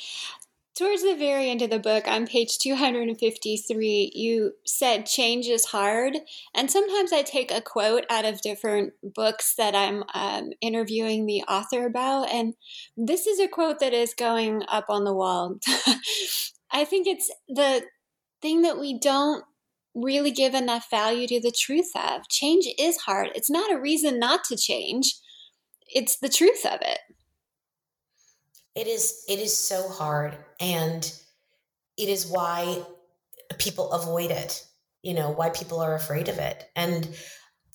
Towards 0.79 1.03
the 1.03 1.17
very 1.17 1.51
end 1.51 1.61
of 1.61 1.71
the 1.71 1.81
book, 1.81 2.07
on 2.07 2.29
page 2.29 2.59
253, 2.59 4.13
you 4.15 4.53
said 4.65 5.07
change 5.07 5.49
is 5.49 5.65
hard. 5.65 6.19
And 6.55 6.71
sometimes 6.71 7.13
I 7.13 7.23
take 7.23 7.51
a 7.51 7.61
quote 7.61 8.05
out 8.09 8.25
of 8.25 8.43
different 8.43 8.93
books 9.03 9.57
that 9.57 9.75
I'm 9.75 10.05
um, 10.15 10.53
interviewing 10.61 11.27
the 11.27 11.43
author 11.49 11.85
about. 11.85 12.31
And 12.31 12.55
this 12.97 13.27
is 13.27 13.41
a 13.41 13.49
quote 13.49 13.81
that 13.81 13.93
is 13.93 14.15
going 14.15 14.63
up 14.69 14.85
on 14.89 15.03
the 15.03 15.13
wall. 15.13 15.57
I 16.71 16.85
think 16.85 17.09
it's 17.09 17.29
the 17.49 17.83
thing 18.41 18.63
that 18.63 18.79
we 18.79 19.01
don't 19.01 19.43
really 19.97 20.31
give 20.31 20.55
enough 20.55 20.89
value 20.93 21.27
to 21.27 21.41
the 21.41 21.51
truth 21.51 21.91
of. 21.97 22.29
Change 22.29 22.69
is 22.79 22.99
hard. 22.99 23.31
It's 23.35 23.51
not 23.51 23.73
a 23.73 23.81
reason 23.81 24.21
not 24.21 24.45
to 24.45 24.57
change, 24.57 25.17
it's 25.89 26.19
the 26.19 26.29
truth 26.29 26.65
of 26.65 26.79
it 26.83 27.01
it 28.79 28.87
is 28.87 29.25
it 29.29 29.41
is 29.41 29.57
so 29.57 29.89
hard 29.89 30.37
and 30.61 31.13
it 31.97 32.09
is 32.09 32.29
why 32.29 32.81
people 33.59 33.91
avoid 33.91 34.31
it 34.31 34.65
you 35.03 35.15
know 35.15 35.31
why 35.31 35.51
people 35.51 35.81
are 35.81 35.95
afraid 35.95 36.29
of 36.29 36.39
it. 36.39 36.71
And 36.77 37.09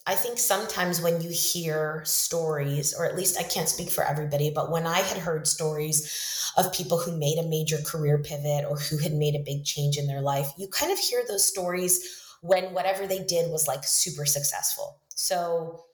i 0.06 0.16
think 0.16 0.38
sometimes 0.38 1.02
when 1.02 1.22
you 1.22 1.30
hear 1.30 2.02
stories 2.06 2.94
or 2.94 3.06
at 3.06 3.16
least 3.16 3.40
i 3.40 3.44
can't 3.44 3.70
speak 3.70 3.90
for 3.90 4.04
everybody 4.04 4.52
but 4.54 4.72
when 4.72 4.86
i 4.86 5.00
had 5.00 5.18
heard 5.18 5.48
stories 5.48 6.52
of 6.58 6.74
people 6.74 6.98
who 6.98 7.18
made 7.18 7.38
a 7.38 7.50
major 7.50 7.78
career 7.86 8.18
pivot 8.18 8.66
or 8.70 8.78
who 8.78 8.98
had 8.98 9.14
made 9.14 9.36
a 9.36 9.44
big 9.46 9.64
change 9.64 9.98
in 9.98 10.08
their 10.08 10.22
life 10.22 10.52
you 10.58 10.68
kind 10.68 10.92
of 10.92 11.00
hear 11.00 11.24
those 11.28 11.46
stories 11.46 11.94
when 12.42 12.74
whatever 12.74 13.08
they 13.08 13.24
did 13.24 13.50
was 13.50 13.70
like 13.70 13.86
super 13.86 14.26
successful. 14.26 15.00
So 15.16 15.86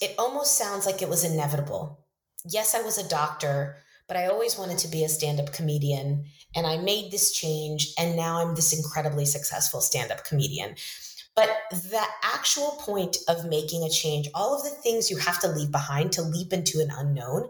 it 0.00 0.14
almost 0.18 0.56
sounds 0.56 0.86
like 0.86 1.02
it 1.02 1.10
was 1.10 1.24
inevitable. 1.24 2.06
Yes 2.46 2.74
i 2.74 2.80
was 2.80 2.98
a 2.98 3.08
doctor 3.08 3.76
but 4.06 4.16
I 4.16 4.26
always 4.26 4.58
wanted 4.58 4.78
to 4.78 4.88
be 4.88 5.04
a 5.04 5.08
stand 5.08 5.40
up 5.40 5.52
comedian. 5.52 6.24
And 6.54 6.66
I 6.66 6.76
made 6.76 7.10
this 7.10 7.32
change, 7.32 7.92
and 7.98 8.16
now 8.16 8.40
I'm 8.40 8.54
this 8.54 8.72
incredibly 8.72 9.24
successful 9.24 9.80
stand 9.80 10.12
up 10.12 10.24
comedian. 10.24 10.76
But 11.34 11.50
the 11.70 12.02
actual 12.22 12.76
point 12.80 13.16
of 13.28 13.46
making 13.46 13.82
a 13.82 13.90
change, 13.90 14.28
all 14.34 14.54
of 14.54 14.62
the 14.62 14.70
things 14.70 15.10
you 15.10 15.16
have 15.18 15.40
to 15.40 15.48
leave 15.48 15.72
behind 15.72 16.12
to 16.12 16.22
leap 16.22 16.52
into 16.52 16.80
an 16.80 16.90
unknown, 16.96 17.48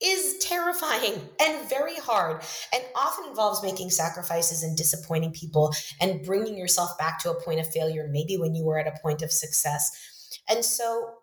is 0.00 0.38
terrifying 0.38 1.14
and 1.42 1.68
very 1.68 1.96
hard 1.96 2.42
and 2.72 2.82
often 2.94 3.26
involves 3.28 3.62
making 3.62 3.90
sacrifices 3.90 4.62
and 4.62 4.76
disappointing 4.76 5.32
people 5.32 5.74
and 6.00 6.24
bringing 6.24 6.56
yourself 6.56 6.96
back 6.98 7.18
to 7.20 7.30
a 7.30 7.42
point 7.42 7.60
of 7.60 7.70
failure, 7.70 8.08
maybe 8.10 8.36
when 8.36 8.54
you 8.54 8.64
were 8.64 8.78
at 8.78 8.86
a 8.86 8.98
point 9.02 9.22
of 9.22 9.32
success. 9.32 9.90
And 10.48 10.64
so 10.64 11.14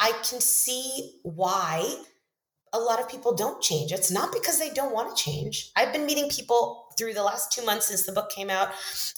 I 0.00 0.10
can 0.28 0.40
see 0.40 1.20
why 1.22 1.96
a 2.74 2.78
lot 2.78 3.00
of 3.00 3.08
people 3.08 3.34
don't 3.34 3.62
change. 3.62 3.92
It's 3.92 4.10
not 4.10 4.32
because 4.32 4.58
they 4.58 4.70
don't 4.70 4.92
want 4.92 5.16
to 5.16 5.22
change. 5.22 5.70
I've 5.76 5.92
been 5.92 6.04
meeting 6.04 6.28
people 6.28 6.88
through 6.98 7.14
the 7.14 7.22
last 7.22 7.52
two 7.52 7.64
months 7.64 7.86
since 7.86 8.04
the 8.04 8.12
book 8.12 8.30
came 8.30 8.50
out 8.50 8.70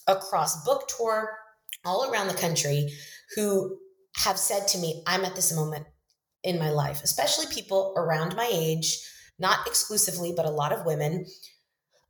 across 0.07 0.63
book 0.63 0.87
tour 0.95 1.37
all 1.83 2.09
around 2.09 2.27
the 2.27 2.35
country 2.35 2.93
who 3.35 3.77
have 4.17 4.37
said 4.37 4.67
to 4.67 4.77
me, 4.77 5.03
I'm 5.07 5.25
at 5.25 5.35
this 5.35 5.55
moment 5.55 5.87
in 6.43 6.59
my 6.59 6.69
life, 6.69 7.03
especially 7.03 7.45
people 7.51 7.93
around 7.97 8.35
my 8.35 8.47
age, 8.51 8.99
not 9.39 9.65
exclusively, 9.65 10.33
but 10.35 10.45
a 10.45 10.51
lot 10.51 10.71
of 10.71 10.85
women. 10.85 11.25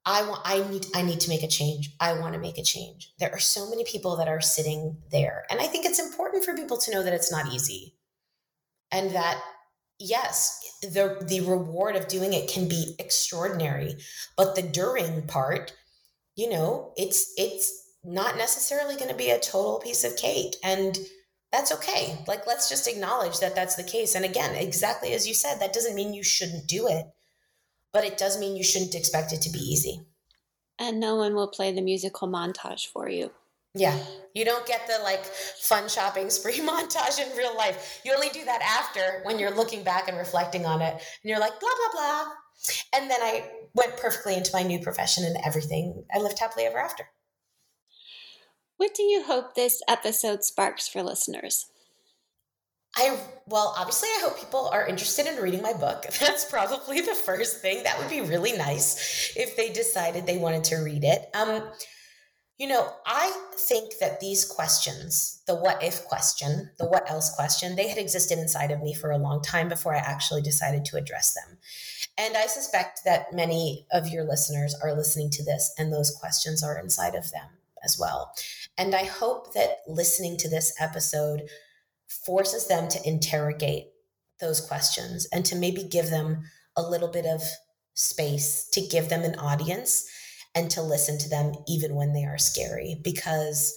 I 0.06 0.22
want 0.24 0.42
I 0.46 0.66
need 0.70 0.86
I 0.96 1.02
need 1.02 1.20
to 1.22 1.30
make 1.30 1.44
a 1.44 1.50
change. 1.50 1.94
I 2.00 2.14
want 2.20 2.34
to 2.34 2.40
make 2.40 2.58
a 2.58 2.64
change. 2.64 3.14
There 3.20 3.34
are 3.34 3.40
so 3.40 3.70
many 3.70 3.84
people 3.84 4.16
that 4.18 4.30
are 4.30 4.40
sitting 4.40 4.98
there. 5.12 5.46
And 5.50 5.60
I 5.60 5.68
think 5.68 5.86
it's 5.86 6.00
important 6.00 6.46
for 6.46 6.56
people 6.56 6.78
to 6.78 6.92
know 6.92 7.04
that 7.04 7.14
it's 7.14 7.32
not 7.32 7.52
easy. 7.52 7.96
And 8.90 9.12
that 9.12 9.42
yes, 10.00 10.60
the 10.82 11.18
the 11.28 11.42
reward 11.42 11.96
of 11.96 12.08
doing 12.08 12.34
it 12.34 12.50
can 12.50 12.68
be 12.68 12.96
extraordinary, 13.00 13.96
but 14.36 14.56
the 14.56 14.62
during 14.62 15.28
part, 15.28 15.74
you 16.36 16.50
know, 16.50 16.94
it's 16.98 17.34
it's 17.38 17.96
not 18.04 18.38
necessarily 18.38 18.96
going 18.96 19.10
to 19.10 19.16
be 19.16 19.32
a 19.32 19.40
total 19.40 19.80
piece 19.80 20.04
of 20.04 20.16
cake 20.16 20.56
and 20.64 20.98
that's 21.52 21.72
okay. 21.72 22.18
Like 22.28 22.46
let's 22.46 22.70
just 22.70 22.88
acknowledge 22.88 23.40
that 23.40 23.56
that's 23.56 23.76
the 23.76 23.84
case. 23.84 24.16
And 24.16 24.26
again, 24.26 24.56
exactly 24.56 25.14
as 25.14 25.28
you 25.28 25.34
said, 25.34 25.60
that 25.60 25.74
doesn't 25.74 25.96
mean 25.96 26.14
you 26.14 26.24
shouldn't 26.24 26.68
do 26.68 26.88
it, 26.88 27.06
but 27.94 28.04
it 28.04 28.18
does 28.18 28.40
mean 28.40 28.56
you 28.56 28.64
shouldn't 28.64 28.96
expect 28.96 29.34
it 29.34 29.42
to 29.42 29.50
be 29.50 29.60
easy. 29.60 30.02
And 30.80 31.00
no 31.00 31.16
one 31.16 31.34
will 31.34 31.48
play 31.48 31.74
the 31.74 31.82
musical 31.82 32.28
montage 32.28 32.88
for 32.88 33.10
you. 33.10 33.32
Yeah. 33.78 33.98
You 34.34 34.46
don't 34.46 34.66
get 34.68 34.88
the 34.88 35.02
like 35.04 35.26
fun 35.26 35.90
shopping 35.90 36.30
spree 36.30 36.60
montage 36.60 37.20
in 37.20 37.36
real 37.38 37.56
life. 37.56 38.02
You 38.06 38.14
only 38.14 38.30
do 38.30 38.46
that 38.46 38.62
after 38.62 39.22
when 39.24 39.40
you're 39.40 39.56
looking 39.56 39.84
back 39.84 40.08
and 40.08 40.18
reflecting 40.18 40.66
on 40.66 40.82
it 40.82 40.94
and 40.94 41.02
you're 41.24 41.40
like, 41.40 41.60
blah, 41.60 41.70
blah, 41.92 42.02
blah. 42.02 42.32
And 42.94 43.10
then 43.10 43.22
I 43.22 43.50
went 43.74 43.98
perfectly 43.98 44.36
into 44.36 44.52
my 44.54 44.64
new 44.64 44.80
profession 44.80 45.24
and 45.24 45.38
everything. 45.46 46.04
I 46.14 46.20
lived 46.20 46.40
happily 46.40 46.66
ever 46.66 46.80
after. 46.80 47.06
What 48.78 48.94
do 48.94 49.04
you 49.04 49.24
hope 49.24 49.56
this 49.56 49.82
episode 49.88 50.44
sparks 50.44 50.88
for 50.88 51.02
listeners? 51.02 51.66
I, 52.96 53.18
well, 53.48 53.76
obviously, 53.78 54.10
I 54.10 54.22
hope 54.24 54.40
people 54.40 54.70
are 54.70 54.88
interested 54.88 55.28
in 55.28 55.42
reading 55.42 55.62
my 55.62 55.74
book. 55.74 56.06
That's 56.20 56.46
probably 56.46 57.02
the 57.02 57.14
first 57.14 57.62
thing. 57.62 57.84
That 57.84 57.98
would 58.00 58.10
be 58.10 58.22
really 58.22 58.54
nice 58.54 59.34
if 59.36 59.56
they 59.56 59.72
decided 59.72 60.26
they 60.26 60.38
wanted 60.38 60.64
to 60.66 60.78
read 60.78 61.04
it. 61.04 61.30
Um, 61.36 61.64
you 62.58 62.68
know, 62.68 62.92
I 63.06 63.32
think 63.56 64.00
that 64.00 64.20
these 64.20 64.44
questions, 64.44 65.44
the 65.46 65.56
what 65.56 65.84
if 65.84 66.06
question, 66.06 66.72
the 66.80 66.88
what 66.88 67.10
else 67.10 67.34
question, 67.36 67.76
they 67.76 67.88
had 67.88 68.00
existed 68.00 68.40
inside 68.40 68.72
of 68.72 68.82
me 68.82 68.96
for 68.96 69.12
a 69.12 69.18
long 69.18 69.44
time 69.44 69.70
before 69.70 69.94
I 69.94 70.00
actually 70.00 70.42
decided 70.42 70.84
to 70.86 70.98
address 70.98 71.36
them. 71.36 71.58
And 72.18 72.36
I 72.36 72.48
suspect 72.48 73.04
that 73.06 73.32
many 73.32 73.86
of 73.92 74.08
your 74.08 74.24
listeners 74.24 74.74
are 74.82 74.96
listening 74.96 75.30
to 75.32 75.44
this 75.44 75.72
and 75.78 75.94
those 75.94 76.10
questions 76.10 76.64
are 76.64 76.80
inside 76.80 77.14
of 77.14 77.32
them 77.32 77.48
as 77.84 78.00
well. 78.00 78.34
And 78.76 78.96
I 78.96 79.04
hope 79.04 79.54
that 79.54 79.82
listening 79.88 80.36
to 80.38 80.50
this 80.50 80.74
episode 80.80 81.44
forces 82.08 82.68
them 82.68 82.88
to 82.90 83.08
interrogate 83.08 83.90
those 84.40 84.62
questions 84.62 85.28
and 85.32 85.46
to 85.46 85.56
maybe 85.56 85.84
give 85.84 86.10
them 86.10 86.44
a 86.76 86.82
little 86.82 87.08
bit 87.08 87.28
of 87.28 87.44
space, 87.94 88.68
to 88.72 88.82
give 88.82 89.10
them 89.10 89.22
an 89.22 89.36
audience 89.36 90.10
and 90.58 90.72
to 90.72 90.82
listen 90.82 91.20
to 91.20 91.30
them 91.30 91.54
even 91.68 91.94
when 91.94 92.14
they 92.14 92.26
are 92.26 92.40
scary 92.40 93.00
because 93.04 93.76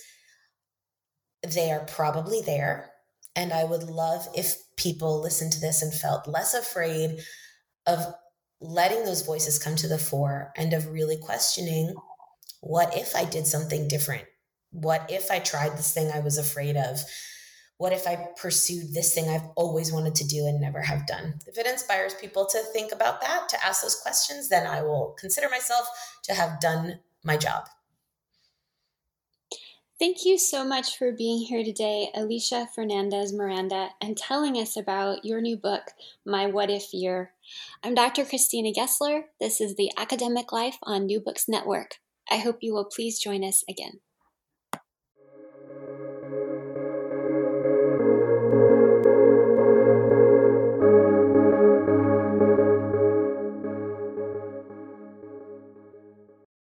they 1.47 1.71
are 1.71 1.85
probably 1.85 2.41
there. 2.41 2.91
And 3.37 3.53
I 3.53 3.65
would 3.65 3.83
love 3.83 4.27
if 4.35 4.57
people 4.77 5.21
listened 5.21 5.53
to 5.53 5.61
this 5.61 5.83
and 5.83 5.93
felt 5.93 6.27
less 6.27 6.55
afraid 6.55 7.21
of 7.87 8.15
letting 8.63 9.05
those 9.05 9.21
voices 9.21 9.59
come 9.59 9.77
to 9.77 9.89
the 9.89 9.99
fore 9.99 10.53
and 10.57 10.73
of 10.73 10.91
really 10.91 11.19
questioning 11.19 11.95
what 12.63 12.97
if 12.97 13.15
I 13.15 13.25
did 13.27 13.47
something 13.47 13.87
different? 13.87 14.25
What 14.71 15.11
if 15.11 15.31
I 15.31 15.39
tried 15.39 15.77
this 15.77 15.93
thing 15.93 16.11
I 16.11 16.21
was 16.21 16.39
afraid 16.39 16.77
of? 16.77 17.01
What 17.81 17.95
if 17.95 18.07
I 18.07 18.29
pursued 18.37 18.93
this 18.93 19.15
thing 19.15 19.31
I've 19.31 19.49
always 19.57 19.91
wanted 19.91 20.15
to 20.17 20.27
do 20.27 20.47
and 20.47 20.61
never 20.61 20.83
have 20.83 21.07
done? 21.07 21.37
If 21.47 21.57
it 21.57 21.67
inspires 21.67 22.13
people 22.13 22.45
to 22.45 22.59
think 22.75 22.93
about 22.93 23.23
that, 23.23 23.49
to 23.49 23.67
ask 23.67 23.81
those 23.81 23.95
questions, 23.95 24.51
then 24.51 24.67
I 24.67 24.83
will 24.83 25.17
consider 25.19 25.49
myself 25.49 25.89
to 26.25 26.35
have 26.35 26.61
done 26.61 27.01
my 27.25 27.39
job. 27.39 27.71
Thank 29.99 30.27
you 30.27 30.37
so 30.37 30.63
much 30.63 30.99
for 30.99 31.11
being 31.11 31.47
here 31.47 31.65
today, 31.65 32.11
Alisha 32.15 32.69
Fernandez 32.69 33.33
Miranda, 33.33 33.89
and 33.99 34.15
telling 34.15 34.57
us 34.57 34.77
about 34.77 35.25
your 35.25 35.41
new 35.41 35.57
book, 35.57 35.93
My 36.27 36.49
What 36.49 36.69
If 36.69 36.93
Year. 36.93 37.33
I'm 37.83 37.95
Dr. 37.95 38.27
Christina 38.27 38.75
Gessler. 38.75 39.23
This 39.41 39.59
is 39.59 39.77
the 39.77 39.91
Academic 39.97 40.53
Life 40.53 40.77
on 40.83 41.07
New 41.07 41.19
Books 41.19 41.49
Network. 41.49 41.93
I 42.31 42.37
hope 42.37 42.59
you 42.61 42.75
will 42.75 42.85
please 42.85 43.19
join 43.19 43.43
us 43.43 43.65
again. 43.67 44.01